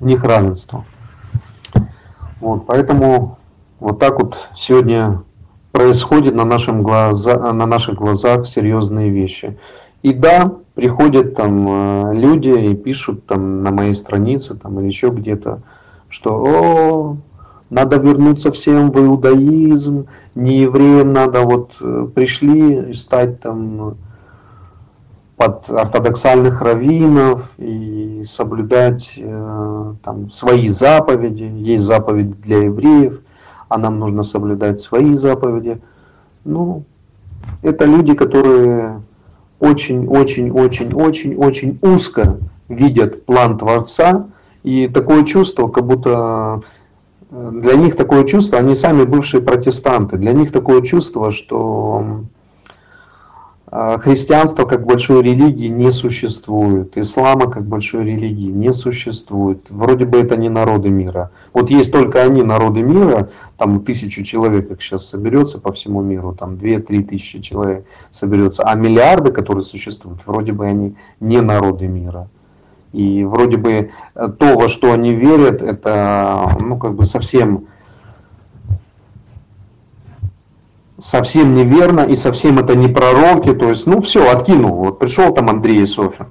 [0.00, 0.84] У них равенство.
[2.40, 3.38] Вот, поэтому
[3.80, 5.22] вот так вот сегодня
[5.72, 9.58] происходит на, нашем глаза, на наших глазах серьезные вещи.
[10.02, 15.08] И да, приходят там э, люди и пишут там на моей странице там или еще
[15.08, 15.60] где-то,
[16.08, 17.16] что о,
[17.68, 20.06] надо вернуться всем в иудаизм,
[20.36, 23.96] не евреям надо вот э, пришли стать там
[25.36, 31.42] под ортодоксальных раввинов и соблюдать э, там свои заповеди.
[31.42, 33.20] Есть заповедь для евреев,
[33.68, 35.80] а нам нужно соблюдать свои заповеди.
[36.44, 36.84] Ну,
[37.62, 39.02] это люди, которые
[39.60, 44.26] очень-очень-очень-очень-очень узко видят план Творца,
[44.62, 46.62] и такое чувство, как будто
[47.30, 52.22] для них такое чувство, они сами бывшие протестанты, для них такое чувство, что
[53.70, 59.66] христианства как большой религии не существует, ислама как большой религии не существует.
[59.68, 61.30] Вроде бы это не народы мира.
[61.52, 66.34] Вот есть только они, народы мира, там тысячу человек, как сейчас соберется по всему миру,
[66.34, 72.28] там две-три тысячи человек соберется, а миллиарды, которые существуют, вроде бы они не народы мира.
[72.94, 77.66] И вроде бы то, во что они верят, это ну, как бы совсем
[80.98, 84.76] совсем неверно и совсем это не пророки, то есть, ну все, откинул.
[84.76, 86.26] Вот пришел там Андрей Софин,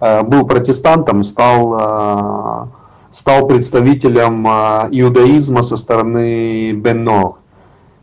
[0.00, 2.66] э, был протестантом, стал, э,
[3.10, 7.40] стал представителем э, иудаизма со стороны Бен Нох.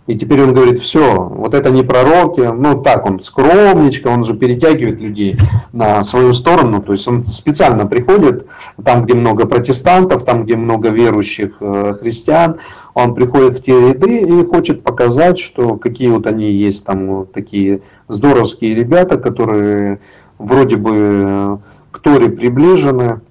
[0.08, 4.34] И теперь он говорит, все, вот это не пророки, ну так, он скромничка, он же
[4.34, 5.38] перетягивает людей
[5.72, 8.48] на свою сторону, то есть он специально приходит
[8.84, 11.56] там, где много протестантов, там, где много верующих
[12.02, 12.58] христиан,
[12.94, 17.32] он приходит в те ряды и хочет показать, что какие вот они есть там вот
[17.32, 20.00] такие здоровские ребята, которые
[20.38, 21.60] вроде бы
[21.92, 23.22] к Торе приближены,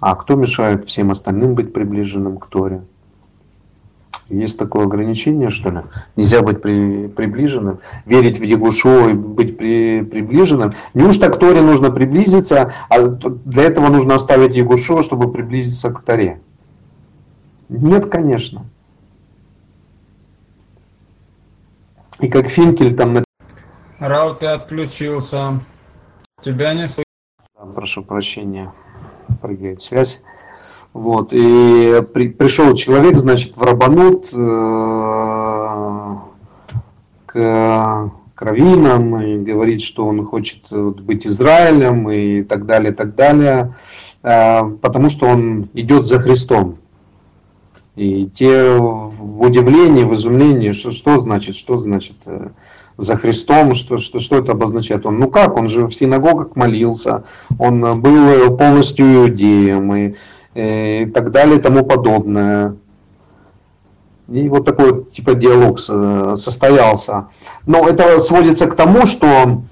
[0.00, 2.82] а кто мешает всем остальным быть приближенным к Торе?
[4.28, 5.78] Есть такое ограничение, что ли?
[6.16, 10.74] Нельзя быть при, приближенным, верить в Ягушу и быть при, приближенным.
[10.94, 16.40] Неужто к Торе нужно приблизиться, а для этого нужно оставить Ягушу, чтобы приблизиться к Торе?
[17.68, 18.66] Нет, конечно.
[22.20, 23.24] И как Финкель там...
[23.98, 25.60] Рау, ты отключился.
[26.42, 27.04] Тебя не слышно.
[27.74, 28.72] Прошу прощения,
[29.40, 30.20] прыгает связь.
[30.92, 36.16] Вот, и при, пришел человек, значит, в Рабанут э,
[37.26, 43.14] к, к раввинам и говорит, что он хочет вот, быть Израилем и так далее, так
[43.14, 43.76] далее,
[44.22, 46.78] э, потому что он идет за Христом.
[47.96, 52.48] И те в удивлении, в изумлении, что, что значит, что значит э,
[52.98, 55.06] за Христом, что, что, что это обозначает?
[55.06, 57.24] Он, ну как, он же в синагогах молился,
[57.58, 60.14] он был полностью иудеем и,
[60.54, 62.76] э, и так далее и тому подобное.
[64.28, 67.28] И вот такой типа диалог состоялся.
[67.64, 69.62] Но это сводится к тому, что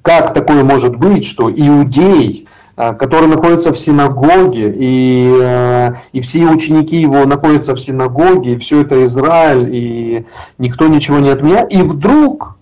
[0.00, 6.46] как такое может быть, что иудей, Э, который находится в синагоге, и, э, и все
[6.46, 10.26] ученики его находятся в синагоге, и все это Израиль, и
[10.58, 11.72] никто ничего не отменяет.
[11.72, 12.56] И вдруг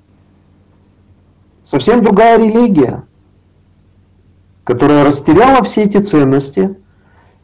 [1.63, 3.05] совсем другая религия,
[4.65, 6.77] которая растеряла все эти ценности,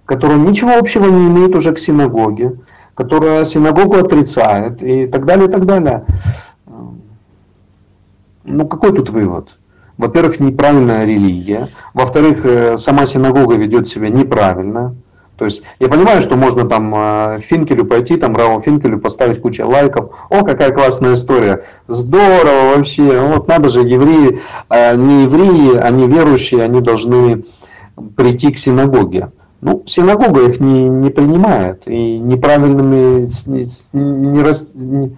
[0.05, 2.59] которая ничего общего не имеет уже к синагоге,
[2.94, 6.05] которая синагогу отрицает и так далее, и так далее.
[8.44, 9.51] Ну какой тут вывод?
[9.98, 14.94] Во-первых, неправильная религия, во-вторых, э, сама синагога ведет себя неправильно.
[15.36, 19.66] То есть я понимаю, что можно там э, Финкелю пойти, там Рау Финкелю поставить кучу
[19.66, 20.10] лайков.
[20.31, 21.64] О, какая классная история.
[21.89, 23.20] Здорово вообще.
[23.20, 24.40] Вот надо же, евреи,
[24.70, 27.44] э, не евреи, они верующие, они должны
[28.16, 29.31] прийти к синагоге.
[29.60, 31.82] Ну, синагога их не, не принимает.
[31.86, 35.16] И неправильными, не, не,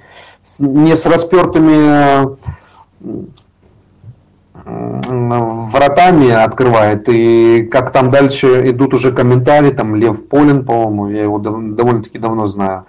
[0.59, 2.37] не с распертыми
[4.69, 11.39] вратами открывает, и как там дальше идут уже комментарии, там Лев Полин, по-моему, я его
[11.39, 12.85] довольно-таки давно знаю,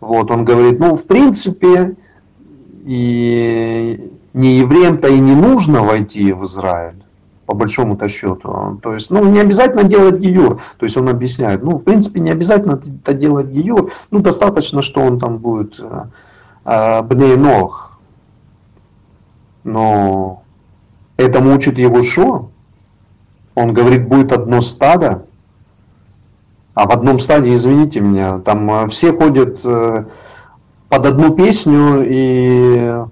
[0.00, 1.96] вот, он говорит, ну, в принципе,
[2.84, 7.02] и не евреям-то и не нужно войти в Израиль,
[7.46, 8.80] по большому-то счету.
[8.82, 10.60] То есть, ну, не обязательно делать гиюр.
[10.78, 13.92] То есть, он объясняет, ну, в принципе, не обязательно это делать гиюр.
[14.10, 16.04] Ну, достаточно, что он там будет э,
[16.64, 17.98] э бней ног.
[19.64, 20.39] Но
[21.20, 22.50] Этому учит его Шо.
[23.54, 25.26] Он говорит, будет одно стадо,
[26.72, 30.04] а в одном стаде, извините меня, там э, все ходят э,
[30.88, 33.04] под одну песню, и...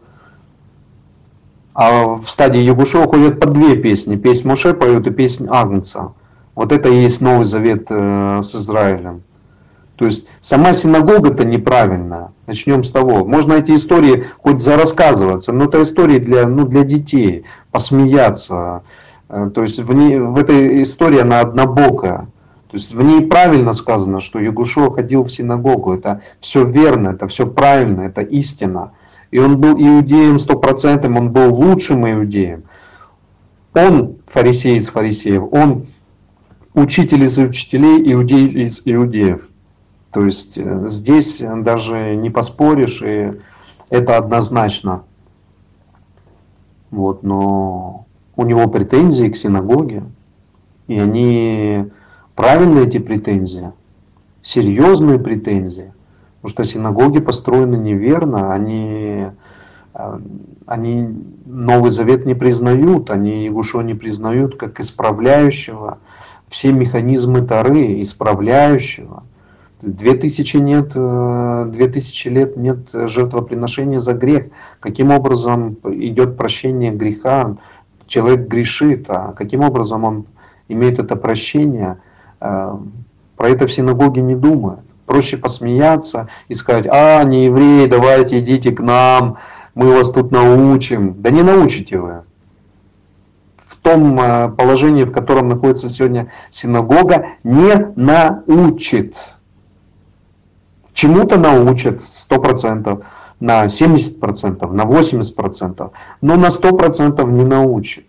[1.74, 4.16] а в стадии Ягушева ходят под две песни.
[4.16, 6.12] Песнь Моше поет и песнь Агнца.
[6.54, 9.22] Вот это и есть Новый Завет э, с Израилем.
[9.96, 12.30] То есть сама синагога-то неправильная.
[12.46, 13.24] Начнем с того.
[13.24, 18.82] Можно эти истории хоть зарассказываться, но это истории для, ну, для детей, посмеяться.
[19.28, 22.28] Э, то есть в, ней, в этой истории она однобокая.
[22.70, 25.94] То есть в ней правильно сказано, что Ягушо ходил в синагогу.
[25.94, 28.92] Это все верно, это все правильно, это истина.
[29.30, 32.64] И он был иудеем стопроцентным, он был лучшим иудеем.
[33.74, 35.86] Он фарисей из фарисеев, он
[36.74, 39.48] учитель из учителей, иудей из иудеев.
[40.12, 43.32] То есть э, здесь даже не поспоришь, и
[43.90, 45.04] это однозначно.
[46.90, 48.06] Вот, но
[48.36, 50.04] у него претензии к синагоге,
[50.86, 51.86] и они
[52.34, 53.72] правильные эти претензии.
[54.42, 55.92] серьезные претензии.
[56.40, 59.26] Потому что синагоги построены неверно, они,
[59.94, 60.18] э,
[60.66, 61.08] они
[61.44, 65.98] Новый Завет не признают, они Егушо не признают как исправляющего
[66.48, 69.22] все механизмы Тары, исправляющего.
[69.80, 74.46] Две тысячи нет, э, две тысячи лет нет жертвоприношения за грех.
[74.80, 77.56] Каким образом идет прощение греха?
[78.06, 80.24] Человек грешит, а каким образом он
[80.66, 81.98] имеет это прощение?
[82.40, 82.76] Э,
[83.36, 84.80] про это в синагоге не думают.
[85.06, 89.38] Проще посмеяться и сказать, а, не евреи, давайте идите к нам,
[89.76, 91.14] мы вас тут научим.
[91.22, 92.22] Да не научите вы.
[93.64, 99.14] В том э, положении, в котором находится сегодня синагога, не научит.
[100.98, 103.04] Чему-то научат, сто процентов,
[103.38, 105.90] на 70%, на 80%,
[106.22, 108.04] но на 100% не научит.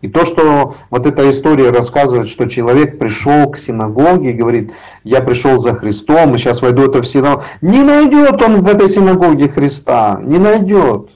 [0.00, 4.72] И то, что вот эта история рассказывает, что человек пришел к синагоге и говорит,
[5.04, 7.44] я пришел за Христом, и сейчас войду это в синагогу.
[7.60, 11.10] Не найдет он в этой синагоге Христа, не найдет.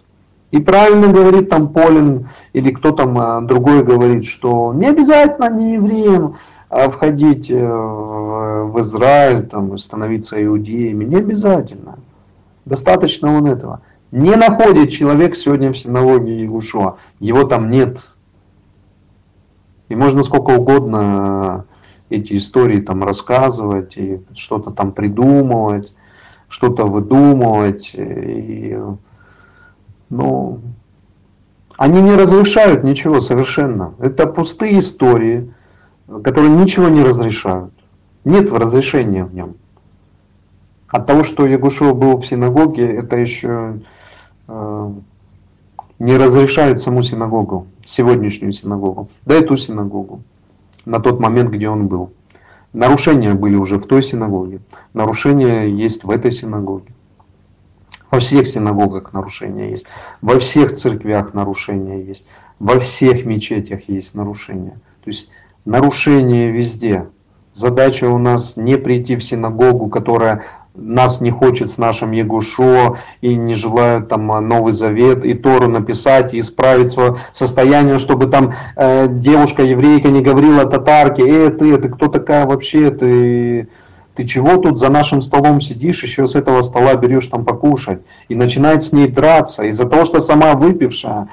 [0.52, 5.74] И правильно говорит там Полин, или кто там а, другой говорит, что не обязательно не
[5.74, 6.36] евреям
[6.70, 11.98] входить э, в Израиль, там, становиться иудеями, не обязательно.
[12.64, 13.80] Достаточно он этого.
[14.12, 18.12] Не находит человек сегодня в синагоге Иешуа, его там нет.
[19.88, 21.66] И можно сколько угодно
[22.08, 25.94] эти истории там рассказывать и что-то там придумывать,
[26.48, 27.92] что-то выдумывать.
[27.94, 28.78] И,
[30.08, 30.60] ну,
[31.76, 33.94] они не разрешают ничего совершенно.
[34.00, 35.52] Это пустые истории,
[36.22, 37.72] которые ничего не разрешают.
[38.24, 39.54] Нет разрешения в нем.
[40.88, 43.80] От того, что Ягушев был в синагоге, это еще
[44.48, 44.92] э,
[46.00, 50.22] не разрешает саму синагогу, сегодняшнюю синагогу, да и ту синагогу,
[50.84, 52.12] на тот момент, где он был.
[52.72, 54.60] Нарушения были уже в той синагоге,
[54.94, 56.92] нарушения есть в этой синагоге.
[58.10, 59.86] Во всех синагогах нарушения есть,
[60.20, 62.26] во всех церквях нарушения есть,
[62.58, 64.80] во всех мечетях есть нарушения.
[65.04, 65.30] То есть
[65.64, 67.06] нарушения везде.
[67.52, 73.34] Задача у нас не прийти в синагогу, которая нас не хочет с нашим Егушо и
[73.34, 79.08] не желают там Новый Завет и Тору написать и исправить свое состояние, чтобы там э,
[79.08, 83.68] девушка еврейка не говорила татарке, э, ты, ты кто такая вообще, ты,
[84.14, 88.34] ты чего тут за нашим столом сидишь, еще с этого стола берешь там покушать и
[88.34, 91.28] начинает с ней драться из-за того, что сама выпившая.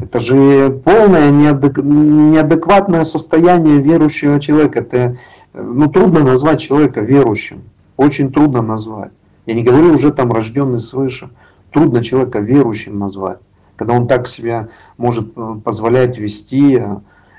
[0.00, 1.78] Это же полное неадек...
[1.78, 4.80] неадекватное состояние верующего человека.
[4.80, 5.18] Это
[5.54, 7.62] ну, трудно назвать человека верующим.
[7.96, 9.10] Очень трудно назвать.
[9.46, 11.30] Я не говорю уже там рожденный свыше.
[11.72, 13.38] Трудно человека верующим назвать.
[13.76, 16.96] Когда он так себя может э, позволять вести э,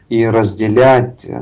[0.10, 1.40] и разделять э,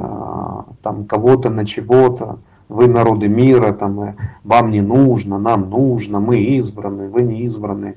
[0.82, 2.40] там кого-то на чего-то.
[2.70, 7.96] Вы народы мира, там, вам не нужно, нам нужно, мы избраны, вы не избраны.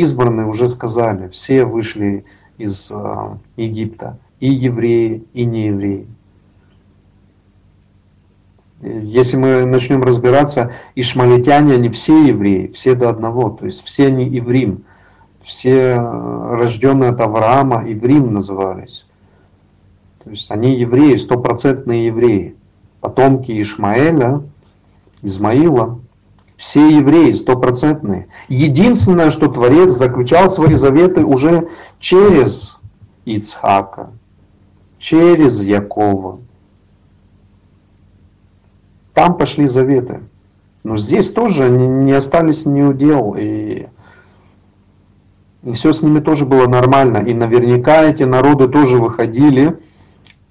[0.00, 2.24] Избранные уже сказали, все вышли
[2.58, 2.90] из
[3.56, 6.06] Египта, и евреи, и неевреи.
[8.82, 14.28] Если мы начнем разбираться, ишмалитяне, они все евреи, все до одного, то есть все они
[14.38, 14.84] иврим,
[15.42, 19.06] все рожденные от Авраама иврим назывались.
[20.22, 22.56] То есть они евреи, стопроцентные евреи,
[23.00, 24.42] потомки Ишмаэля,
[25.22, 26.00] Измаила,
[26.56, 28.28] все евреи, стопроцентные.
[28.48, 31.68] Единственное, что Творец заключал свои заветы уже
[31.98, 32.78] через
[33.24, 34.10] Ицхака,
[34.98, 36.40] через Якова.
[39.12, 40.20] Там пошли заветы.
[40.84, 43.34] Но здесь тоже не остались ни удел.
[43.38, 43.86] И,
[45.62, 47.18] и все с ними тоже было нормально.
[47.18, 49.78] И наверняка эти народы тоже выходили.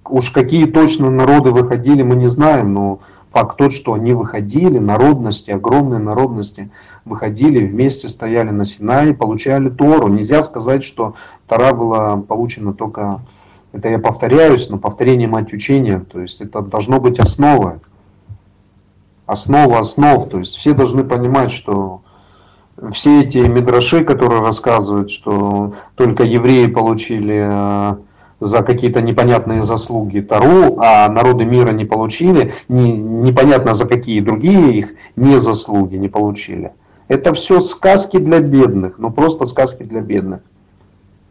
[0.08, 3.00] Уж какие точно народы выходили, мы не знаем, но
[3.36, 6.72] факт тот, что они выходили, народности, огромные народности,
[7.04, 10.08] выходили, вместе стояли на Синае, получали Тору.
[10.08, 13.20] Нельзя сказать, что Тора была получена только,
[13.74, 17.82] это я повторяюсь, но повторение мать учения, то есть это должно быть основой
[19.26, 20.30] основа основ.
[20.30, 22.04] То есть все должны понимать, что
[22.94, 27.98] все эти мидраши, которые рассказывают, что только евреи получили э,
[28.40, 34.78] за какие-то непонятные заслуги Тару, а народы мира не получили, не, непонятно за какие другие
[34.78, 36.72] их не заслуги не получили.
[37.08, 40.42] Это все сказки для бедных, ну просто сказки для бедных.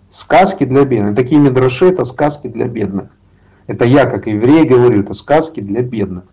[0.08, 1.16] Сказки для бедных.
[1.16, 3.08] Такие мидраши это сказки для бедных.
[3.66, 6.24] Это я, как еврей, говорю, это сказки для бедных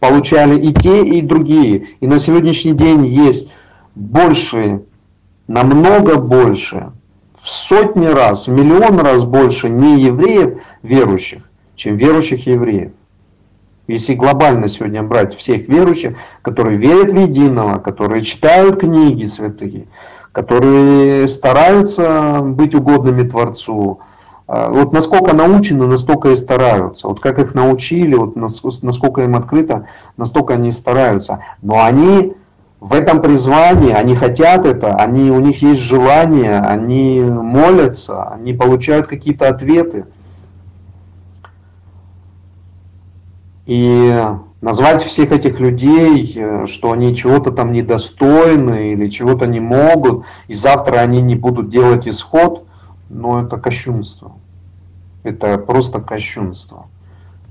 [0.00, 1.86] получали и те, и другие.
[2.00, 3.50] И на сегодняшний день есть
[3.94, 4.82] больше,
[5.48, 6.92] намного больше,
[7.46, 12.90] в сотни раз, в миллион раз больше не евреев верующих, чем верующих евреев.
[13.86, 19.86] Если глобально сегодня брать всех верующих, которые верят в единого, которые читают книги святые,
[20.32, 24.00] которые стараются быть угодными Творцу,
[24.48, 27.06] а, вот насколько научены, настолько и стараются.
[27.06, 29.86] Вот как их научили, вот насколько им открыто,
[30.16, 31.44] настолько они стараются.
[31.62, 32.34] Но они
[32.80, 39.06] в этом призвании, они хотят это, они, у них есть желание, они молятся, они получают
[39.06, 40.06] какие-то ответы.
[43.64, 44.14] И
[44.60, 50.54] назвать всех этих людей, э, что они чего-то там недостойны или чего-то не могут, и
[50.54, 52.64] завтра они не будут делать исход,
[53.08, 54.32] ну это кощунство.
[55.22, 56.86] Это просто кощунство.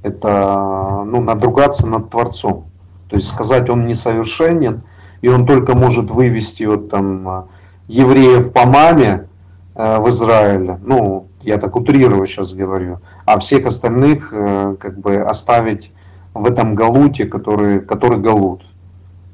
[0.03, 2.65] Это ну, надругаться над Творцом.
[3.09, 4.83] То есть сказать, он несовершенен,
[5.25, 7.43] и он только может вывести вот там э,
[7.87, 9.27] евреев по маме
[9.73, 15.91] э, в Израиле, ну, я так утрирую сейчас говорю, а всех остальных как бы оставить
[16.35, 18.63] в этом галуте, который, который галут.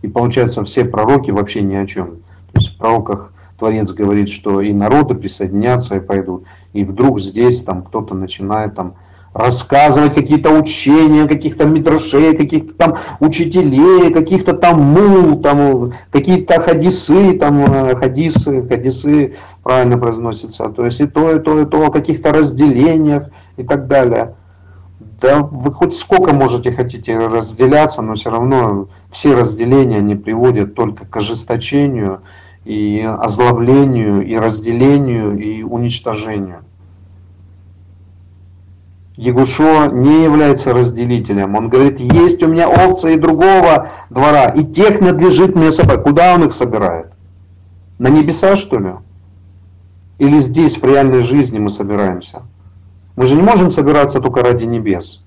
[0.01, 2.19] И получается, все пророки вообще ни о чем.
[2.53, 6.45] То есть в пророках Творец говорит, что и народы присоединятся и пойдут.
[6.71, 8.95] И вдруг здесь там кто-то начинает там
[9.33, 17.61] рассказывать какие-то учения, каких-то митрашей, каких-то там учителей, каких-то там мул, там какие-то хадисы, там
[17.61, 22.33] э, хадисы, хадисы правильно произносятся, то есть и то, и то, и то, о каких-то
[22.33, 24.35] разделениях и так далее.
[25.21, 31.05] Да вы хоть сколько можете хотите разделяться, но все равно все разделения не приводят только
[31.05, 32.21] к ожесточению
[32.65, 36.63] и озлоблению, и разделению, и уничтожению.
[39.21, 41.55] Егушо не является разделителем.
[41.55, 46.01] Он говорит, есть у меня овцы и другого двора, и тех надлежит мне собрать.
[46.01, 47.11] Куда он их собирает?
[47.99, 48.93] На небеса, что ли?
[50.17, 52.41] Или здесь, в реальной жизни мы собираемся?
[53.15, 55.23] Мы же не можем собираться только ради небес.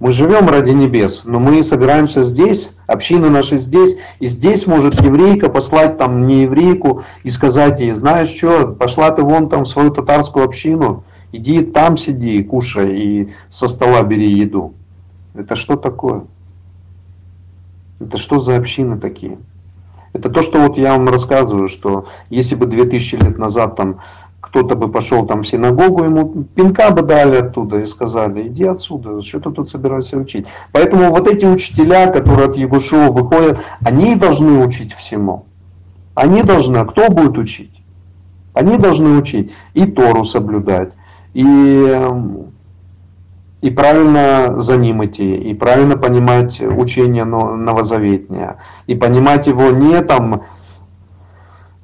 [0.00, 5.48] Мы живем ради небес, но мы собираемся здесь, община наша здесь, и здесь может еврейка
[5.48, 9.92] послать там не еврейку и сказать ей, знаешь что, пошла ты вон там в свою
[9.92, 11.04] татарскую общину,
[11.36, 14.74] иди там сиди, кушай и со стола бери еду.
[15.34, 16.24] Это что такое?
[18.00, 19.38] Это что за общины такие?
[20.12, 24.00] Это то, что вот я вам рассказываю, что если бы 2000 лет назад там
[24.40, 29.20] кто-то бы пошел там в синагогу, ему пинка бы дали оттуда и сказали, иди отсюда,
[29.22, 30.46] что ты тут собираешься учить.
[30.70, 35.46] Поэтому вот эти учителя, которые от Ягушева выходят, они должны учить всему.
[36.14, 37.72] Они должны, а кто будет учить?
[38.52, 40.92] Они должны учить и Тору соблюдать,
[41.34, 42.00] и,
[43.60, 48.56] и правильно за ним идти, и правильно понимать учение новозаветнее,
[48.86, 50.42] и понимать его не там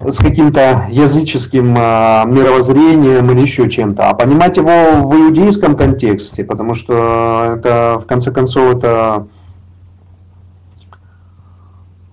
[0.01, 6.73] с каким-то языческим а, мировоззрением или еще чем-то, а понимать его в иудейском контексте, потому
[6.75, 9.27] что это, в конце концов, это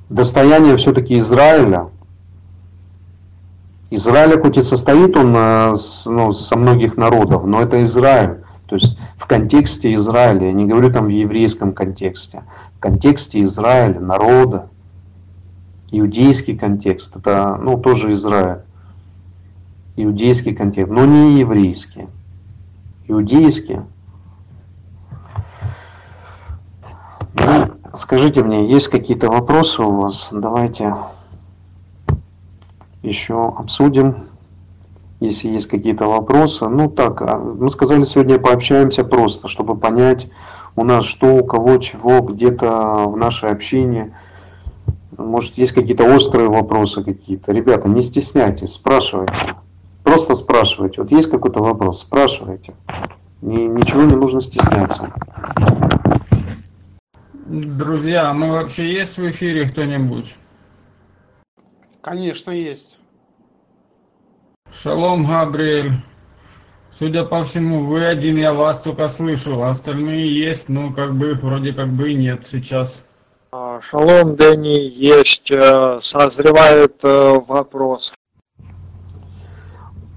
[0.09, 1.88] достояние все-таки Израиля.
[3.89, 5.73] Израиль, хоть и состоит он а,
[6.05, 8.43] ну, со многих народов, но это Израиль.
[8.68, 12.43] То есть в контексте Израиля, я не говорю там в еврейском контексте,
[12.76, 14.69] в контексте Израиля, народа,
[15.89, 18.59] иудейский контекст, это ну, тоже Израиль.
[19.95, 22.07] Иудейский контекст, но не еврейский.
[23.07, 23.80] Иудейский.
[27.34, 30.27] Ну, скажите мне, есть какие-то вопросы у вас?
[30.31, 30.93] Давайте
[33.03, 34.27] еще обсудим.
[35.19, 36.67] Если есть какие-то вопросы.
[36.67, 40.27] Ну так, а, мы сказали сегодня пообщаемся просто, чтобы понять
[40.75, 44.15] у нас что, у кого, чего, где-то в нашей общине–
[45.17, 47.51] может, есть какие-то острые вопросы какие-то.
[47.51, 49.33] Ребята, не стесняйтесь, спрашивайте.
[50.03, 51.01] Просто спрашивайте.
[51.01, 52.75] Вот есть какой-то вопрос, спрашивайте.
[53.41, 55.11] Ни, ничего не нужно стесняться.
[57.47, 60.35] Друзья, мы вообще есть в эфире кто-нибудь?
[62.07, 62.99] Конечно, есть.
[64.71, 65.91] Шалом, Габриэль.
[66.97, 69.61] Судя по всему, вы один, я вас только слышу.
[69.61, 73.03] Остальные есть, но как бы их вроде как бы и нет сейчас.
[73.51, 78.13] А, шалом, Дэнни, есть, э, созревает э, вопрос.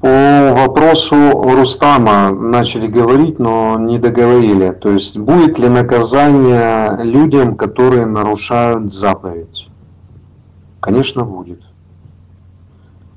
[0.00, 4.70] По вопросу Рустама начали говорить, но не договорили.
[4.70, 9.66] То есть будет ли наказание людям, которые нарушают заповедь?
[10.80, 11.60] Конечно, будет.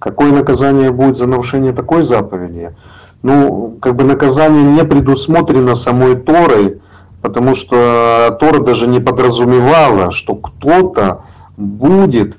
[0.04, 2.76] Какое наказание будет за нарушение такой заповеди?
[3.22, 6.82] Ну, как бы наказание не предусмотрено самой Торой,
[7.22, 11.24] потому что Тора даже не подразумевала, что кто-то
[11.56, 12.36] будет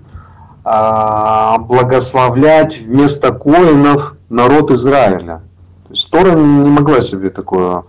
[0.63, 5.41] а, благословлять вместо коинов народ Израиля.
[5.87, 7.85] То есть Тора не могла себе такое,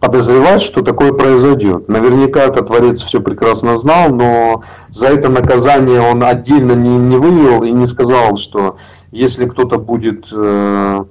[0.00, 1.88] подозревать, что такое произойдет.
[1.88, 7.62] Наверняка это Творец все прекрасно знал, но за это наказание он отдельно не, не вывел
[7.62, 8.76] и не сказал, что
[9.12, 10.28] если кто-то будет...
[10.34, 11.04] Э,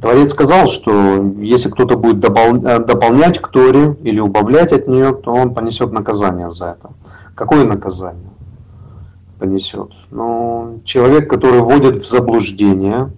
[0.00, 5.14] Творец сказал, что если кто-то будет допол, э, дополнять к Торе или убавлять от нее,
[5.14, 6.90] то он понесет наказание за это.
[7.34, 8.32] Какое наказание
[9.38, 9.92] понесет?
[10.10, 13.10] Ну, человек, который вводит в заблуждение,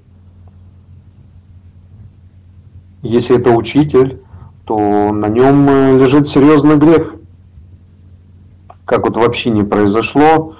[3.02, 4.22] если это учитель,
[4.68, 7.14] то на нем э, лежит серьезный грех.
[8.84, 10.56] Как вот вообще не произошло,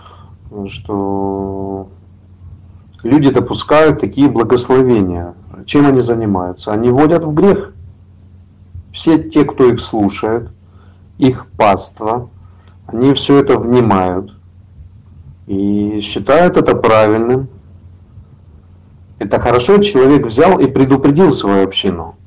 [0.66, 1.90] что
[3.02, 5.34] люди допускают такие благословения.
[5.66, 6.72] Чем они занимаются?
[6.72, 7.74] Они вводят в грех.
[8.92, 10.48] Все те, кто их слушает,
[11.18, 12.30] их паства,
[12.86, 14.34] они все это внимают
[15.46, 17.48] и считают это правильным.
[19.18, 22.17] Это хорошо, человек взял и предупредил свою общину.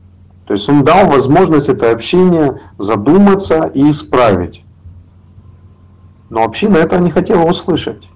[0.51, 4.65] То есть он дал возможность это общение задуматься и исправить.
[6.29, 8.09] Но община это не хотела услышать.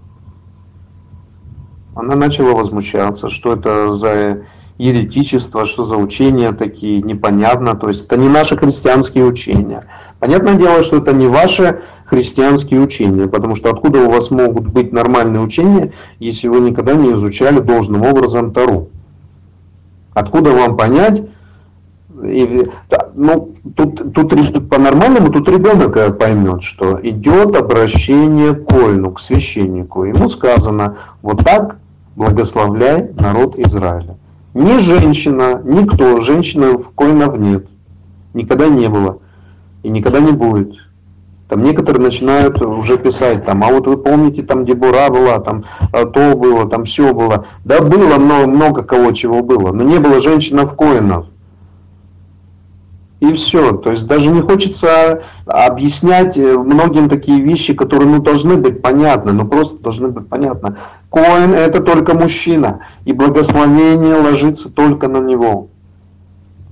[1.95, 4.41] Она начала возмущаться, что это за
[4.77, 7.73] еретичество, что за учения такие, непонятно.
[7.73, 9.87] То есть это не наши христианские учения.
[10.19, 14.91] Понятное дело, что это не ваши христианские учения, потому что откуда у вас могут быть
[14.91, 18.89] нормальные учения, если вы никогда не изучали должным образом Тару?
[20.13, 21.23] Откуда вам понять,
[22.23, 22.69] и,
[23.13, 30.03] ну, тут, тут по-нормальному, тут ребенок э, поймет, что идет обращение к Кольну, к священнику.
[30.05, 31.77] Ему сказано, вот так
[32.15, 34.17] благословляй народ Израиля.
[34.53, 37.67] Ни женщина, никто, женщина в Коинов нет.
[38.33, 39.19] Никогда не было.
[39.83, 40.73] И никогда не будет.
[41.49, 45.63] Там некоторые начинают уже писать, там, а вот вы помните, там Дебура была, там
[45.93, 47.45] а, то было, там все было.
[47.63, 51.27] Да было много, много кого чего было, но не было женщин в коинов.
[53.25, 53.71] И все.
[53.71, 59.31] То есть даже не хочется объяснять э, многим такие вещи, которые ну, должны быть понятны,
[59.31, 60.75] но просто должны быть понятны.
[61.09, 65.69] Коин это только мужчина, и благословение ложится только на него.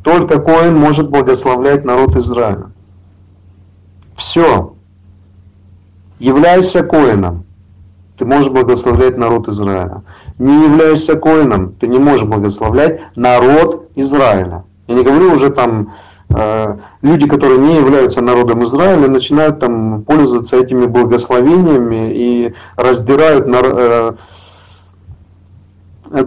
[0.03, 2.71] Только Коин может благословлять народ Израиля.
[4.15, 4.75] Все.
[6.19, 7.45] Являйся Коином,
[8.17, 10.03] ты можешь благословлять народ Израиля.
[10.37, 14.65] Не являешься Коином, ты не можешь благословлять народ Израиля.
[14.87, 15.93] Я не говорю уже там
[17.01, 24.13] люди, которые не являются народом Израиля, начинают там пользоваться этими благословениями и раздирают на, э,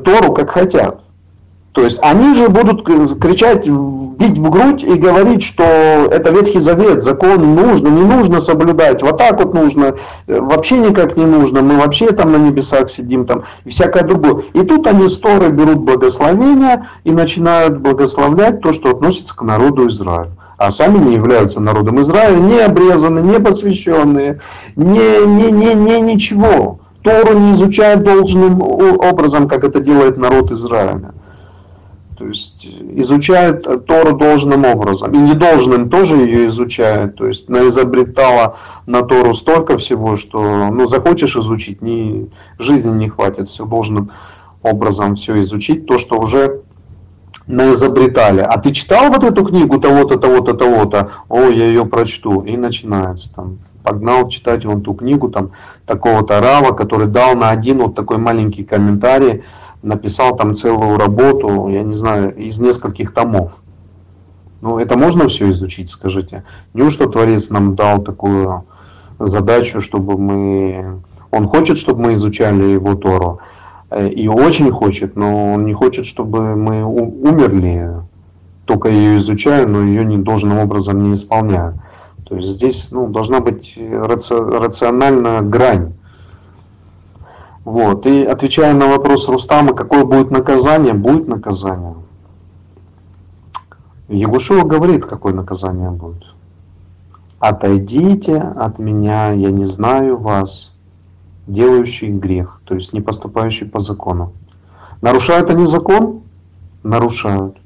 [0.05, 1.06] Тору как хотят.
[1.77, 7.03] То есть они же будут кричать, бить в грудь и говорить, что это Ветхий Завет,
[7.03, 9.95] закон нужно, не нужно соблюдать, вот так вот нужно,
[10.27, 14.45] э, вообще никак не нужно, мы вообще там на небесах сидим там и всякое другое.
[14.55, 20.31] И тут они с берут благословения и начинают благословлять то, что относится к народу Израиля
[20.57, 24.41] а сами не являются народом Израиля, не обрезаны, не посвященные,
[24.77, 26.79] не, не, не, не ничего.
[27.03, 31.13] Тору не изучают должным образом, как это делает народ Израиля.
[32.17, 35.13] То есть изучает Тору должным образом.
[35.13, 37.17] И недолжным тоже ее изучает.
[37.17, 38.57] То есть она изобретала
[38.87, 44.11] на Тору столько всего, что ну, захочешь изучить, ни, жизни не хватит все должным
[44.63, 45.87] образом все изучить.
[45.87, 46.63] То, что уже
[47.47, 48.41] наизобретали.
[48.41, 51.11] А ты читал вот эту книгу того-то, того-то, того-то?
[51.29, 52.41] О, я ее прочту.
[52.41, 53.59] И начинается там.
[53.83, 55.53] Погнал читать вон ту книгу там
[55.87, 59.45] такого-то Рава, который дал на один вот такой маленький комментарий
[59.83, 63.57] написал там целую работу, я не знаю, из нескольких томов.
[64.61, 66.45] Ну, это можно все изучить, скажите?
[66.75, 68.65] Неужто Творец нам дал такую
[69.19, 71.03] задачу, чтобы мы...
[71.31, 73.41] Он хочет, чтобы мы изучали его Тору,
[73.91, 77.91] э, и очень хочет, но он не хочет, чтобы мы умерли,
[78.65, 81.75] только ее изучая, но ее не должным образом не исполняя.
[82.29, 84.35] То есть здесь ну, должна быть раци...
[84.35, 85.93] рациональная грань
[87.67, 88.07] вот.
[88.07, 91.97] И отвечая на вопрос Рустама, какое будет наказание, будет наказание.
[94.09, 96.33] Ягушева говорит, какое наказание будет.
[97.41, 100.75] Отойдите от меня, я не знаю вас,
[101.49, 104.33] делающий грех, то есть не поступающий по закону.
[105.03, 106.21] Нарушают они закон?
[106.85, 107.57] Нарушают.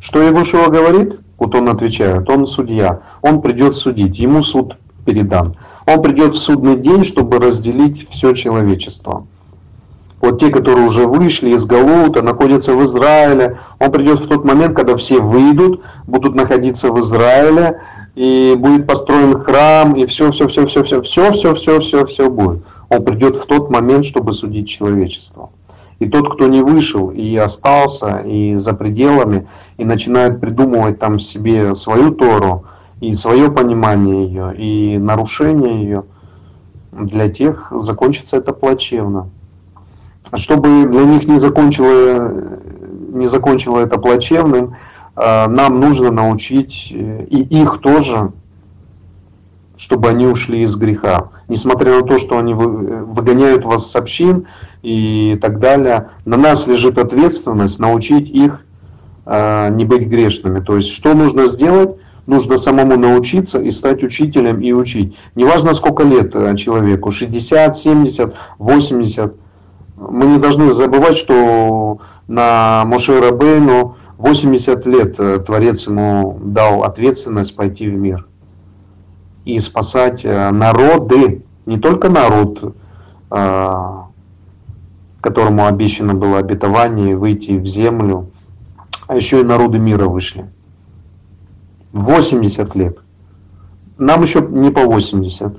[0.00, 1.20] Что Ягушева говорит?
[1.36, 5.54] Вот он отвечает, он судья, он придет судить, ему суд передан.
[5.88, 9.26] Он придет в судный день, чтобы разделить все человечество.
[10.20, 14.76] Вот те, которые уже вышли из Галута, находятся в Израиле, он придет в тот момент,
[14.76, 17.80] когда все выйдут, будут находиться в Израиле,
[18.14, 22.30] и будет построен храм, и все, все, все, все, все, все, все, все, все, все
[22.30, 22.64] будет.
[22.90, 25.52] Он придет в тот момент, чтобы судить человечество.
[26.00, 29.48] И тот, кто не вышел и остался, и за пределами,
[29.78, 32.66] и начинает придумывать там себе свою Тору,
[33.00, 36.04] и свое понимание ее, и нарушение ее,
[36.92, 39.30] для тех закончится это плачевно.
[40.34, 42.58] Чтобы для них не закончило,
[43.12, 44.74] не закончило это плачевным,
[45.16, 48.32] э, нам нужно научить э, и их тоже,
[49.76, 51.30] чтобы они ушли из греха.
[51.46, 54.46] Несмотря на то, что они выгоняют вас с общин
[54.82, 58.64] и так далее, на нас лежит ответственность научить их
[59.24, 60.60] э, не быть грешными.
[60.60, 61.96] То есть, что нужно сделать?
[62.28, 65.16] Нужно самому научиться и стать учителем и учить.
[65.34, 69.34] Неважно, сколько лет человеку, 60, 70, 80,
[69.96, 77.56] мы не должны забывать, что на Моше Рабейну 80 лет э, Творец ему дал ответственность
[77.56, 78.26] пойти в мир
[79.44, 82.74] и спасать э, народы, не только народ,
[83.30, 83.74] э,
[85.20, 88.30] которому обещано было обетование выйти в землю,
[89.06, 90.50] а еще и народы мира вышли.
[91.98, 92.98] 80 лет.
[93.98, 95.56] Нам еще не по 80.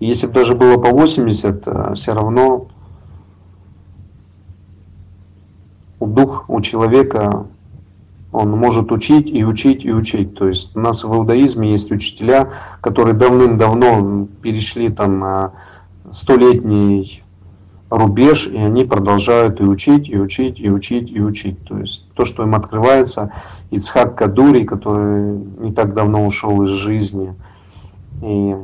[0.00, 2.68] Если бы даже было по 80, все равно
[6.00, 7.46] дух у человека,
[8.30, 10.34] он может учить и учить и учить.
[10.36, 15.52] То есть у нас в иудаизме есть учителя, которые давным-давно перешли там
[16.10, 17.23] столетний
[17.96, 21.62] рубеж, и они продолжают и учить, и учить, и учить, и учить.
[21.66, 23.32] То есть то, что им открывается,
[23.70, 27.34] Ицхак Кадури, который не так давно ушел из жизни,
[28.22, 28.54] и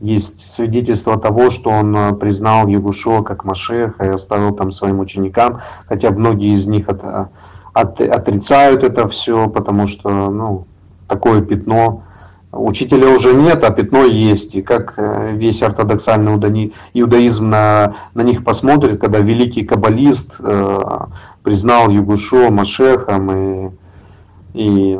[0.00, 5.60] есть свидетельство того, что он э, признал Ягушо как Машеха и оставил там своим ученикам,
[5.86, 7.28] хотя многие из них от, э,
[7.72, 10.66] от, отрицают это все, потому что ну,
[11.08, 12.02] такое пятно.
[12.56, 14.54] Учителя уже нет, а пятно есть.
[14.54, 20.80] И как э, весь ортодоксальный иудаизм на, на них посмотрит, когда великий каббалист э,
[21.42, 23.70] признал Югушо Машехом и,
[24.54, 24.98] и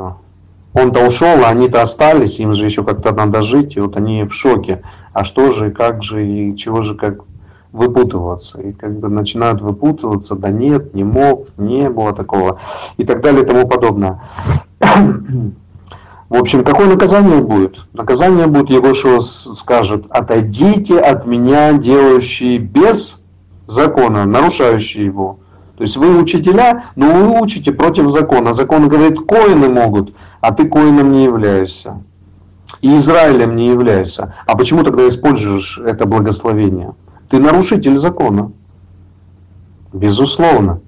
[0.73, 4.33] он-то ушел, а они-то остались, им же еще как-то надо жить, и вот они в
[4.33, 4.83] шоке.
[5.13, 7.21] А что же, как же, и чего же, как
[7.75, 8.61] выпутываться.
[8.61, 12.61] И как бы начинают выпутываться, да нет, не мог, не было такого,
[12.97, 14.23] и так далее и тому подобное.
[16.29, 17.87] В общем, какое наказание будет?
[17.93, 23.21] Наказание будет, Егошева скажет, отойдите от меня, делающие без
[23.67, 25.39] закона, нарушающие его.
[25.77, 28.53] То есть вы учителя, но вы учите против закона.
[28.53, 32.03] Закон говорит, коины могут, а ты коином не являешься.
[32.81, 34.35] И Израилем не являешься.
[34.47, 36.95] А почему тогда используешь это благословение?
[37.29, 38.53] Ты нарушитель закона.
[39.93, 40.81] Безусловно.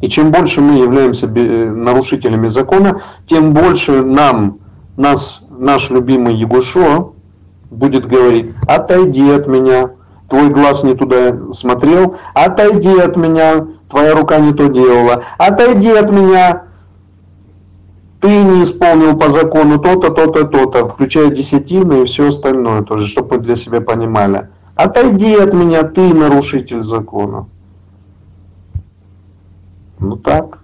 [0.00, 4.58] И чем больше мы являемся нарушителями закона, тем больше нам,
[4.96, 7.14] нас, наш любимый Егушо
[7.70, 9.90] будет говорить, отойди от меня,
[10.28, 16.10] твой глаз не туда смотрел, отойди от меня, твоя рука не то делала, отойди от
[16.10, 16.62] меня,
[18.20, 23.36] ты не исполнил по закону то-то, то-то, то-то, включая десятины и все остальное тоже, чтобы
[23.36, 24.48] мы для себя понимали.
[24.74, 27.46] Отойди от меня, ты нарушитель закона.
[29.98, 30.60] Ну так.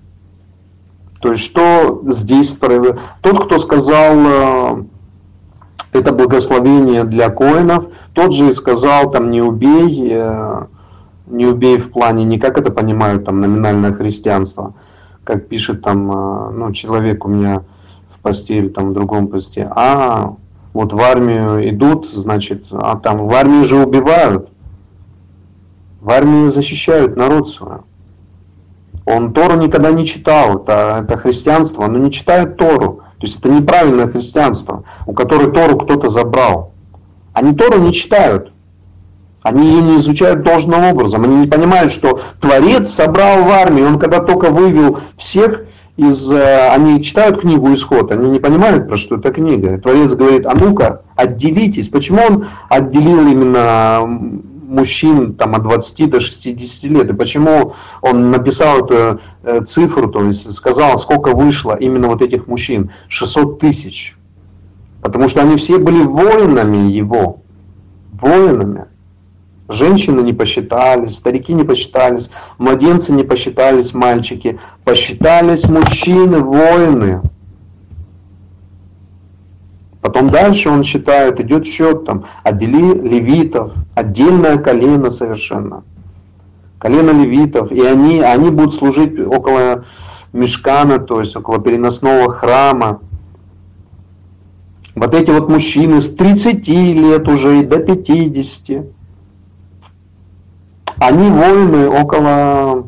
[1.21, 3.01] То есть что здесь проявилось?
[3.23, 4.85] Тот, кто сказал э,
[5.95, 7.87] это благословение для коинов.
[8.13, 10.67] Тот же и сказал, там, не убей, э,
[11.27, 14.75] не убей в плане, не как это понимают, там, номинальное христианство,
[15.23, 17.63] как пишет там, э, ну, человек у меня
[18.09, 20.35] в посте или там в другом посте, а
[20.73, 24.49] вот в армию идут, значит, а там в армии же убивают,
[26.01, 27.79] в армии защищают народ свой.
[29.07, 33.03] Он Тору никогда не читал, это, это христианство, оно не читает Тору.
[33.19, 36.73] То есть это неправильное христианство, у которой Тору кто-то забрал.
[37.33, 38.53] Они Тору не читают.
[39.43, 41.25] Они ее не изучают должным образом.
[41.25, 43.83] Они не понимают, что Творец собрал в армии.
[43.83, 45.65] Он когда только вывел всех
[45.97, 46.33] из...
[46.33, 49.79] Э, они читают книгу «Исход», они не понимают, про что эта книга.
[49.79, 51.89] Творец говорит, а ну-ка, отделитесь.
[51.89, 54.01] Почему он отделил именно
[54.69, 57.11] мужчин там, от 20 до 60 лет.
[57.11, 62.47] И почему он написал эту э, цифру, то есть сказал, сколько вышло именно вот этих
[62.47, 62.91] мужчин?
[63.09, 64.17] 600 тысяч.
[65.03, 67.43] Потому что они все были воинами его.
[68.13, 68.87] Воинами.
[69.69, 72.29] Женщины не посчитались, старики не посчитались,
[72.59, 74.59] младенцы не посчитались, мальчики.
[74.85, 77.23] Посчитались мужчины, воины.
[80.05, 85.83] Потом дальше он считает, идет счет, там, отдели левитов, отдельное колено совершенно.
[86.79, 87.73] Колено левитов.
[87.73, 89.87] И они, они будут служить около
[90.35, 93.01] мешкана, то есть около переносного храма.
[94.95, 98.85] Вот эти вот мужчины с 30 лет уже и до 50.
[100.99, 102.87] Они воины около,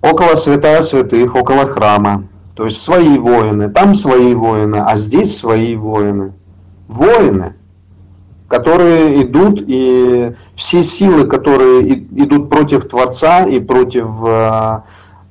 [0.00, 2.29] около святая святых, около храма.
[2.60, 6.34] То есть свои воины, там свои воины, а здесь свои воины.
[6.88, 7.54] Воины,
[8.48, 11.90] которые идут, и все силы, которые
[12.22, 14.80] идут против Творца и против э,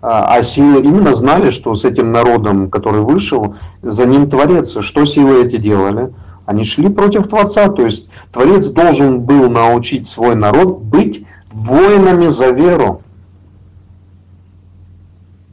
[0.01, 3.53] а силы именно знали, что с этим народом, который вышел,
[3.84, 4.76] за ним Творец.
[4.80, 6.11] Что силы эти делали?
[6.47, 12.49] Они шли против Творца, то есть Творец должен был научить свой народ быть воинами за
[12.49, 13.03] веру.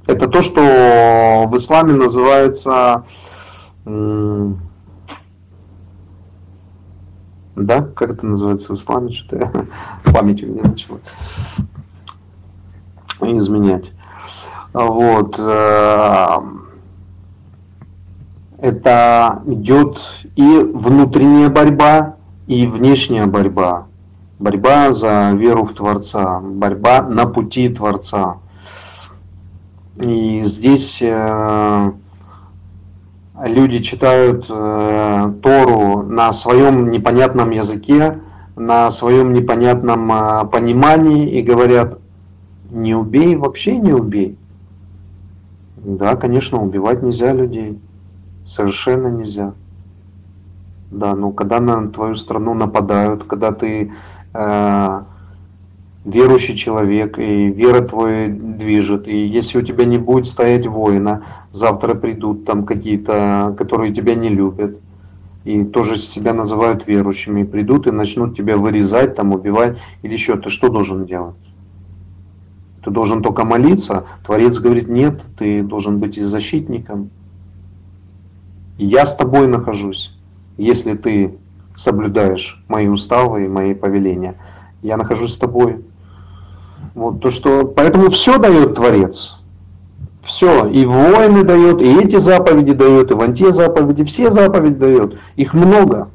[0.06, 3.04] Это то, что в исламе называется,
[7.56, 9.66] да, как это называется в исламе, что-то
[10.12, 11.00] память у меня начала
[13.20, 13.92] изменять.
[14.72, 15.36] Вот.
[15.38, 16.38] Э,
[18.58, 20.00] это идет
[20.36, 22.16] и внутренняя борьба,
[22.46, 23.86] и внешняя борьба.
[24.38, 28.36] Борьба за веру в Творца, борьба на пути Творца.
[29.98, 31.92] И здесь э,
[33.44, 38.20] люди читают э, Тору на своем непонятном языке,
[38.56, 41.98] на своем непонятном понимании и говорят,
[42.70, 44.38] не убей, вообще не убей.
[45.76, 47.78] Да, конечно, убивать нельзя людей.
[48.44, 49.54] Совершенно нельзя.
[50.90, 53.92] Да, но когда на твою страну нападают, когда ты
[54.34, 55.00] э,
[56.06, 61.94] верующий человек, и вера твоя движет, и если у тебя не будет стоять воина, завтра
[61.94, 64.80] придут там какие-то, которые тебя не любят,
[65.44, 70.48] и тоже себя называют верующими, придут и начнут тебя вырезать, там, убивать, или еще, ты
[70.48, 71.34] что должен делать?
[72.84, 74.06] Ты должен только молиться.
[74.24, 77.10] Творец говорит, нет, ты должен быть и защитником.
[78.78, 80.16] Я с тобой нахожусь,
[80.56, 81.36] если ты
[81.74, 84.36] соблюдаешь мои уставы и мои повеления.
[84.82, 85.84] Я нахожусь с тобой.
[86.96, 87.66] Вот то, что...
[87.66, 89.36] Поэтому все дает Творец.
[90.22, 90.66] Все.
[90.66, 95.18] И воины дает, и эти заповеди дает, и вон те заповеди, все заповеди дает.
[95.36, 96.08] Их много.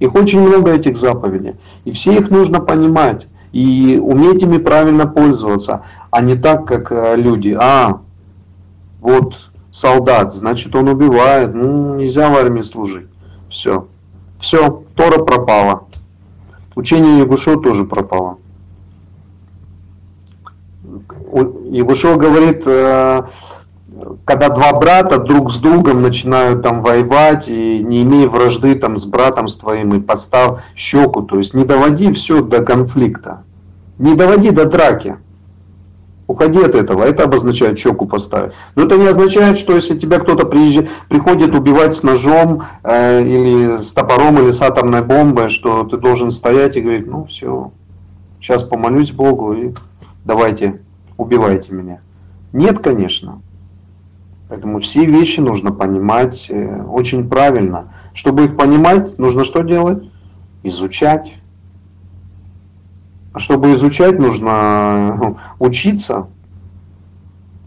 [0.00, 1.56] Их очень много этих заповедей.
[1.84, 7.14] И все их нужно понимать и уметь ими правильно пользоваться, а не так, как э,
[7.16, 7.56] люди.
[7.56, 8.00] А,
[9.00, 13.06] вот солдат, значит он убивает, ну нельзя в армии служить.
[13.50, 13.86] Все.
[14.40, 15.84] Все, Тора пропала.
[16.74, 18.38] Учение Ягушо тоже пропало.
[21.34, 23.22] Ягушо говорит, э,
[24.24, 29.04] когда два брата друг с другом начинают там воевать, и не имея вражды там с
[29.04, 33.42] братом с твоим, и постав щеку, то есть не доводи все до конфликта,
[33.98, 35.16] не доводи до драки.
[36.26, 38.54] Уходи от этого, это обозначает щеку поставить.
[38.76, 43.82] Но это не означает, что если тебя кто-то приезжает, приходит убивать с ножом э, или
[43.82, 47.72] с топором или с атомной бомбой, что ты должен стоять и говорить, ну все,
[48.40, 49.74] сейчас помолюсь Богу и
[50.24, 50.80] давайте,
[51.16, 52.00] убивайте меня.
[52.52, 53.40] Нет, конечно.
[54.48, 57.92] Поэтому все вещи нужно понимать э, очень правильно.
[58.12, 60.04] Чтобы их понимать, нужно что делать?
[60.62, 61.34] Изучать.
[63.32, 66.28] А чтобы изучать, нужно ну, учиться.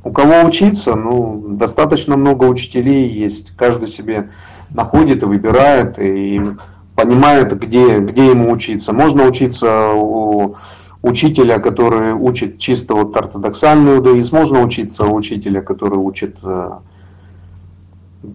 [0.04, 0.96] У кого учиться?
[0.96, 3.52] Ну, достаточно много учителей есть.
[3.58, 4.30] Каждый себе
[4.70, 6.42] находит и выбирает, и
[6.96, 8.94] понимает, где, где ему учиться.
[8.94, 10.56] Можно учиться у
[11.08, 16.72] учителя, который учит чисто вот ортодоксальный иудаизм, можно учиться у учителя, который учит э,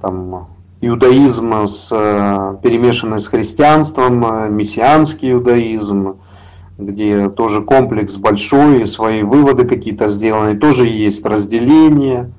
[0.00, 0.48] там,
[0.80, 6.16] иудаизм с, э, перемешанный с христианством, э, мессианский иудаизм,
[6.78, 12.30] где тоже комплекс большой, и свои выводы какие-то сделаны, тоже есть разделение,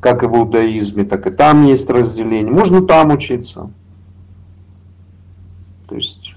[0.00, 2.52] как и в иудаизме, так и там есть разделение.
[2.52, 3.70] Можно там учиться.
[5.88, 6.33] То есть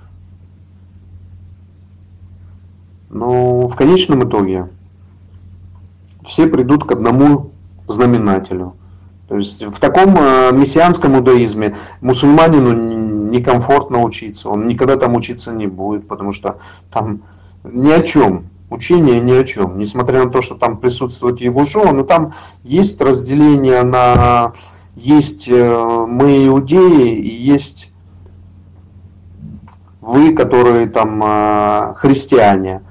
[3.09, 4.67] Но в конечном итоге
[6.25, 7.51] все придут к одному
[7.87, 8.75] знаменателю.
[9.27, 15.67] То есть в таком э, мессианском иудаизме мусульманину некомфортно учиться, он никогда там учиться не
[15.67, 16.59] будет, потому что
[16.91, 17.23] там
[17.63, 19.77] ни о чем, учение ни о чем.
[19.77, 24.53] Несмотря на то, что там присутствует Егушо, но там есть разделение на
[24.95, 27.91] есть э, мы иудеи и есть
[30.01, 32.81] вы, которые там э, христиане.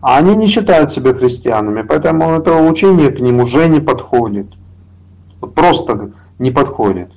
[0.00, 4.46] А они не считают себя христианами, поэтому это учение к ним уже не подходит.
[5.54, 7.10] Просто не подходит.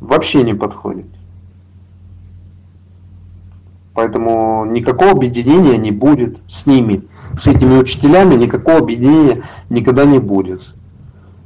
[0.00, 1.06] Вообще не подходит.
[3.94, 7.04] Поэтому никакого объединения не будет с ними.
[7.36, 10.62] С этими учителями никакого объединения никогда не будет.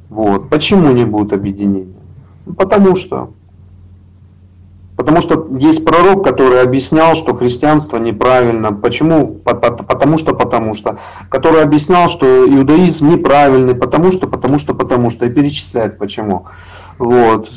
[0.09, 0.49] Вот.
[0.49, 1.93] Почему не будет объединения?
[2.45, 3.31] Ну, потому что
[4.99, 8.73] Потому что есть пророк, который объяснял, что христианство неправильно.
[8.73, 9.27] Почему?
[9.45, 10.99] Потому что, потому что.
[11.29, 15.25] Который объяснял, что иудаизм неправильный, потому что, потому что, потому что.
[15.25, 16.47] И перечисляет почему.
[16.97, 17.49] Вот.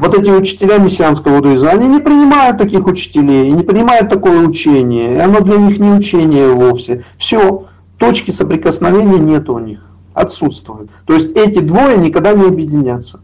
[0.00, 5.14] Вот эти учителя мессианского иудаизма, они не принимают таких учителей, не принимают такое учение.
[5.14, 7.04] И оно для них не учение вовсе.
[7.16, 7.66] Все,
[7.98, 10.90] точки соприкосновения нет у них, отсутствуют.
[11.06, 13.20] То есть эти двое никогда не объединятся.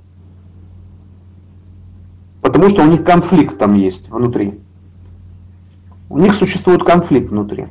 [2.45, 4.61] Потому что у них конфликт там есть внутри.
[6.11, 7.69] У них существует конфликт внутри.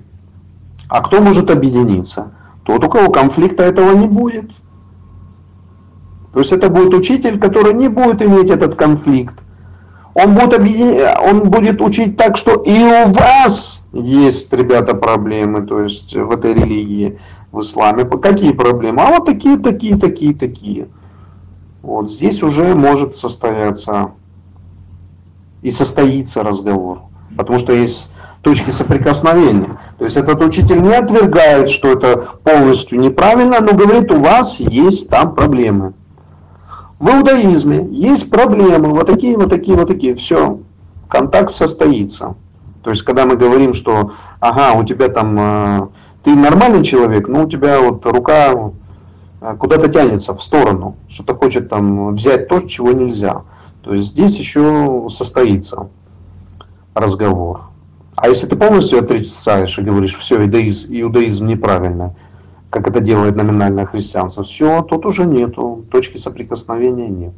[0.89, 2.31] А кто может объединиться?
[2.63, 4.49] Тот, у кого конфликта этого не будет.
[6.33, 9.35] То есть это будет учитель, который не будет иметь этот конфликт.
[10.15, 11.05] Он будет, объедин...
[11.21, 16.55] он будет учить так, что и у вас есть, ребята, проблемы, то есть в этой
[16.55, 17.19] религии,
[17.51, 18.05] в исламе.
[18.05, 19.03] Какие проблемы?
[19.03, 20.87] А вот такие, такие, такие, такие.
[21.83, 24.13] Вот здесь уже может состояться
[25.63, 27.01] и состоится разговор.
[27.35, 28.11] Потому что есть
[28.41, 29.79] точки соприкосновения.
[29.97, 35.09] То есть этот учитель не отвергает, что это полностью неправильно, но говорит, у вас есть
[35.09, 35.93] там проблемы.
[36.99, 40.15] В иудаизме есть проблемы, вот такие, вот такие, вот такие.
[40.15, 40.59] Все,
[41.09, 42.35] контакт состоится.
[42.83, 45.87] То есть, когда мы говорим, что, ага, у тебя там, э,
[46.23, 48.71] ты нормальный человек, но у тебя вот рука
[49.41, 53.43] э, куда-то тянется в сторону, что-то хочет там взять то, чего нельзя.
[53.83, 55.89] То есть здесь еще состоится
[56.95, 57.65] разговор.
[58.15, 62.15] А если ты полностью отрицаешь и говоришь, все, иудаизм, иудаизм неправильно,
[62.69, 67.33] как это делает номинальное христианство, все, тут уже нету, точки соприкосновения нет.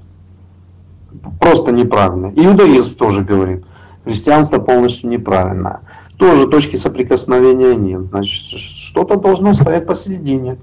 [1.40, 2.32] Просто неправильно.
[2.36, 3.66] Иудаизм тоже говорит,
[4.04, 5.82] христианство полностью неправильное.
[6.18, 8.02] Тоже точки соприкосновения нет.
[8.02, 10.58] Значит, что-то должно стоять посередине.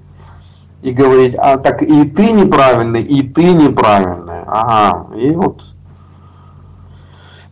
[0.83, 4.22] И говорить, а так и ты неправильный, и ты неправильный.
[4.55, 5.63] Ага, и вот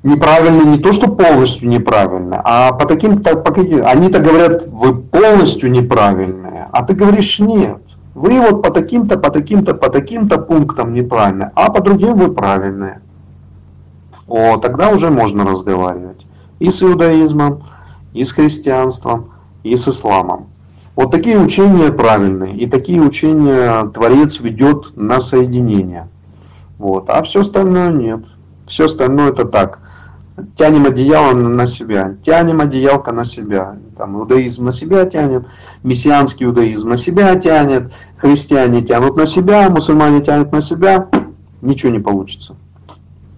[0.03, 5.71] неправильно не то, что полностью неправильно, а по таким, по каким, они-то говорят, вы полностью
[5.71, 7.81] неправильные, а ты говоришь нет.
[8.15, 13.01] Вы вот по таким-то, по таким-то, по таким-то пунктам неправильные, а по другим вы правильные.
[14.29, 16.27] О, тогда уже можно разговаривать.
[16.59, 17.63] И с иудаизмом,
[18.13, 19.31] и с христианством,
[19.63, 20.49] и с исламом.
[20.97, 26.09] Вот такие учения правильные, и такие учения Творец ведет на соединение.
[26.81, 27.11] Вот.
[27.11, 28.25] А все остальное нет.
[28.67, 29.81] Все остальное это так
[30.57, 33.77] тянем одеяло на себя, тянем одеялко на себя.
[33.99, 35.47] Там иудаизм на себя тянет,
[35.83, 41.09] мессианский иудаизм на себя тянет, христиане тянут на себя, мусульмане тянут на себя,
[41.61, 42.57] ничего не получится.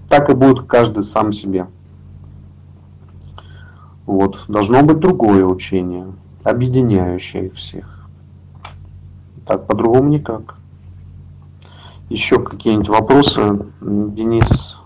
[0.08, 1.66] Так и будет каждый сам себе.
[4.06, 6.06] Вот, должно быть другое учение,
[6.44, 8.06] объединяющее их всех.
[9.46, 10.56] Так, по-другому никак.
[12.12, 14.76] Еще какие-нибудь вопросы, Денис?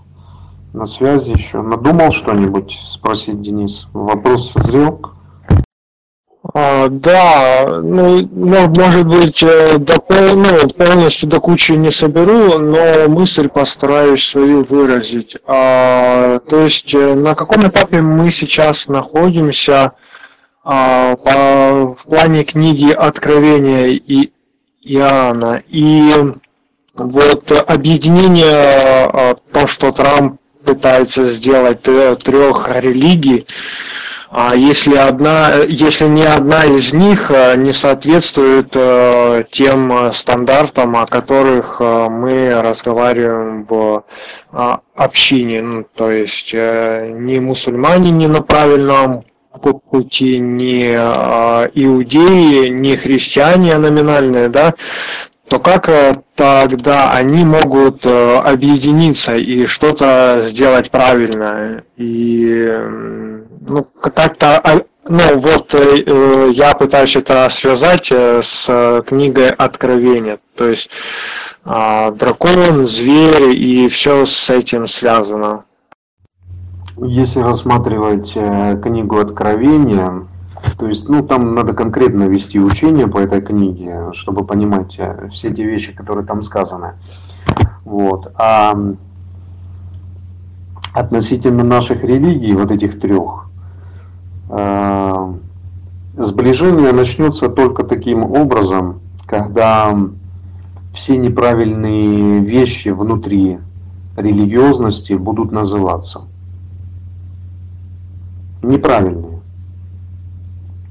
[0.77, 1.63] на связи еще.
[1.63, 3.89] Надумал что-нибудь спросить, Денис?
[3.93, 5.01] Вопрос созрел?
[6.55, 9.97] А, да, ну, может быть, э, до,
[10.35, 15.37] ну, полностью до кучи не соберу, но мысль постараюсь свою выразить.
[15.47, 19.93] А, то есть, э, на каком этапе мы сейчас находимся
[20.63, 24.31] а, по, в плане книги Откровения и
[24.83, 25.63] Иоанна?
[25.69, 26.13] И
[26.99, 33.47] вот объединение, а, то, что Трамп пытается сделать трех религий,
[34.39, 41.07] а если одна, если ни одна из них э, не соответствует э, тем стандартам, о
[41.07, 44.05] которых э, мы разговариваем в
[44.95, 49.25] общине, ну, то есть ни мусульмане не на правильном
[49.91, 54.75] пути, ни иудеи, ни христиане номинальные, да,
[55.49, 61.85] то как э, тогда они могут э, объединиться и что-то сделать правильно?
[61.97, 62.69] И
[63.69, 70.91] ну, как-то а, ну вот э, я пытаюсь это связать с книгой Откровения, то есть
[71.65, 75.65] а, дракон, зверь и все с этим связано.
[76.97, 80.27] Если рассматривать книгу Откровения,
[80.79, 85.53] то есть, ну, там надо конкретно вести учение по этой книге, чтобы понимать э, все
[85.53, 86.95] те вещи, которые там сказаны.
[87.85, 88.33] Вот.
[88.37, 88.77] А
[90.93, 93.49] относительно наших религий, вот этих трех,
[94.51, 95.35] э,
[96.17, 99.97] сближение начнется только таким образом, когда
[100.95, 103.59] все неправильные вещи внутри
[104.17, 106.23] религиозности будут называться.
[108.63, 109.36] Неправильные.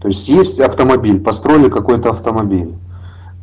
[0.06, 2.76] То есть есть автомобиль, построили какой-то автомобиль.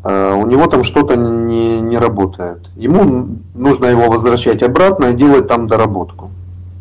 [0.04, 2.70] Э, у него там что-то не, не работает.
[2.76, 6.30] Ему нужно его возвращать обратно и делать там доработку.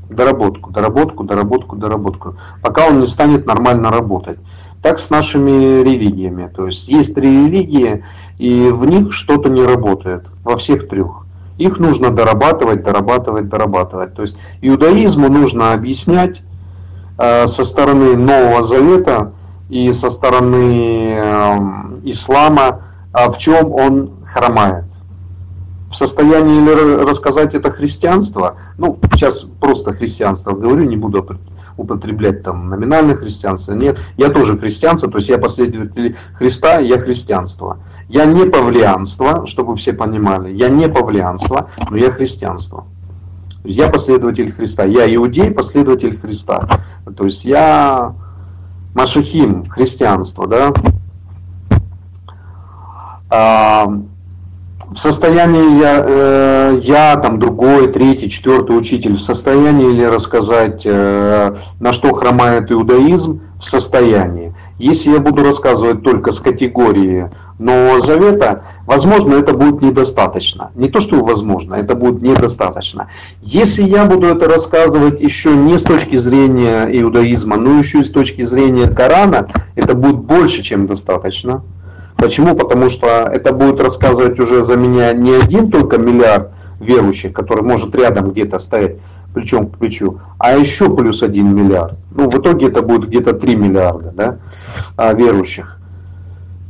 [0.07, 2.35] Доработку, доработку, доработку, доработку.
[2.61, 4.37] Пока он не станет нормально работать.
[4.83, 6.47] Так с нашими религиями.
[6.55, 8.03] То есть есть три религии,
[8.37, 10.27] и в них что-то не работает.
[10.43, 11.25] Во всех трех.
[11.57, 14.13] Их нужно дорабатывать, дорабатывать, дорабатывать.
[14.13, 16.43] То есть иудаизму нужно объяснять
[17.17, 19.33] э, со стороны Нового Завета
[19.71, 21.57] и со стороны э,
[22.03, 22.81] ислама,
[23.13, 24.83] а в чем он хромает.
[25.89, 28.57] В состоянии ли рассказать это христианство?
[28.77, 31.25] Ну, сейчас просто христианство говорю, не буду
[31.77, 33.71] употреблять там номинальное христианство.
[33.71, 37.79] Нет, я тоже христианство, то есть я последователь Христа, я христианство.
[38.09, 42.87] Я не павлианство, чтобы все понимали, я не павлианство, но я христианство.
[43.63, 46.67] Я последователь Христа, я иудей, последователь Христа.
[47.15, 48.13] То есть я
[48.93, 50.73] машихим, христианство, да.
[54.91, 61.55] В состоянии я, э, я там другой, третий, четвертый учитель, в состоянии ли рассказать, э,
[61.79, 64.50] на что хромает иудаизм, в состоянии.
[64.81, 67.29] Если я буду рассказывать только с категории
[67.59, 70.71] Нового Завета, возможно, это будет недостаточно.
[70.73, 73.07] Не то, что возможно, это будет недостаточно.
[73.43, 78.09] Если я буду это рассказывать еще не с точки зрения иудаизма, но еще и с
[78.09, 81.61] точки зрения Корана, это будет больше, чем достаточно.
[82.17, 82.55] Почему?
[82.55, 87.93] Потому что это будет рассказывать уже за меня не один только миллиард верующих, который может
[87.95, 88.95] рядом где-то стоять
[89.33, 91.97] плечом к плечу, а еще плюс один миллиард.
[92.11, 94.37] Ну, в итоге это будет где-то 3 миллиарда да,
[94.97, 95.77] а, верующих.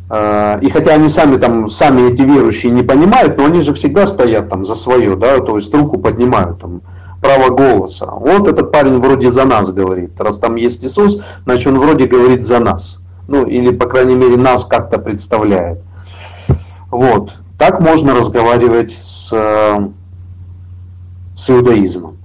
[0.09, 4.07] А, и хотя они сами там, сами эти верующие не понимают, но они же всегда
[4.07, 6.81] стоят там за свое, да, то есть руку поднимают там,
[7.21, 8.07] право голоса.
[8.07, 10.19] Вот этот парень вроде за нас говорит.
[10.19, 13.01] Раз там есть Иисус, значит он вроде говорит за нас
[13.31, 15.79] ну или по крайней мере нас как-то представляет.
[16.89, 17.33] Вот.
[17.57, 19.29] Так можно разговаривать с,
[21.35, 22.17] с иудаизмом.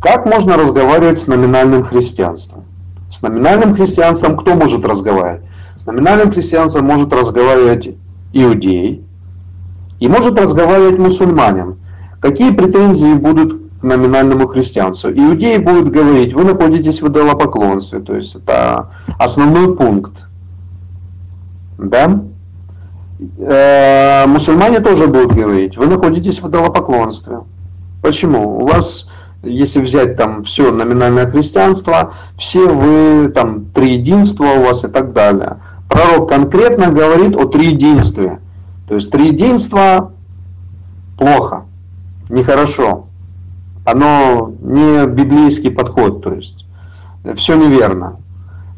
[0.00, 2.64] Как можно разговаривать с номинальным христианством?
[3.08, 5.42] С номинальным христианством кто может разговаривать?
[5.76, 7.90] С номинальным христианством может разговаривать
[8.32, 9.04] иудей
[9.98, 11.76] и может разговаривать мусульманин.
[12.20, 15.10] Какие претензии будут к номинальному христианству?
[15.10, 20.26] Иудеи будут говорить, вы находитесь в идолопоклонстве, то есть это основной пункт
[21.88, 22.22] да?
[23.38, 27.40] Э, мусульмане тоже будут говорить, вы находитесь в идолопоклонстве.
[28.02, 28.58] Почему?
[28.58, 29.08] У вас,
[29.42, 35.58] если взять там все номинальное христианство, все вы там триединство у вас и так далее.
[35.88, 38.40] Пророк конкретно говорит о триединстве.
[38.88, 40.12] То есть триединство
[41.18, 41.64] плохо,
[42.28, 43.06] нехорошо.
[43.84, 46.66] Оно не библейский подход, то есть
[47.36, 48.16] все неверно.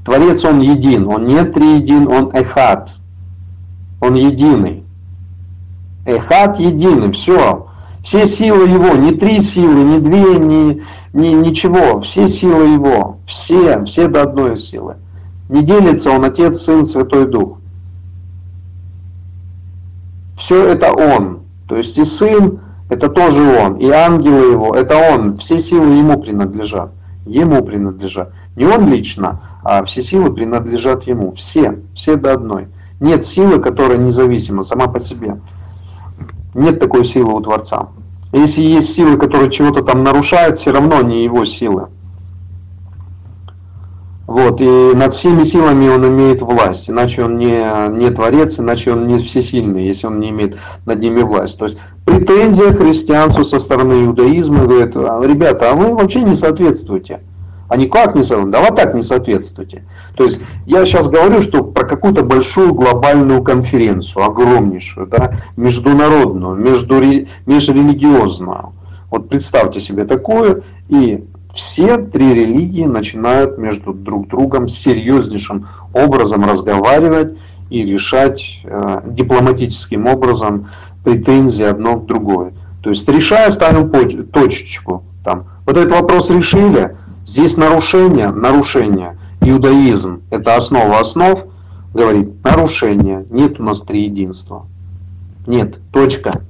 [0.05, 2.91] Творец, Он един, Он не триедин, Он эхат.
[4.01, 4.85] Он единый.
[6.07, 7.69] Эхат единый, все.
[8.03, 12.01] Все силы Его, не три силы, не две, не, не, ничего.
[12.01, 14.97] Все силы Его, все, все до одной силы.
[15.49, 17.59] Не делится Он Отец, Сын, Святой Дух.
[20.37, 21.41] Все это Он.
[21.69, 25.39] То есть и Сын, это тоже Он, и ангелы Его, это Он.
[25.39, 26.91] Все силы Ему принадлежат.
[27.25, 28.33] Ему принадлежат.
[28.57, 31.33] Не Он лично, а все силы принадлежат ему.
[31.33, 32.67] Все, все до одной.
[32.99, 35.37] Нет силы, которая независима сама по себе.
[36.55, 37.89] Нет такой силы у Творца.
[38.33, 41.89] Если есть силы, которые чего-то там нарушают, все равно не его силы.
[44.27, 47.67] Вот, и над всеми силами он имеет власть, иначе он не,
[47.99, 50.57] не творец, иначе он не всесильный, если он не имеет
[50.87, 51.59] над ними власть.
[51.59, 51.77] То есть
[52.07, 57.21] претензия христианцу со стороны иудаизма говорит, «А, ребята, а вы вообще не соответствуете.
[57.73, 59.83] А никак не соответствуете, да вот так не соответствуете.
[60.15, 67.01] То есть я сейчас говорю, что про какую-то большую глобальную конференцию, огромнейшую, да, международную, между,
[67.47, 68.75] межрелигиозную.
[69.11, 71.25] Вот представьте себе такое, и
[71.55, 77.39] все три религии начинают между друг другом серьезнейшим образом разговаривать
[77.71, 80.69] и решать э, дипломатическим образом
[81.05, 82.53] претензии одно к другой.
[82.83, 83.91] То есть решая, ставим
[84.27, 85.05] точечку.
[85.25, 85.47] Там.
[85.65, 89.17] Вот этот вопрос решили, Здесь нарушение, нарушение.
[89.41, 91.45] Иудаизм– это основа основ,
[91.95, 94.67] говорит, нарушение, нет у нас триединства.
[95.47, 96.43] Нет, точка.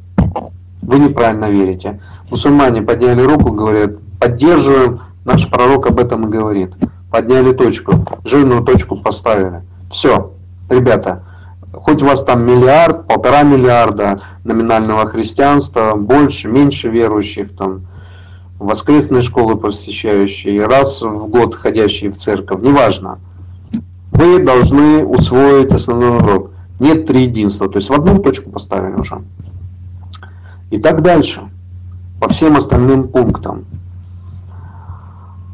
[0.82, 2.00] Вы неправильно верите.
[2.30, 6.72] Мусульмане подняли руку, говорят, поддерживаем, наш пророк об этом и говорит.
[7.10, 9.62] Подняли точку, жирную точку поставили.
[9.90, 10.32] Все,
[10.68, 11.22] ребята,
[11.72, 17.82] хоть у вас там миллиард, полтора миллиарда номинального христианства, больше, меньше верующих, там,
[18.62, 23.18] воскресные школы посещающие, раз в год ходящие в церковь, неважно.
[24.12, 26.50] Вы должны усвоить основной урок.
[26.78, 29.22] Нет три единства, то есть в одну точку поставили уже.
[30.70, 31.42] И так дальше,
[32.20, 33.64] по всем остальным пунктам.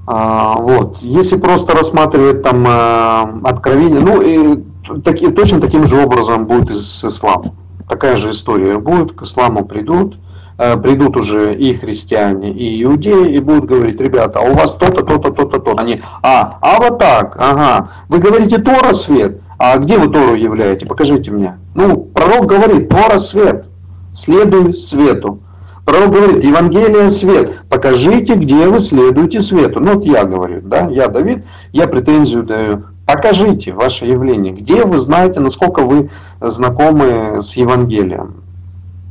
[0.07, 0.99] А, вот.
[0.99, 4.65] Если просто рассматривать там э, откровение, ну и
[5.03, 7.55] таки, точно таким же образом будет и с исламом.
[7.89, 10.17] Такая же история будет, к исламу придут,
[10.59, 15.31] придут уже и христиане, и иудеи, и будут говорить, ребята, а у вас то-то, то-то,
[15.31, 15.81] то-то, то-то.
[15.81, 20.85] Они, а, а вот так, ага, вы говорите Тора свет, а где вы Тору являете,
[20.85, 21.59] покажите мне.
[21.75, 23.69] Ну, пророк говорит, Тора свет,
[24.13, 25.41] следуй свету.
[25.85, 29.81] Пророк говорит, Евангелие свет, покажите, где вы следуете свету.
[29.81, 34.99] Ну вот я говорю, да, я Давид, я претензию даю, покажите ваше явление, где вы
[34.99, 36.11] знаете, насколько вы
[36.41, 38.43] знакомы с Евангелием.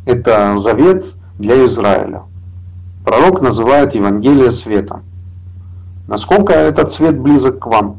[0.06, 2.24] Это завет для Израиля.
[3.06, 5.04] Пророк называет Евангелие светом.
[6.08, 7.98] Насколько этот свет близок к вам?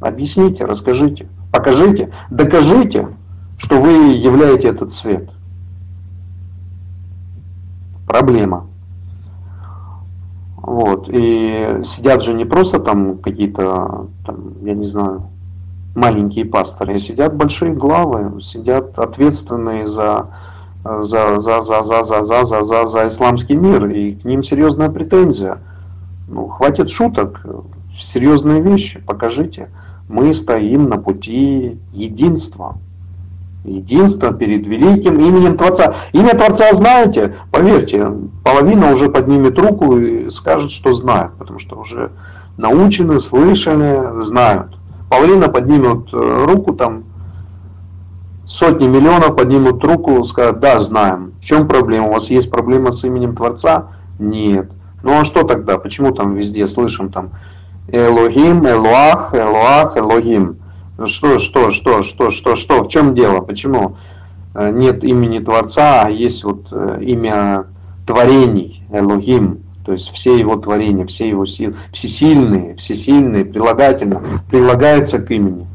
[0.00, 3.08] Объясните, расскажите, покажите, докажите,
[3.58, 5.30] что вы являете этот свет–
[8.12, 8.66] проблема.
[10.56, 11.08] Вот.
[11.08, 14.08] И сидят же не просто там какие-то,
[14.62, 15.22] я не знаю,
[15.94, 20.26] маленькие пасторы, сидят большие главы, сидят ответственные за,
[20.84, 24.90] за, за, за, за, за, за, за, за, за исламский мир, и к ним серьезная
[24.90, 25.58] претензия.
[26.28, 27.44] Ну, хватит шуток,
[27.96, 29.70] серьезные вещи, покажите.
[30.08, 32.76] Мы стоим на пути единства.
[33.64, 35.94] Единство перед великим именем Творца.
[36.12, 38.08] Имя Творца знаете, поверьте,
[38.42, 42.10] половина уже поднимет руку и скажет, что знает, потому что уже
[42.56, 44.76] научены, слышали, знают.
[45.08, 47.04] Половина поднимет э, руку, там
[48.46, 51.32] сотни миллионов поднимут руку, скажут, да, знаем.
[51.40, 52.08] В чем проблема?
[52.08, 53.88] У вас есть проблема с именем Творца?
[54.18, 54.70] Нет.
[55.02, 55.78] Ну а что тогда?
[55.78, 57.30] Почему там везде слышим там
[57.88, 60.58] Элохим, Элуах, Элуах, Элохим?
[61.06, 63.40] Что, что, что, что, что, что, в чем дело?
[63.40, 63.96] Почему
[64.54, 67.66] э, нет имени Творца, а есть вот э, имя
[68.06, 75.30] творений, Элогим, то есть все его творения, все его силы, всесильные, всесильные, прилагательно, прилагается к
[75.30, 75.66] имени.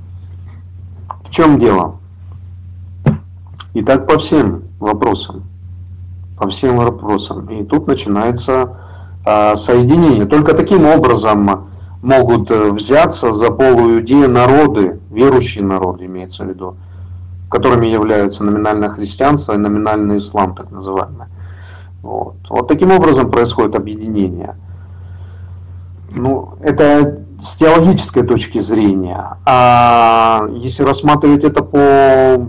[1.25, 1.99] В чем дело?
[3.77, 5.43] И так по всем вопросам.
[6.35, 7.45] По всем вопросам.
[7.49, 8.75] И тут начинается
[9.23, 10.25] а, соединение.
[10.25, 11.67] Только таким образом
[12.01, 16.75] могут э, взяться за полуиудеи народы, верующие народы имеется в виду,
[17.51, 21.27] которыми являются номинальное христианство и номинальный ислам, так называемый.
[22.01, 22.37] Вот.
[22.49, 24.55] вот таким образом происходит объединение.
[26.09, 29.37] Ну, это с теологической точки зрения.
[29.45, 32.47] А если рассматривать это по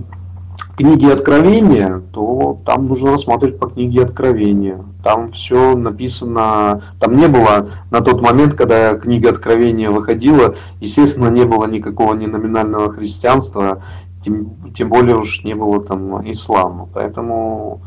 [0.78, 4.84] книги Откровения, то там нужно рассматривать по книге Откровения.
[5.02, 11.44] Там все написано, там не было на тот момент, когда книга Откровения выходила, естественно, не
[11.44, 13.82] было никакого ни номинального христианства,
[14.24, 16.88] тем, тем более уж не было там ислама.
[16.94, 17.82] Поэтому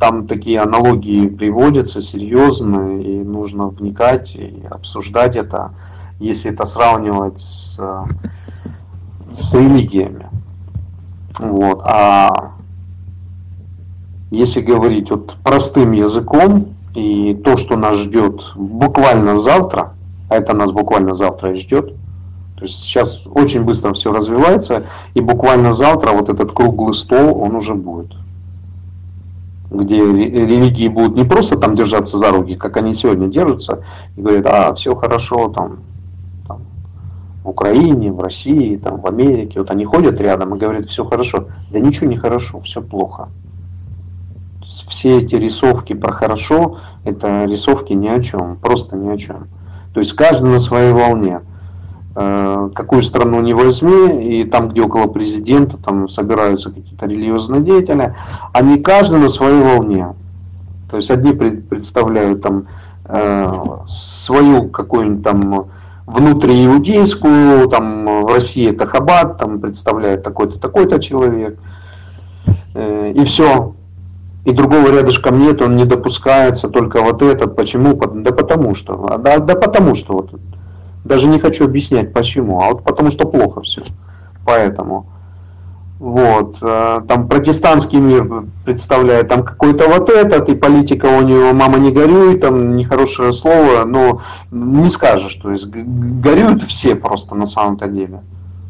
[0.00, 5.74] там такие аналогии приводятся серьезно, и нужно вникать и обсуждать это,
[6.20, 7.78] если это сравнивать с,
[9.34, 10.30] с религиями.
[11.38, 11.80] Вот.
[11.84, 12.54] А
[14.30, 19.94] если говорить вот простым языком, и то, что нас ждет буквально завтра,
[20.28, 21.94] а это нас буквально завтра и ждет,
[22.56, 27.56] то есть сейчас очень быстро все развивается, и буквально завтра вот этот круглый стол, он
[27.56, 28.12] уже будет.
[29.70, 33.82] Где религии будут не просто там держаться за руки, как они сегодня держатся,
[34.16, 35.78] и говорят, а, все хорошо, там,
[37.44, 41.48] в Украине, в России, там, в Америке, вот они ходят рядом и говорят, все хорошо.
[41.70, 43.28] Да ничего не хорошо, все плохо.
[44.88, 49.48] Все эти рисовки про хорошо, это рисовки ни о чем, просто ни о чем.
[49.92, 51.42] То есть каждый на своей волне.
[52.16, 58.14] Э, какую страну не возьми, и там, где около президента, там собираются какие-то религиозные деятели,
[58.54, 60.14] они каждый на своей волне.
[60.90, 62.68] То есть одни представляют там
[63.04, 63.52] э,
[63.86, 65.66] свою какую-нибудь там
[66.06, 71.58] внутрииудейскую, там в России это Хаббат, там представляет такой-то, такой-то человек.
[72.74, 73.74] Э, и все.
[74.44, 77.56] И другого рядышком нет, он не допускается, только вот этот.
[77.56, 77.94] Почему?
[77.96, 79.18] Да потому что.
[79.18, 80.14] Да, да потому что.
[80.14, 80.34] Вот.
[81.04, 83.82] Даже не хочу объяснять почему, а вот потому что плохо все.
[84.44, 85.06] Поэтому.
[86.00, 91.78] Вот, э, там протестантский мир представляет там какой-то вот этот, и политика у него мама
[91.78, 97.86] не горюет, там нехорошее слово, но не скажешь, то есть горюют все просто на самом-то
[97.86, 98.22] деле.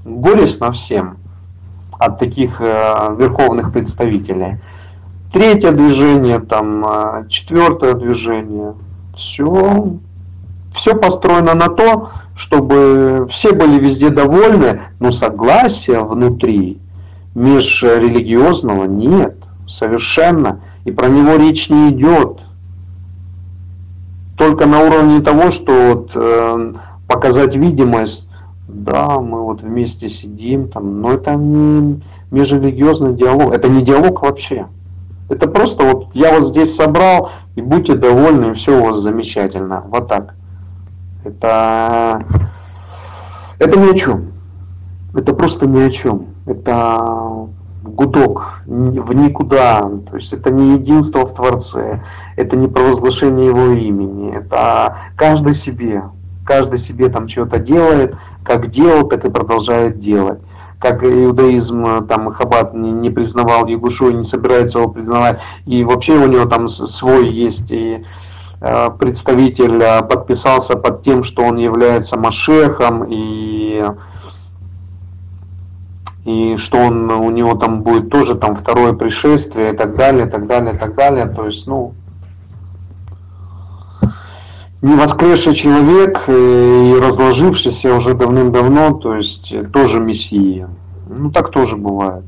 [0.04, 1.16] Горестно всем
[1.98, 4.60] от таких э, верховных представителей.
[5.32, 8.74] Третье движение, там, э, четвертое движение,
[9.16, 9.94] все,
[10.74, 16.80] все построено на то, чтобы все были везде довольны, но согласие внутри
[17.34, 22.40] межрелигиозного нет, совершенно, и про него речь не идет.
[24.36, 26.74] только на уровне того, что вот, э,
[27.06, 28.28] показать видимость,
[28.66, 34.66] да, мы вот вместе сидим, там, но это не межрелигиозный диалог, это не диалог вообще.
[35.28, 39.84] Это просто вот я вас здесь собрал, и будьте довольны, и все у вас замечательно.
[39.88, 40.34] Вот так.
[41.24, 42.24] Это,
[43.58, 44.32] это ни о чем.
[45.14, 46.33] Это просто ни о чем.
[46.46, 47.48] Это
[47.82, 49.82] гудок в никуда.
[50.10, 52.02] То есть это не единство в Творце,
[52.36, 56.04] это не провозглашение Его имени, это каждый себе.
[56.46, 60.40] Каждый себе там что-то делает, как делал, так и продолжает делать
[60.84, 66.26] как иудаизм, там Хаббат не, не признавал Ягушу не собирается его признавать, и вообще у
[66.26, 68.04] него там свой есть и
[68.60, 73.82] э, представитель э, подписался под тем, что он является Машехом и
[76.24, 80.30] и что он у него там будет тоже там второе пришествие и так далее, и
[80.30, 81.26] так далее, и так далее.
[81.26, 81.94] То есть, ну,
[84.80, 90.68] не воскресший человек э, и разложившийся уже давным-давно, то есть э, тоже мессия.
[91.08, 92.24] Ну так тоже бывает.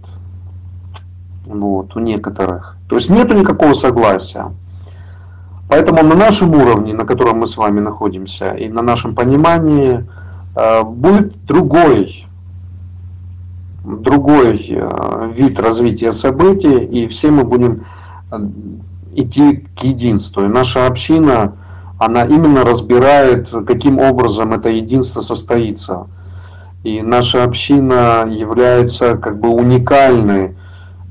[1.47, 2.76] Вот, у некоторых.
[2.89, 4.52] То есть нету никакого согласия.
[5.68, 10.07] Поэтому на нашем уровне, на котором мы с вами находимся, и на нашем понимании,
[10.55, 12.26] э, будет другой,
[13.87, 14.79] другой
[15.35, 17.85] вид развития событий, и все мы будем
[19.15, 20.45] идти к единству.
[20.45, 21.55] И наша община
[21.99, 26.07] она именно разбирает, каким образом это единство состоится.
[26.85, 30.55] И наша община является как бы уникальной,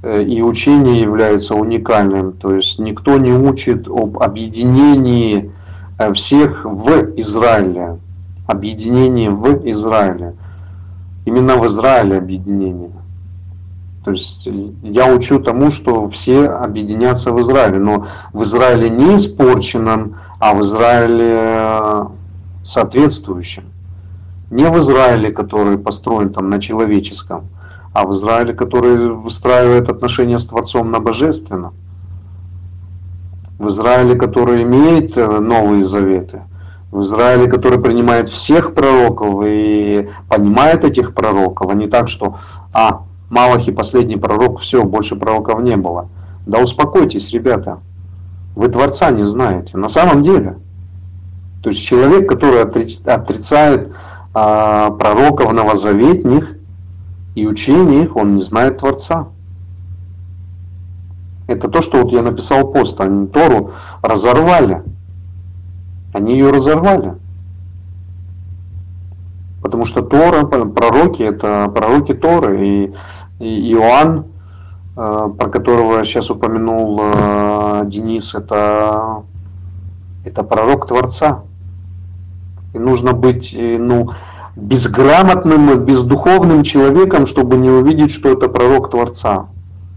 [0.04, 2.34] э, и учение является уникальным.
[2.34, 5.52] То есть никто не учит об объединении
[5.98, 7.98] э, всех в Израиле.
[8.48, 10.36] Объединение в Израиле.
[11.26, 12.92] Именно в Израиле объединение.
[14.06, 14.48] То есть
[14.84, 20.62] я учу тому, что все объединятся в Израиле, но в Израиле не испорченном, а в
[20.62, 22.06] Израиле э,
[22.64, 23.64] соответствующем.
[24.52, 27.48] Не в Израиле, который построен там на человеческом,
[27.94, 31.74] а в Израиле, который выстраивает отношения с Творцом на божественном.
[33.58, 36.44] В Израиле, который имеет э, новые заветы.
[36.96, 42.38] В Израиле, который принимает всех пророков и понимает этих пророков, а не так, что
[42.72, 46.08] а, Малахи последний пророк, все, больше пророков не было.
[46.46, 47.80] Да успокойтесь, ребята.
[48.56, 49.78] Вы Творца не знаете.
[49.78, 50.58] На самом деле.
[51.62, 53.92] То есть человек, который отрицает
[54.34, 56.56] а, пророков новозаветних
[57.36, 59.28] и учений их, он не знает Творца.
[61.48, 64.82] Это то, что вот я написал пост, они Тору разорвали.
[66.16, 67.16] Они ее разорвали.
[69.62, 72.94] Потому что Тора, пророки, это пророки Торы.
[73.42, 74.24] И, Иоанн,
[74.96, 79.24] э, про которого сейчас упомянул э, Денис, это,
[80.24, 81.44] это пророк Творца.
[82.74, 84.12] И нужно быть э, ну,
[84.56, 89.48] безграмотным, бездуховным человеком, чтобы не увидеть, что это пророк Творца.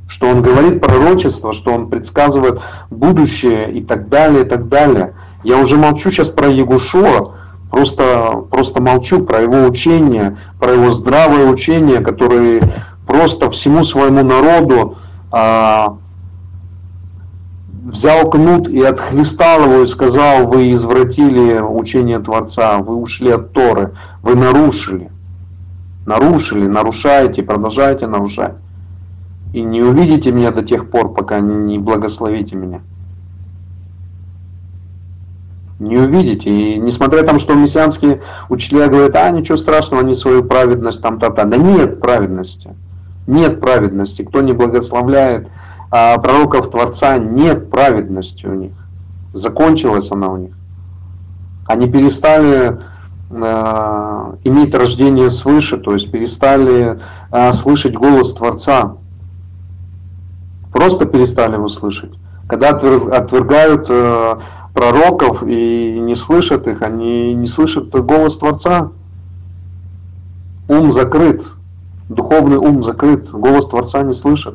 [0.08, 5.14] Что он говорит пророчество, что он предсказывает будущее и так далее, и так далее.
[5.44, 7.34] Я уже молчу сейчас про Егушуа,
[7.70, 12.62] Просто, просто молчу про его учение, про его здравое учение, который
[13.06, 14.96] просто всему своему народу
[15.30, 15.98] а,
[17.84, 23.92] взял кнут и отхлестал его и сказал, вы извратили учение Творца, вы ушли от Торы,
[24.22, 25.10] вы нарушили.
[26.06, 28.54] Нарушили, нарушаете, продолжаете нарушать.
[29.52, 32.80] И не увидите меня до тех пор, пока не благословите меня
[35.78, 36.50] не увидите.
[36.50, 41.18] И несмотря на то, что мессианские учителя говорят, а ничего страшного, они свою праведность там
[41.18, 41.44] то-то.
[41.44, 42.74] Да нет праведности.
[43.26, 44.22] Нет праведности.
[44.22, 45.48] Кто не благословляет
[45.90, 48.72] а, пророков Творца, нет праведности у них.
[49.32, 50.54] Закончилась она у них.
[51.66, 52.78] Они перестали
[53.30, 56.98] э, иметь рождение свыше, то есть перестали
[57.30, 58.94] э, слышать голос Творца.
[60.72, 62.14] Просто перестали его слышать.
[62.48, 64.38] Когда отвергают э,
[64.74, 68.90] пророков и не слышат их, они не слышат голос Творца.
[70.68, 71.42] Ум закрыт,
[72.08, 74.54] духовный ум закрыт, голос Творца не слышат.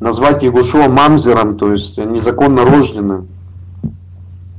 [0.00, 3.28] Назвать Егушуа мамзером, то есть незаконно рожденным.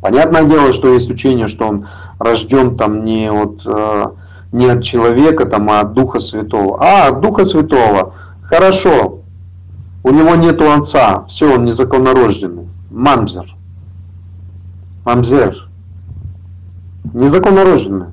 [0.02, 1.88] Понятное дело, что есть учение, что он
[2.20, 4.06] рожден там не от, э,
[4.52, 6.78] не от человека, там, а от Духа Святого.
[6.80, 8.14] А, от Духа Святого.
[8.44, 9.22] Хорошо.
[10.04, 11.26] У него нету отца.
[11.28, 12.65] Все, он незаконно рожденный.
[12.96, 13.54] Мамзер.
[15.04, 15.68] Мамзер.
[17.14, 18.12] Незаконно рожденная.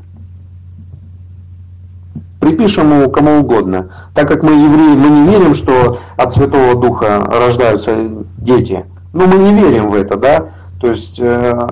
[2.41, 3.93] Припишем ему кому угодно.
[4.12, 7.97] Так как мы евреи, мы не верим, что от Святого Духа рождаются
[8.39, 8.85] дети.
[9.12, 10.51] Ну, мы не верим в это, да?
[10.81, 11.69] То есть э,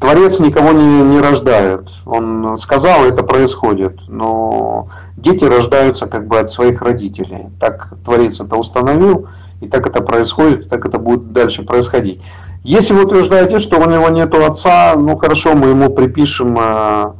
[0.00, 1.88] Творец никого не, не рождает.
[2.06, 4.00] Он сказал, это происходит.
[4.08, 7.46] Но дети рождаются как бы от своих родителей.
[7.60, 9.28] Так Творец это установил,
[9.60, 12.20] и так это происходит, и так это будет дальше происходить.
[12.64, 17.12] Если вы утверждаете, что у него нет отца, ну хорошо, мы ему припишем э,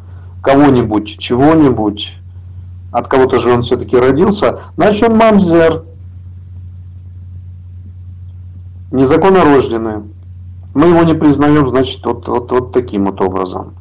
[0.42, 2.15] кого-нибудь, чего-нибудь,
[2.92, 5.84] от кого-то же он все-таки родился, значит он мамзер,
[8.91, 10.02] незаконно рожденный.
[10.75, 13.75] Мы его не признаем, значит, вот, вот, вот таким вот образом.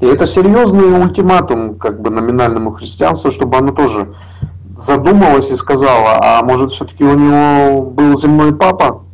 [0.00, 4.14] И это серьезный ультиматум как бы номинальному христианству, чтобы оно тоже
[4.76, 9.05] задумалось и сказала, а может все-таки у него был земной папа?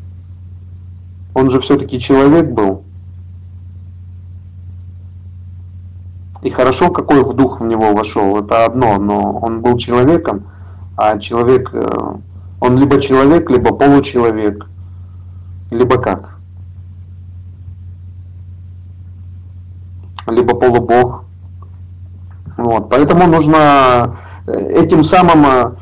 [1.34, 2.84] Он же все-таки человек был.
[6.42, 10.44] И хорошо, какой в дух в него вошел, это одно, но он был человеком,
[10.96, 12.14] а человек, э,
[12.60, 14.66] он либо человек, либо получеловек,
[15.70, 16.36] либо как?
[20.26, 21.24] Либо полубог.
[22.56, 25.72] Вот, поэтому нужно этим самым э,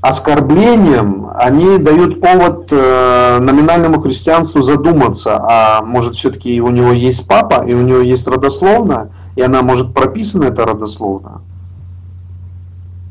[0.00, 7.64] оскорблением они дают повод э, номинальному христианству задуматься, а может все-таки у него есть папа,
[7.66, 11.40] и у него есть родословная, и она может прописана, эта родословная.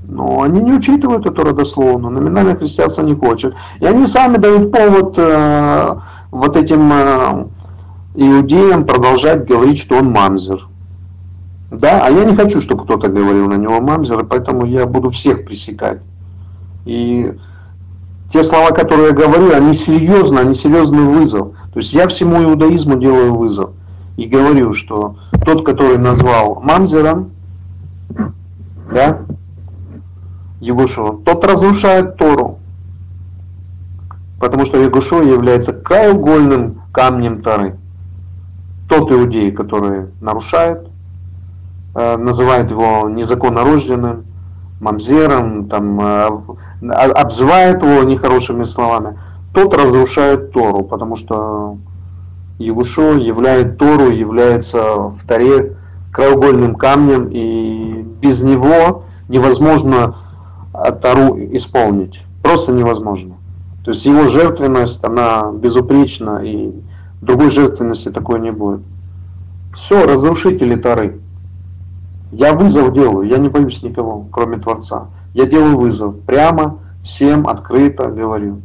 [0.08, 3.54] Но они не учитывают эту родословную, номинальное христианство не хочет.
[3.80, 5.96] И они сами дают повод э,
[6.32, 7.46] вот этим э,
[8.16, 10.68] иудеям продолжать говорить, что он мамзер.
[11.70, 15.46] Да, а я не хочу, чтобы кто-то говорил на него мамзер, поэтому я буду всех
[15.46, 16.00] пресекать.
[16.86, 17.34] И
[18.30, 21.50] те слова, которые я говорю, они серьезно, они серьезный вызов.
[21.74, 23.72] То есть я всему иудаизму делаю вызов.
[24.18, 27.32] И говорю, что тот, который назвал мамзером,
[28.92, 29.20] да,
[30.60, 32.60] Егушева, тот разрушает Тору.
[34.40, 37.78] Потому что Егушева является краеугольным камнем Торы.
[38.90, 40.90] Тот иудей, который нарушает,
[41.96, 44.26] Э, называет его незаконно рожденным,
[44.80, 49.18] мамзером, там, э, обзывает его нехорошими словами,
[49.54, 51.78] тот разрушает Тору, потому что
[52.60, 55.76] Егушо являет Тору, является в Торе
[56.12, 60.16] краеугольным камнем, и без него невозможно
[61.02, 62.24] Тору исполнить.
[62.44, 63.36] Просто невозможно.
[63.84, 66.72] То есть его жертвенность, она безупречна, и
[67.22, 68.82] другой жертвенности такой не будет.
[69.74, 71.20] Все, разрушители Торы.
[72.32, 75.08] Я вызов делаю, я не боюсь никого, кроме Творца.
[75.34, 78.62] Я делаю вызов, прямо, всем открыто говорю.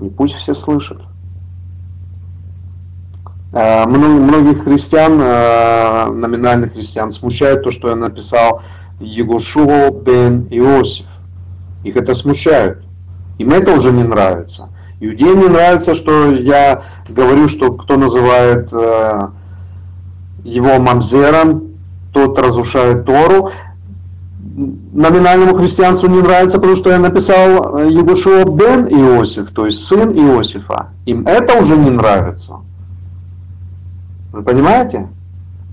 [0.00, 1.00] И пусть все слышат.
[3.52, 8.62] Э, многих христиан, э, номинальных христиан, смущает то, что я написал
[9.00, 11.06] Егошуо бен Иосиф.
[11.84, 12.82] Их это смущает.
[13.38, 14.68] Им это уже не нравится.
[15.00, 19.28] Иудеям не нравится, что я говорю, что кто называет э,
[20.44, 21.68] его мамзером,
[22.12, 23.50] тот разрушает Тору.
[24.92, 30.10] Номинальному христианству не нравится, потому что я написал э, Егошуа бен Иосиф, то есть сын
[30.12, 30.88] Иосифа.
[31.06, 32.56] Им это уже не нравится.
[34.32, 35.08] Вы понимаете?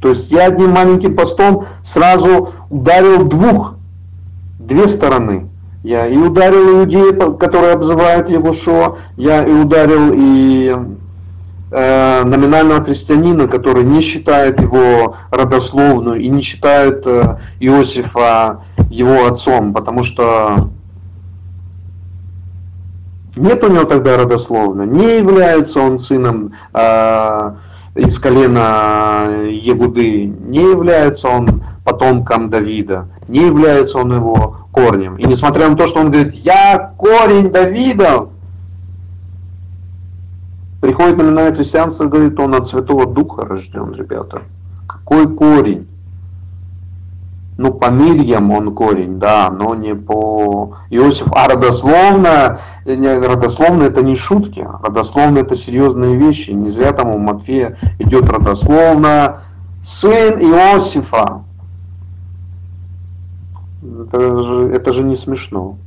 [0.02, 3.76] То есть я одним маленьким постом сразу ударил двух,
[4.60, 5.50] две стороны.
[5.84, 10.76] Я и ударил иудеев, которые обзывают Егошуа, я и ударил и
[11.72, 18.61] Э, номинального христианина, который не считает его родословную и не считает э, Иосифа
[18.92, 20.69] его отцом, потому что
[23.35, 27.56] нет у него тогда родословной, не является он сыном э,
[27.95, 35.16] из колена Егуды, не является он потомком Давида, не является он его корнем.
[35.16, 38.27] И несмотря на то, что он говорит, я корень Давида,
[40.86, 44.44] Приходит номинальное христианство говорит, он от Святого Духа рожден, ребята.
[44.88, 45.88] Какой корень?
[47.58, 51.34] Ну, по Мирьям он корень, да, но не по Иосифу.
[51.36, 56.52] А родословно, родословно это не шутки, родословно это серьезные вещи.
[56.52, 59.42] Не зря там у Матфея идет родословно
[59.82, 61.46] сын Иосифа.
[63.82, 65.78] Это же, это же не смешно.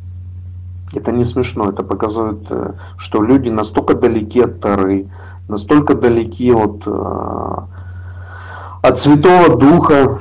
[0.92, 5.08] Это не смешно, это показывает, э, что люди настолько далеки от Тары,
[5.48, 7.56] настолько далеки от, э,
[8.82, 10.20] от Святого Духа,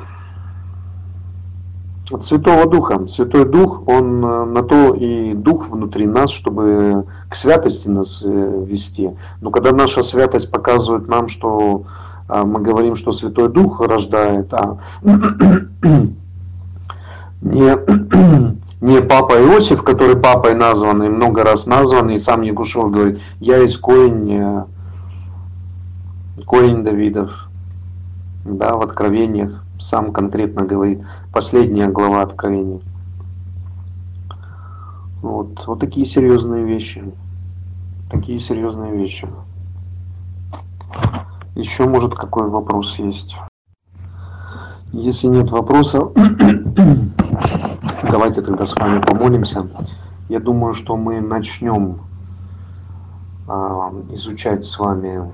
[2.12, 3.08] от Святого Духа.
[3.08, 9.12] Святой Дух, Он э, на то и Дух внутри нас, чтобы к святости нас вести.
[9.40, 11.84] Но когда наша святость показывает нам, что
[12.30, 14.80] мы говорим, что Святой Дух рождает, а
[17.42, 23.58] не Не папа Иосиф, который папой названный, много раз названный, и сам Ягушев говорит, я
[23.64, 24.66] из корень,
[26.46, 27.50] корень Давидов.
[28.46, 31.02] Да, в Откровениях сам конкретно говорит,
[31.34, 32.82] последняя глава Откровений.
[35.22, 37.04] Вот, вот такие серьезные вещи.
[38.12, 39.28] Такие серьезные вещи.
[41.56, 43.36] Еще, может, какой вопрос есть?
[44.94, 46.12] Если нет вопросов,
[48.12, 49.68] давайте тогда с вами помолимся.
[50.30, 52.00] Я думаю, что мы начнем
[53.48, 55.32] а, изучать с вами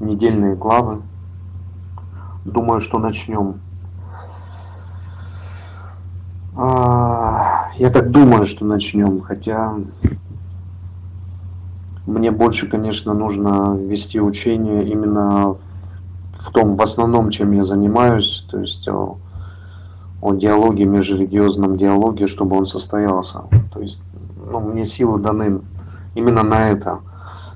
[0.00, 1.02] недельные главы.
[2.44, 3.60] Думаю, что начнем.
[6.56, 9.74] А, я так думаю, что начнем, хотя
[12.06, 15.56] мне больше, конечно, нужно вести учение именно
[16.38, 18.88] в том, в основном, чем я занимаюсь, то есть
[20.20, 23.44] о, диалоге, межрелигиозном диалоге, чтобы он состоялся.
[23.72, 24.02] То есть,
[24.50, 25.60] ну, мне силы даны
[26.14, 27.00] именно на это.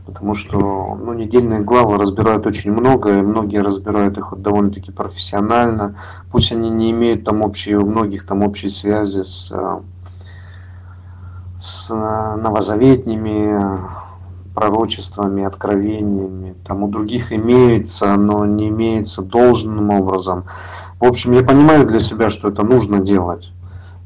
[0.07, 5.97] Потому что ну, недельные главы разбирают очень много, и многие разбирают их вот довольно-таки профессионально.
[6.31, 9.51] Пусть они не имеют там общие, у многих там общей связи с,
[11.59, 13.81] с новозаветними
[14.55, 16.55] пророчествами, откровениями.
[16.67, 20.45] Там у других имеется, но не имеется должным образом.
[21.05, 23.53] В общем, я понимаю для себя, что это нужно делать.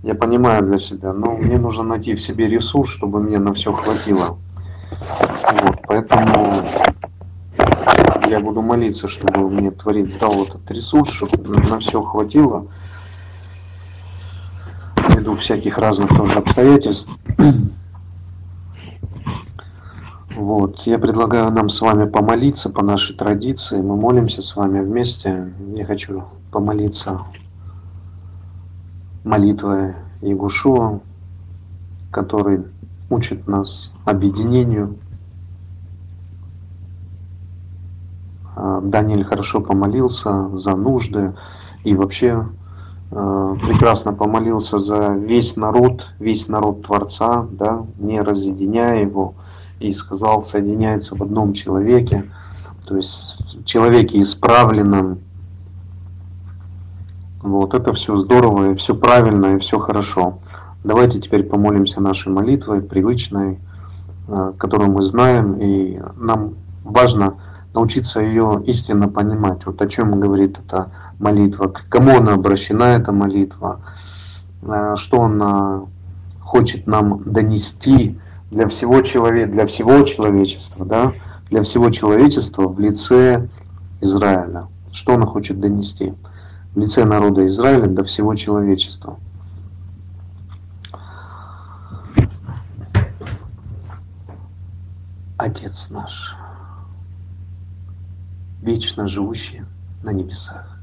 [0.02, 3.73] Я понимаю для себя, но мне нужно найти в себе ресурс, чтобы мне на все
[3.73, 4.36] хватило.
[5.62, 6.67] Вот, поэтому
[8.27, 12.67] я буду молиться, чтобы мне Творец дал этот ресурс, чтобы на все хватило.
[15.10, 17.12] Ввиду всяких разных тоже обстоятельств.
[20.35, 23.81] Вот, я предлагаю нам с вами помолиться по нашей традиции.
[23.81, 25.52] Мы молимся с вами вместе.
[25.77, 27.20] Я хочу помолиться
[29.25, 31.01] молитвой Ягушуа,
[32.10, 32.65] который
[33.10, 34.97] учит нас объединению.
[38.57, 41.35] А, Даниэль хорошо помолился за нужды
[41.85, 42.47] и вообще
[43.10, 49.35] а, прекрасно помолился за весь народ, весь народ Творца, да, не разъединяя его,
[49.81, 52.25] и сказал, соединяется в одном человеке,
[52.86, 55.20] то есть человеке исправленном.
[57.42, 60.39] Вот это все здорово, и все правильно, и все хорошо.
[60.84, 63.58] Давайте теперь помолимся нашей молитвой, привычной,
[64.28, 67.34] э, которую мы знаем, и нам важно
[67.75, 69.67] научиться ее истинно понимать.
[69.67, 73.81] Вот о чем говорит эта молитва, к кому она обращена, эта молитва,
[74.62, 75.83] э, что она
[76.41, 78.18] хочет нам донести,
[78.50, 81.12] для всего человека, для всего человечества, да,
[81.50, 83.49] для всего человечества в лице
[84.00, 84.68] Израиля.
[84.92, 86.15] Что он хочет донести?
[86.79, 89.19] В лице народа Израиля до всего человечества.
[95.37, 96.37] Отец наш,
[98.63, 99.63] вечно живущий
[100.05, 100.81] на небесах,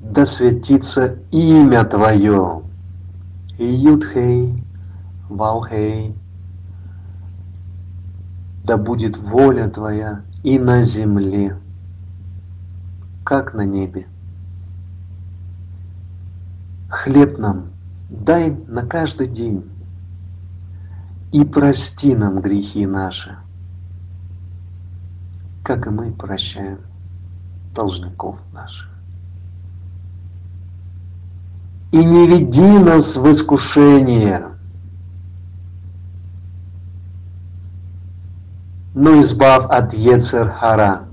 [0.00, 2.62] да светится имя Твое,
[3.58, 4.64] Иудхей,
[5.28, 6.16] Валхей,
[8.64, 11.58] да будет воля Твоя и на земле,
[13.24, 14.06] как на небе.
[16.92, 17.70] Хлеб нам
[18.10, 19.64] дай на каждый день,
[21.32, 23.38] и прости нам грехи наши,
[25.64, 26.80] как и мы прощаем
[27.74, 28.90] должников наших.
[31.92, 34.48] И не веди нас в искушение,
[38.94, 41.08] но избав от Ецер-Хара,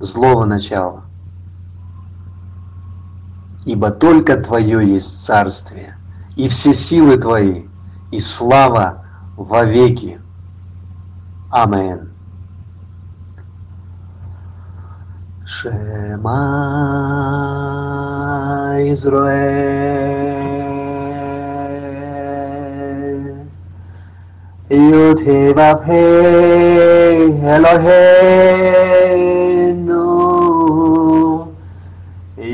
[0.00, 1.03] злого начала.
[3.64, 5.96] Ибо только Твое есть царствие,
[6.36, 7.64] и все силы Твои,
[8.10, 9.02] и слава
[9.36, 10.20] вовеки.
[11.50, 12.10] Амин.
[15.46, 16.34] Шема
[18.92, 19.84] Израиль.
[24.70, 25.14] י"ה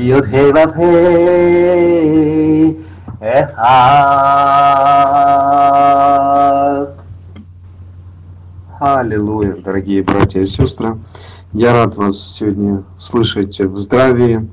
[0.00, 1.66] אלוהינו י"ה
[3.20, 4.06] ו"ה אחד.
[8.78, 10.98] Аллилуйя, дорогие братья и сестры.
[11.54, 14.48] Я рад вас сегодня слышать в здравии.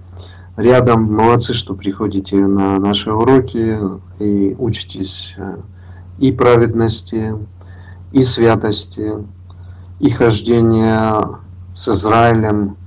[0.56, 3.78] Рядом молодцы, что приходите на наши уроки
[4.20, 5.58] и учитесь э,
[6.20, 7.36] и праведности,
[8.14, 9.12] и святости,
[10.00, 11.40] и хождения
[11.76, 12.78] с Израилем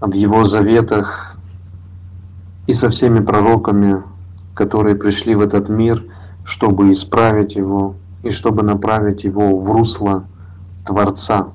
[0.00, 1.31] в его заветах
[2.67, 4.03] и со всеми пророками,
[4.53, 6.03] которые пришли в этот мир,
[6.45, 10.25] чтобы исправить его и чтобы направить его в русло
[10.85, 11.47] Творца,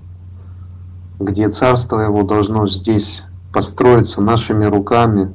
[1.18, 3.22] где Царство Его должно здесь
[3.52, 5.32] построиться нашими руками,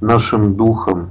[0.00, 1.10] нашим духом.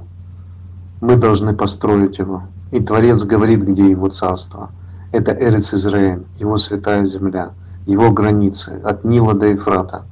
[1.00, 2.42] Мы должны построить его.
[2.72, 4.70] И Творец говорит, где его царство.
[5.12, 7.52] Это Эрец Израиль, его святая земля,
[7.86, 10.04] его границы, от Нила до Ефрата.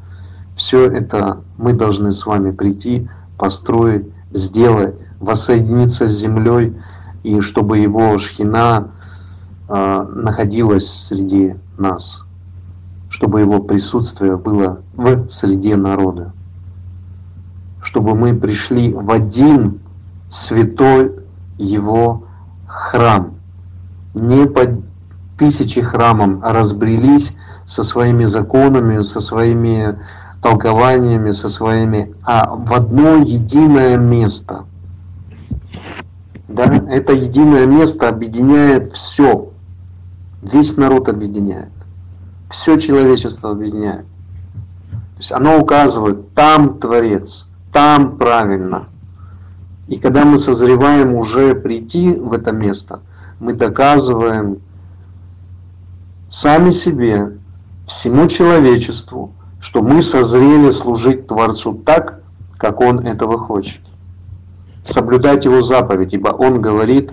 [0.56, 6.74] Все это мы должны с вами прийти, построить, сделать, воссоединиться с землей,
[7.22, 8.88] и чтобы его шхина
[9.68, 12.24] э, находилась среди нас,
[13.08, 16.32] чтобы его присутствие было в среде народа,
[17.82, 19.80] чтобы мы пришли в один
[20.28, 21.12] святой
[21.58, 22.24] его
[22.66, 23.34] храм,
[24.14, 24.62] не по
[25.38, 27.32] тысячи храмам, а разбрелись
[27.66, 29.98] со своими законами, со своими
[30.44, 34.66] толкованиями, со своими, а в одно единое место.
[36.48, 39.48] Да, это единое место объединяет все,
[40.42, 41.72] весь народ объединяет,
[42.50, 44.04] все человечество объединяет.
[45.14, 48.88] То есть оно указывает, там Творец, там правильно.
[49.88, 53.00] И когда мы созреваем уже прийти в это место,
[53.40, 54.58] мы доказываем
[56.28, 57.38] сами себе,
[57.86, 59.32] всему человечеству,
[59.64, 62.20] что мы созрели служить Творцу так,
[62.58, 63.80] как Он этого хочет.
[64.84, 67.12] Соблюдать Его заповедь, ибо Он говорит,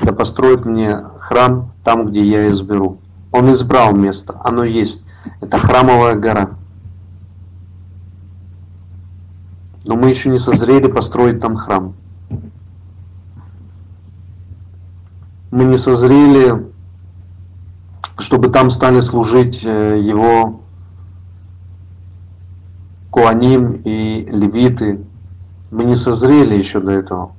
[0.00, 3.00] да построит мне храм там, где я изберу.
[3.32, 5.04] Он избрал место, оно есть.
[5.40, 6.50] Это храмовая гора.
[9.86, 11.94] Но мы еще не созрели построить там храм.
[15.50, 16.64] Мы не созрели,
[18.18, 20.60] чтобы там стали служить э, его
[23.16, 25.00] Куаним и левиты.
[25.70, 27.32] Мы не созрели еще до этого.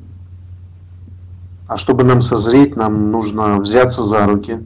[1.68, 4.66] А чтобы нам созреть, нам нужно взяться за руки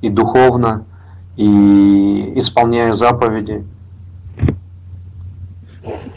[0.00, 0.84] и духовно,
[1.36, 3.64] и исполняя заповеди,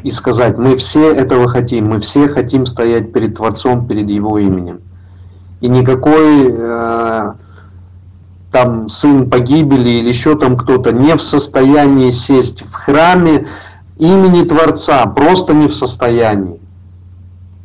[0.04, 4.82] и сказать, мы все этого хотим, мы все хотим стоять перед Творцом, перед Его именем.
[5.62, 7.34] И никакой э,
[8.52, 13.48] там сын погибели или еще там кто-то не в состоянии сесть в храме
[13.98, 16.60] имени Творца, просто не в состоянии.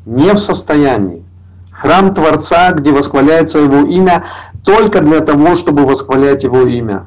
[0.05, 1.25] Не в состоянии.
[1.71, 4.25] Храм Творца, где восхваляется Его имя,
[4.65, 7.07] только для того, чтобы восхвалять Его имя.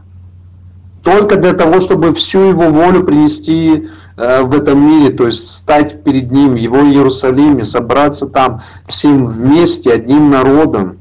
[1.03, 6.03] Только для того, чтобы всю Его волю принести э, в этом мире, то есть стать
[6.03, 10.97] перед Ним, Его Иерусалиме, собраться там всем вместе, одним народом.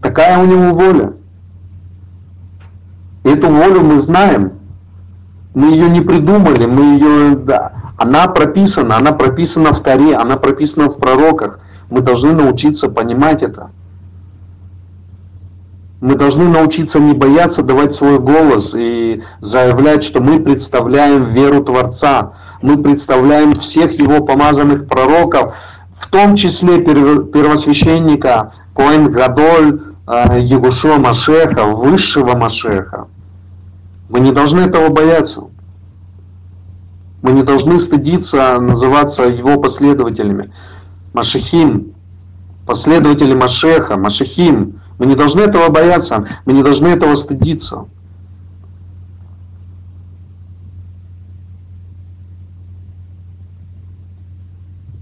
[0.00, 1.14] Такая у Него воля.
[3.24, 4.57] Эту волю мы знаем.
[5.58, 10.88] Мы ее не придумали, мы ее, да, она прописана, она прописана в Таре, она прописана
[10.88, 11.58] в пророках.
[11.90, 13.72] Мы должны научиться понимать это.
[16.00, 22.34] Мы должны научиться не бояться давать свой голос и заявлять, что мы представляем веру Творца.
[22.62, 25.54] Мы представляем всех его помазанных пророков,
[25.98, 33.08] в том числе первосвященника Коэн Гадоль, э, Егушо Машеха, высшего Машеха.
[34.08, 35.47] Мы не должны этого бояться.
[37.22, 40.52] Мы не должны стыдиться называться его последователями.
[41.12, 41.94] Машехим,
[42.66, 44.80] последователи Машеха, Машехим.
[44.98, 47.86] Мы не должны этого бояться, мы не должны этого стыдиться.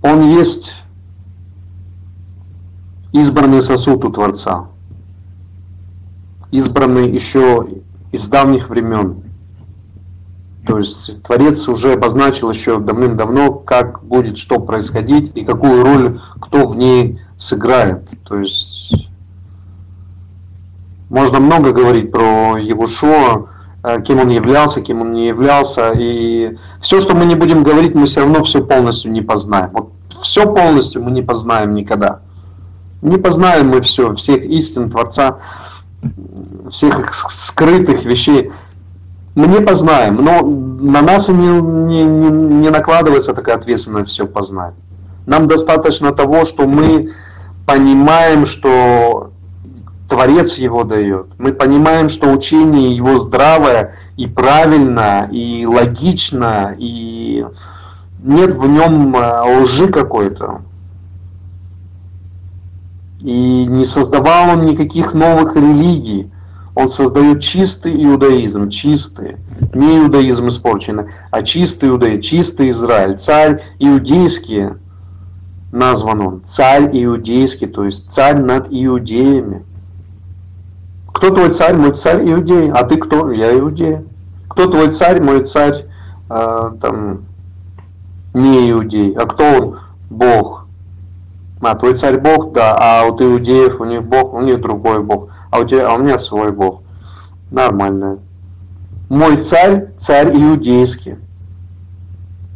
[0.02, 0.72] Он есть
[3.12, 4.68] избранный сосуд у Творца,
[6.52, 7.66] избранный еще
[8.12, 9.25] из давних времен.
[10.66, 16.66] То есть Творец уже обозначил еще давным-давно, как будет что происходить и какую роль кто
[16.66, 18.08] в ней сыграет.
[18.24, 19.08] То есть
[21.08, 23.48] можно много говорить про его шоу,
[23.84, 25.92] э, кем он являлся, кем он не являлся.
[25.96, 29.70] И все, что мы не будем говорить, мы все равно все полностью не познаем.
[29.72, 32.20] Вот все полностью мы не познаем никогда.
[33.02, 35.38] Не познаем мы все, всех истин Творца,
[36.70, 38.50] всех скрытых вещей
[39.36, 44.72] мы не познаем, но на нас не, не, не, не накладывается такая ответственность все познать.
[45.26, 47.12] Нам достаточно того, что мы
[47.66, 49.32] понимаем, что
[50.08, 51.26] Творец его дает.
[51.38, 57.44] Мы понимаем, что учение его здравое и правильно, и логично, и
[58.22, 60.62] нет в нем э, лжи какой-то.
[63.20, 66.30] И не создавал он никаких новых религий.
[66.76, 69.38] Он создает чистый иудаизм, чистый,
[69.72, 74.74] не иудаизм испорченный, а чистый иудаизм, чистый Израиль, царь иудейский,
[75.72, 79.64] назван он царь иудейский, то есть царь над иудеями.
[81.14, 81.74] Кто твой царь?
[81.74, 82.70] Мой царь иудей.
[82.70, 83.30] А ты кто?
[83.30, 84.00] Я иудей.
[84.46, 85.22] Кто твой царь?
[85.22, 85.86] Мой царь
[86.28, 87.22] э, там
[88.34, 89.14] не иудей.
[89.14, 89.78] А кто он?
[90.10, 90.66] Бог.
[91.62, 95.30] А твой царь Бог, да, а у иудеев у них Бог, у них другой Бог,
[95.56, 96.82] а у тебя, а у меня свой Бог.
[97.50, 98.18] Нормально.
[99.08, 101.16] Мой царь, царь иудейский.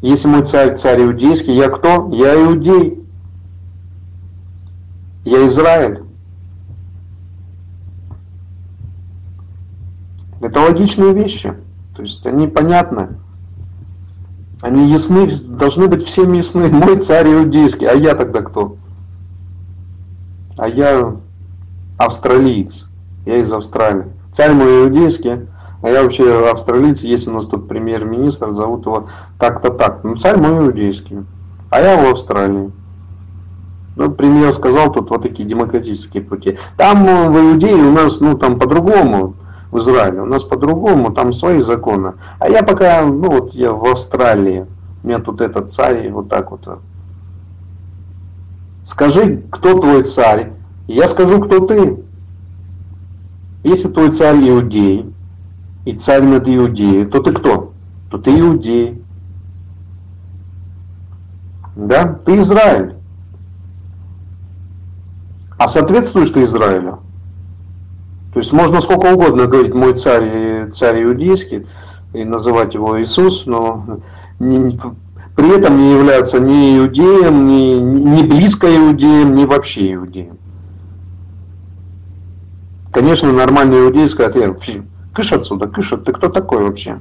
[0.03, 2.09] Если мой царь, царь иудейский, я кто?
[2.13, 3.03] Я иудей.
[5.25, 6.03] Я Израиль.
[10.41, 11.55] Это логичные вещи.
[11.95, 13.09] То есть они понятны.
[14.63, 16.69] Они ясны, должны быть всем ясны.
[16.73, 18.77] Мой царь иудейский, а я тогда кто?
[20.59, 21.17] А я
[21.99, 22.90] австралиец.
[23.31, 24.07] Я из Австралии.
[24.33, 25.47] Царь мой иудейский,
[25.83, 30.03] а я вообще австралиец, есть у нас тут премьер-министр, зовут его так-то так.
[30.03, 31.19] Ну, царь мой иудейский,
[31.71, 32.73] а я в Австралии.
[33.95, 36.59] Ну, премьер сказал, тут вот такие демократические пути.
[36.77, 39.35] Там э, в Иудее у нас, ну, там по-другому,
[39.71, 42.15] в Израиле, у нас по-другому, там свои законы.
[42.41, 44.67] А я пока, ну, вот я в Австралии,
[45.05, 46.81] у меня тут этот царь, вот так вот.
[48.83, 50.51] Скажи, кто твой царь,
[50.89, 52.10] я скажу, кто ты.
[53.63, 55.13] Если твой царь иудей,
[55.85, 57.73] и царь над Иудеей, то ты кто?
[58.11, 59.03] То ты иудей.
[61.75, 62.19] Да?
[62.25, 62.95] Ты Израиль.
[65.57, 67.01] А соответствуешь ты Израилю?
[68.33, 71.67] То есть можно сколько угодно говорить мой царь, царь иудейский,
[72.13, 74.01] и называть его Иисус, но
[74.39, 74.79] не,
[75.37, 80.39] при этом не является ни иудеем, ни, ни близко иудеем, ни вообще иудеем.
[82.93, 84.55] Конечно, нормальный иудей скажет, я
[85.15, 87.01] Кыш отсюда, кыш, ты кто такой вообще?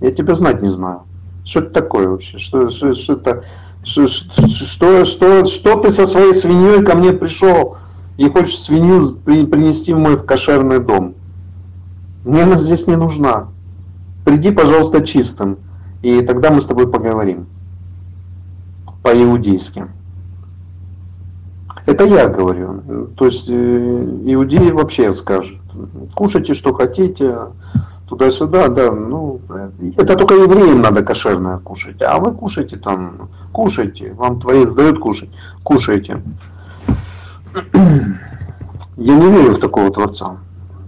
[0.00, 1.02] Я тебя знать не знаю.
[1.44, 2.38] Что это такое вообще?
[2.38, 3.44] Что, что, что это?
[3.84, 7.76] Что, что, что, что ты со своей свиньей ко мне пришел
[8.16, 11.14] и хочешь свинью принести в мой кошерный дом?
[12.24, 13.48] Мне она здесь не нужна.
[14.24, 15.58] Приди, пожалуйста, чистым,
[16.02, 17.46] и тогда мы с тобой поговорим.
[19.04, 19.86] По-иудейски.
[21.86, 23.08] Это я говорю.
[23.16, 25.58] То есть э, иудеи вообще скажут
[26.14, 27.38] кушайте, что хотите,
[28.08, 29.40] туда-сюда, да, ну,
[29.96, 35.30] это только евреям надо кошерное кушать, а вы кушайте там, кушайте, вам творец дает кушать,
[35.62, 36.22] кушайте.
[38.96, 40.38] Я не верю в такого Творца.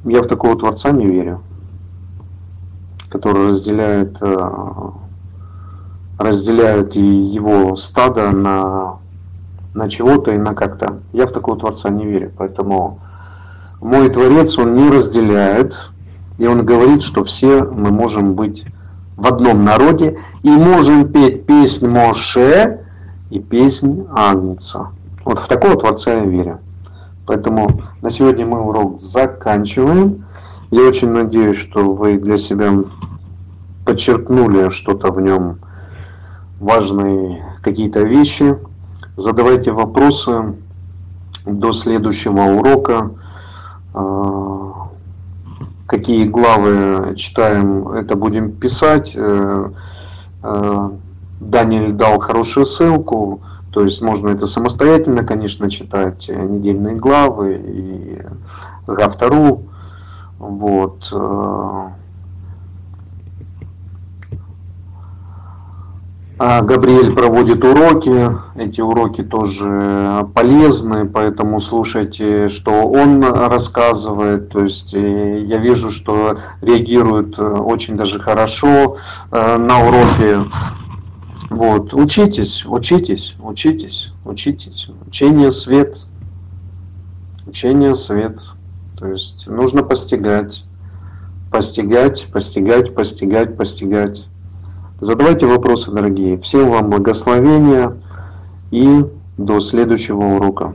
[0.04, 1.42] Я в такого Творца не верю,
[3.10, 4.50] который разделяет, э,
[6.18, 8.98] разделяет и его стадо на,
[9.78, 10.98] на чего-то и на как-то.
[11.12, 12.98] Я в такого Творца не верю, поэтому
[13.80, 15.74] мой Творец, Он не разделяет,
[16.36, 18.66] и Он говорит, что все мы можем быть
[19.16, 22.80] в одном народе и можем петь песнь Моше
[23.30, 24.88] и песнь Агнца.
[25.24, 26.58] Вот в такого Творца я верю.
[27.26, 30.24] Поэтому на сегодня мы урок заканчиваем.
[30.70, 32.72] Я очень надеюсь, что вы для себя
[33.84, 35.58] подчеркнули что-то в нем,
[36.58, 38.56] важные какие-то вещи.
[39.18, 40.54] Задавайте вопросы
[41.44, 43.10] до следующего урока.
[43.92, 44.90] А,
[45.86, 49.14] какие главы читаем, это будем писать.
[49.16, 49.70] Э,
[50.44, 50.90] э,
[51.40, 53.40] Даниэль дал хорошую ссылку,
[53.72, 58.22] то есть можно это самостоятельно, конечно, читать, э, недельные главы и
[58.86, 59.64] Гафтару.
[60.38, 61.12] Вот.
[66.40, 74.48] А Габриэль проводит уроки, эти уроки тоже полезны, поэтому слушайте, что он рассказывает.
[74.50, 78.98] То есть э, я вижу, что реагируют э, очень даже хорошо
[79.32, 80.48] э, на уроки.
[81.50, 84.88] Вот, учитесь, учитесь, учитесь, учитесь.
[85.08, 85.98] Учение свет.
[87.48, 88.38] Учение свет.
[88.96, 90.62] То есть нужно постигать,
[91.50, 94.28] постигать, постигать, постигать, постигать.
[95.00, 96.40] Задавайте вопросы, дорогие.
[96.40, 97.96] Всем вам благословения
[98.72, 99.04] и
[99.36, 100.74] до следующего урока.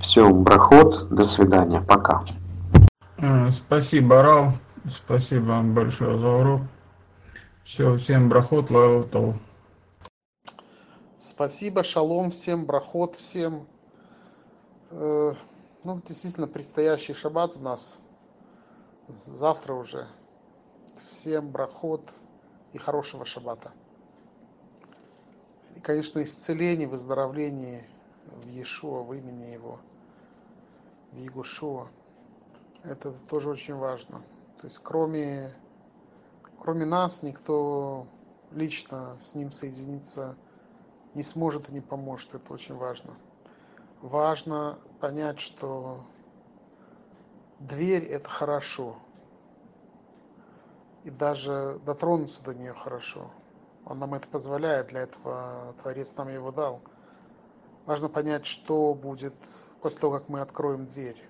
[0.00, 2.24] Все, брахот, до свидания, пока.
[3.50, 4.52] Спасибо, Рал.
[4.90, 6.62] Спасибо вам большое за урок.
[7.62, 9.36] Все, всем брахот, лаутов.
[11.20, 13.66] Спасибо, шалом всем, брахот всем.
[14.90, 15.34] Э,
[15.84, 17.98] ну, действительно, предстоящий шаббат у нас
[19.26, 20.06] завтра уже.
[21.10, 22.10] Всем брахот
[22.72, 23.72] и хорошего шаббата.
[25.76, 27.86] И, конечно, исцеление, выздоровление
[28.26, 29.78] в Иешуа, в имени Его,
[31.12, 31.88] в Егушуа.
[32.82, 34.22] Это тоже очень важно.
[34.58, 35.54] То есть кроме,
[36.58, 38.06] кроме нас никто
[38.52, 40.36] лично с Ним соединиться
[41.14, 42.34] не сможет и не поможет.
[42.34, 43.14] Это очень важно.
[44.00, 46.04] Важно понять, что
[47.60, 48.96] дверь– это хорошо.
[51.04, 53.30] И даже дотронуться до нее хорошо.
[53.84, 56.80] Он нам это позволяет, для этого Творец нам его дал.
[57.86, 59.34] Важно понять, что будет
[59.80, 61.20] после того, как мы откроем дверь.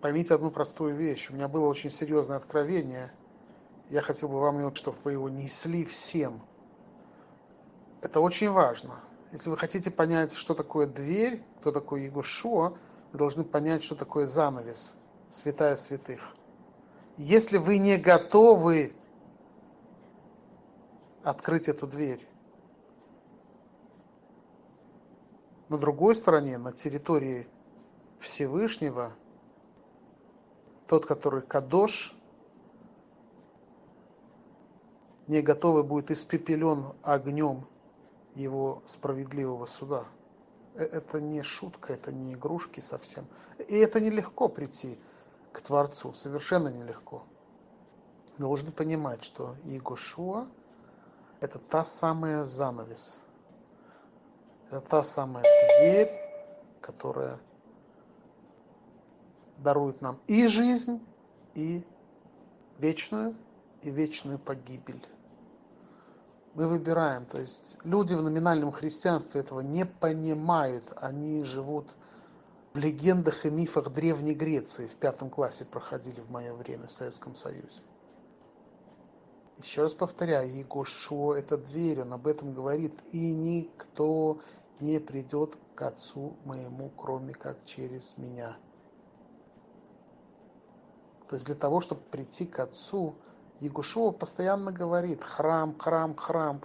[0.00, 1.28] Поймите одну простую вещь.
[1.30, 3.12] У меня было очень серьезное откровение.
[3.90, 6.40] Я хотел бы вам, чтобы вы его несли всем.
[8.00, 9.00] Это очень важно.
[9.32, 12.76] Если вы хотите понять, что такое дверь, кто такой Егушуа,
[13.12, 14.96] вы должны понять, что такое занавес,
[15.28, 16.20] святая святых.
[17.16, 18.92] Если вы не готовы
[21.22, 22.26] открыть эту дверь,
[25.68, 27.46] на другой стороне, на территории
[28.18, 29.12] Всевышнего,
[30.86, 32.14] тот, который Кадош,
[35.28, 37.68] не готовый будет испепелен огнем
[38.34, 40.06] его справедливого суда.
[40.74, 43.26] Э, это не шутка, это не игрушки совсем.
[43.68, 44.98] И это нелегко прийти
[45.52, 47.24] к Творцу, совершенно нелегко.
[48.38, 50.46] Должны понимать, что Игошуа–
[51.40, 53.20] это та самая занавес.
[54.70, 55.44] Это та самая
[55.78, 56.10] дверь,
[56.80, 57.38] которая
[59.58, 61.04] дарует нам и жизнь,
[61.54, 61.84] и
[62.78, 63.36] вечную,
[63.82, 65.06] и вечную погибель.
[66.54, 71.86] Мы выбираем, то есть люди в номинальном христианстве этого не понимают, они живут
[72.72, 77.34] в легендах и мифах Древней Греции, в пятом классе проходили в мое время в Советском
[77.34, 77.82] Союзе.
[79.58, 84.40] Еще раз повторяю, Егошо– это дверь, он об этом говорит, и никто
[84.78, 88.56] не придет к Отцу моему, кроме как через меня.
[91.28, 93.14] То есть для того, чтобы прийти к Отцу,
[93.60, 96.62] Ягушева постоянно говорит храм, храм, храм.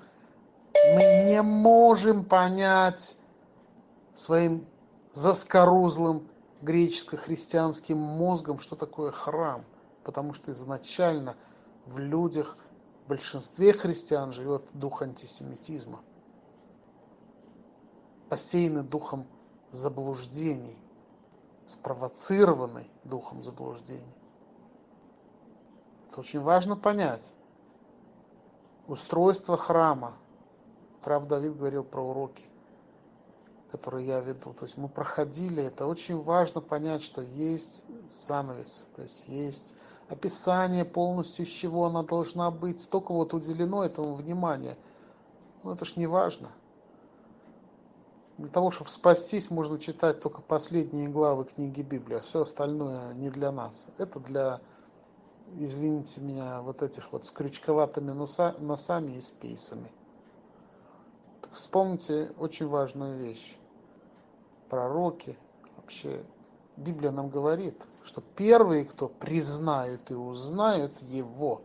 [0.73, 3.15] Мы не можем понять
[4.13, 4.65] своим
[5.15, 6.27] заскорузлым
[6.61, 9.63] греческо-христианским мозгом, что такое храм.
[10.03, 11.35] Потому что изначально
[11.85, 12.57] в людях,
[13.05, 16.01] в большинстве христиан живет дух антисемитизма.
[18.29, 19.25] Посеянный духом
[19.71, 20.77] заблуждений,
[21.65, 24.15] спровоцированный духом заблуждений.
[26.09, 27.33] Это очень важно понять.
[28.87, 30.17] Устройство храма.
[31.01, 32.47] Прав Давид говорил про уроки,
[33.75, 34.53] которые я веду.
[34.53, 37.83] То есть мы проходили, это очень важно понять, что есть
[38.27, 39.73] занавес, то есть есть
[40.07, 42.81] описание полностью, из чего она должна быть.
[42.81, 44.77] Столько вот уделено этому внимания.
[45.63, 46.51] Ну это ж не важно.
[48.37, 53.29] Для того, чтобы спастись, можно читать только последние главы книги Библии, а все остальное не
[53.29, 53.85] для нас.
[53.97, 54.61] Это для
[55.57, 59.91] извините меня, вот этих вот с крючковатыми носа, носами и спейсами.
[61.41, 63.57] Так вспомните очень важную вещь.
[64.69, 65.37] Пророки,
[65.77, 66.23] вообще,
[66.77, 71.61] Библия нам говорит, что первые, кто признают и узнают Его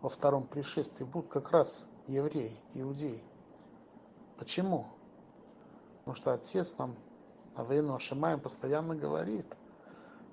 [0.00, 3.22] во втором пришествии, будут как раз евреи, иудеи.
[4.38, 4.86] Почему?
[5.98, 6.96] Потому что Отец нам,
[7.56, 9.46] Авейну Ашимаем, постоянно говорит–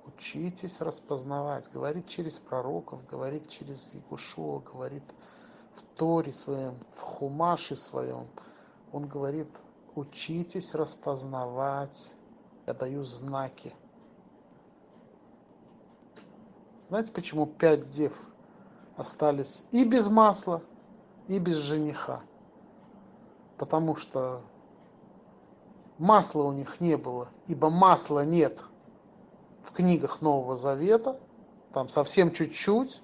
[0.07, 1.69] Учитесь распознавать.
[1.71, 5.03] Говорит через пророков, говорит через Игушо, говорит
[5.75, 8.27] в Торе своем, в Хумаше своем.
[8.91, 9.49] Он говорит,
[9.95, 12.09] учитесь распознавать.
[12.67, 13.73] Я даю знаки.
[16.89, 18.13] Знаете, почему пять дев
[18.97, 20.61] остались и без масла,
[21.27, 22.21] и без жениха?
[23.57, 24.41] Потому что
[25.97, 28.59] масла у них не было, ибо масла нет–
[29.75, 31.19] книгах Нового Завета,
[31.73, 33.01] там совсем чуть-чуть,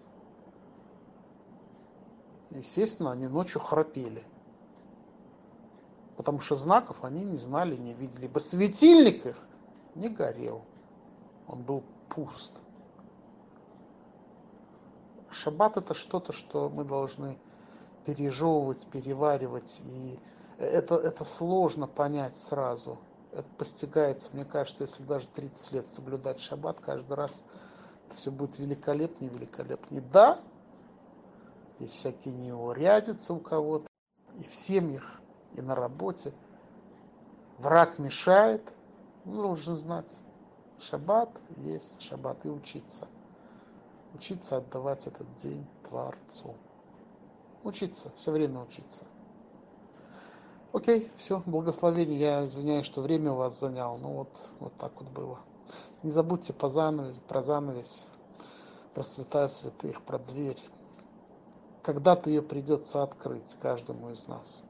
[2.50, 4.24] естественно, они ночью храпели.
[6.22, 8.26] Потому что знаков они не знали, не видели.
[8.26, 9.38] Ибо светильник их
[9.96, 10.64] не горел.
[11.48, 12.54] Он был пуст.
[15.32, 17.40] Шаббат это что-то, что мы должны
[18.06, 19.82] пережевывать, переваривать.
[19.84, 20.20] И
[20.60, 23.00] это, это сложно понять сразу
[23.32, 27.46] это постигается, мне кажется, если даже 30 лет соблюдать шаббат, каждый раз
[28.08, 30.04] это все будет великолепнее, великолепнее.
[30.12, 30.42] Да,
[31.80, 33.88] есть всякие неурядицы у кого-то,
[34.38, 35.21] и в семьях,
[35.56, 36.34] и на работе.
[37.58, 38.62] Враг мешает,
[39.26, 40.12] вы должны знать,
[40.80, 43.08] шаббат есть шаббат, и учиться.
[44.14, 46.56] Учиться отдавать этот день Творцу.
[47.64, 49.06] Учиться, все время учиться.
[50.74, 52.20] Окей, все, благословение.
[52.20, 53.98] Я извиняюсь, что время у вас занял.
[53.98, 55.40] Ну вот, вот так вот было.
[56.02, 58.08] Не забудьте по занавес, про занавес,
[58.94, 60.62] про святая святых, про дверь.
[61.84, 64.64] Когда-то ее придется открыть каждому из нас.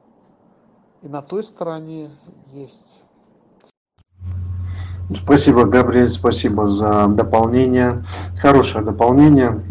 [1.02, 2.10] И на той стороне
[2.54, 3.04] есть
[5.16, 8.04] Спасибо, Габриэль, спасибо за дополнение.
[8.40, 9.62] Хорошее дополнение,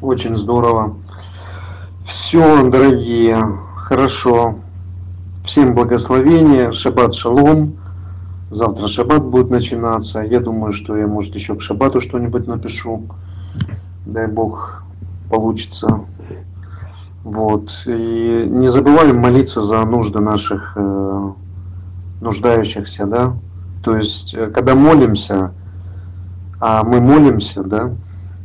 [0.00, 0.98] очень здорово.
[2.06, 3.38] Все, дорогие,
[3.76, 4.56] хорошо.
[5.44, 7.78] Всем благословения, шаббат шалом.
[8.50, 10.20] Завтра шаббат будет начинаться.
[10.20, 13.08] Я думаю, что я, может, еще к шаббату что-нибудь напишу.
[14.06, 14.84] Дай бог,
[15.28, 16.04] получится.
[17.24, 17.72] Вот.
[17.86, 21.32] И не забываем молиться за нужды наших э,
[22.20, 23.34] нуждающихся, да.
[23.82, 25.52] То есть, э, когда молимся,
[26.60, 27.90] а мы молимся, да,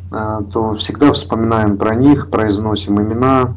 [0.09, 3.55] а, то всегда вспоминаем про них, произносим имена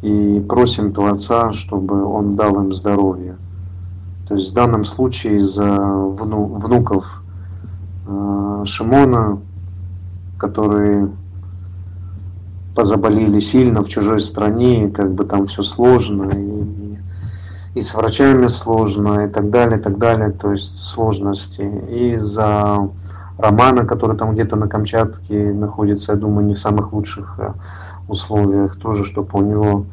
[0.00, 3.36] и просим Творца, чтобы Он дал им здоровье.
[4.28, 7.22] То есть в данном случае за вну, внуков
[8.06, 9.40] э, Шимона,
[10.38, 11.10] которые
[12.74, 18.46] позаболели сильно в чужой стране, и как бы там все сложно, и, и с врачами
[18.48, 21.62] сложно, и так далее, и так далее, то есть сложности.
[21.90, 22.88] И за
[23.38, 27.52] Романа, который там где-то на Камчатке находится, я думаю, не в самых лучших э,
[28.08, 29.86] условиях, тоже, чтобы у него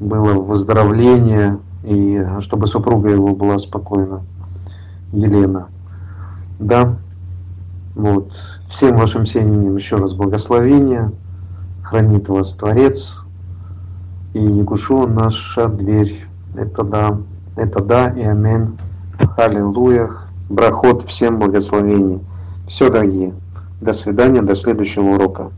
[0.00, 4.22] было выздоровление, и чтобы супруга его была спокойна,
[5.12, 5.68] Елена.
[6.58, 6.96] Да,
[7.94, 8.32] вот.
[8.68, 11.12] Всем вашим семьям еще раз благословения,
[11.90, 13.16] хранит вас Творец,
[14.32, 16.24] и Якушо наша дверь.
[16.54, 17.18] Это да,
[17.56, 18.78] это да и амин.
[19.36, 20.08] Аллилуйя.
[20.48, 22.20] Брахот всем благословений.
[22.68, 23.34] Все, дорогие.
[23.80, 25.50] До свидания, до следующего урока.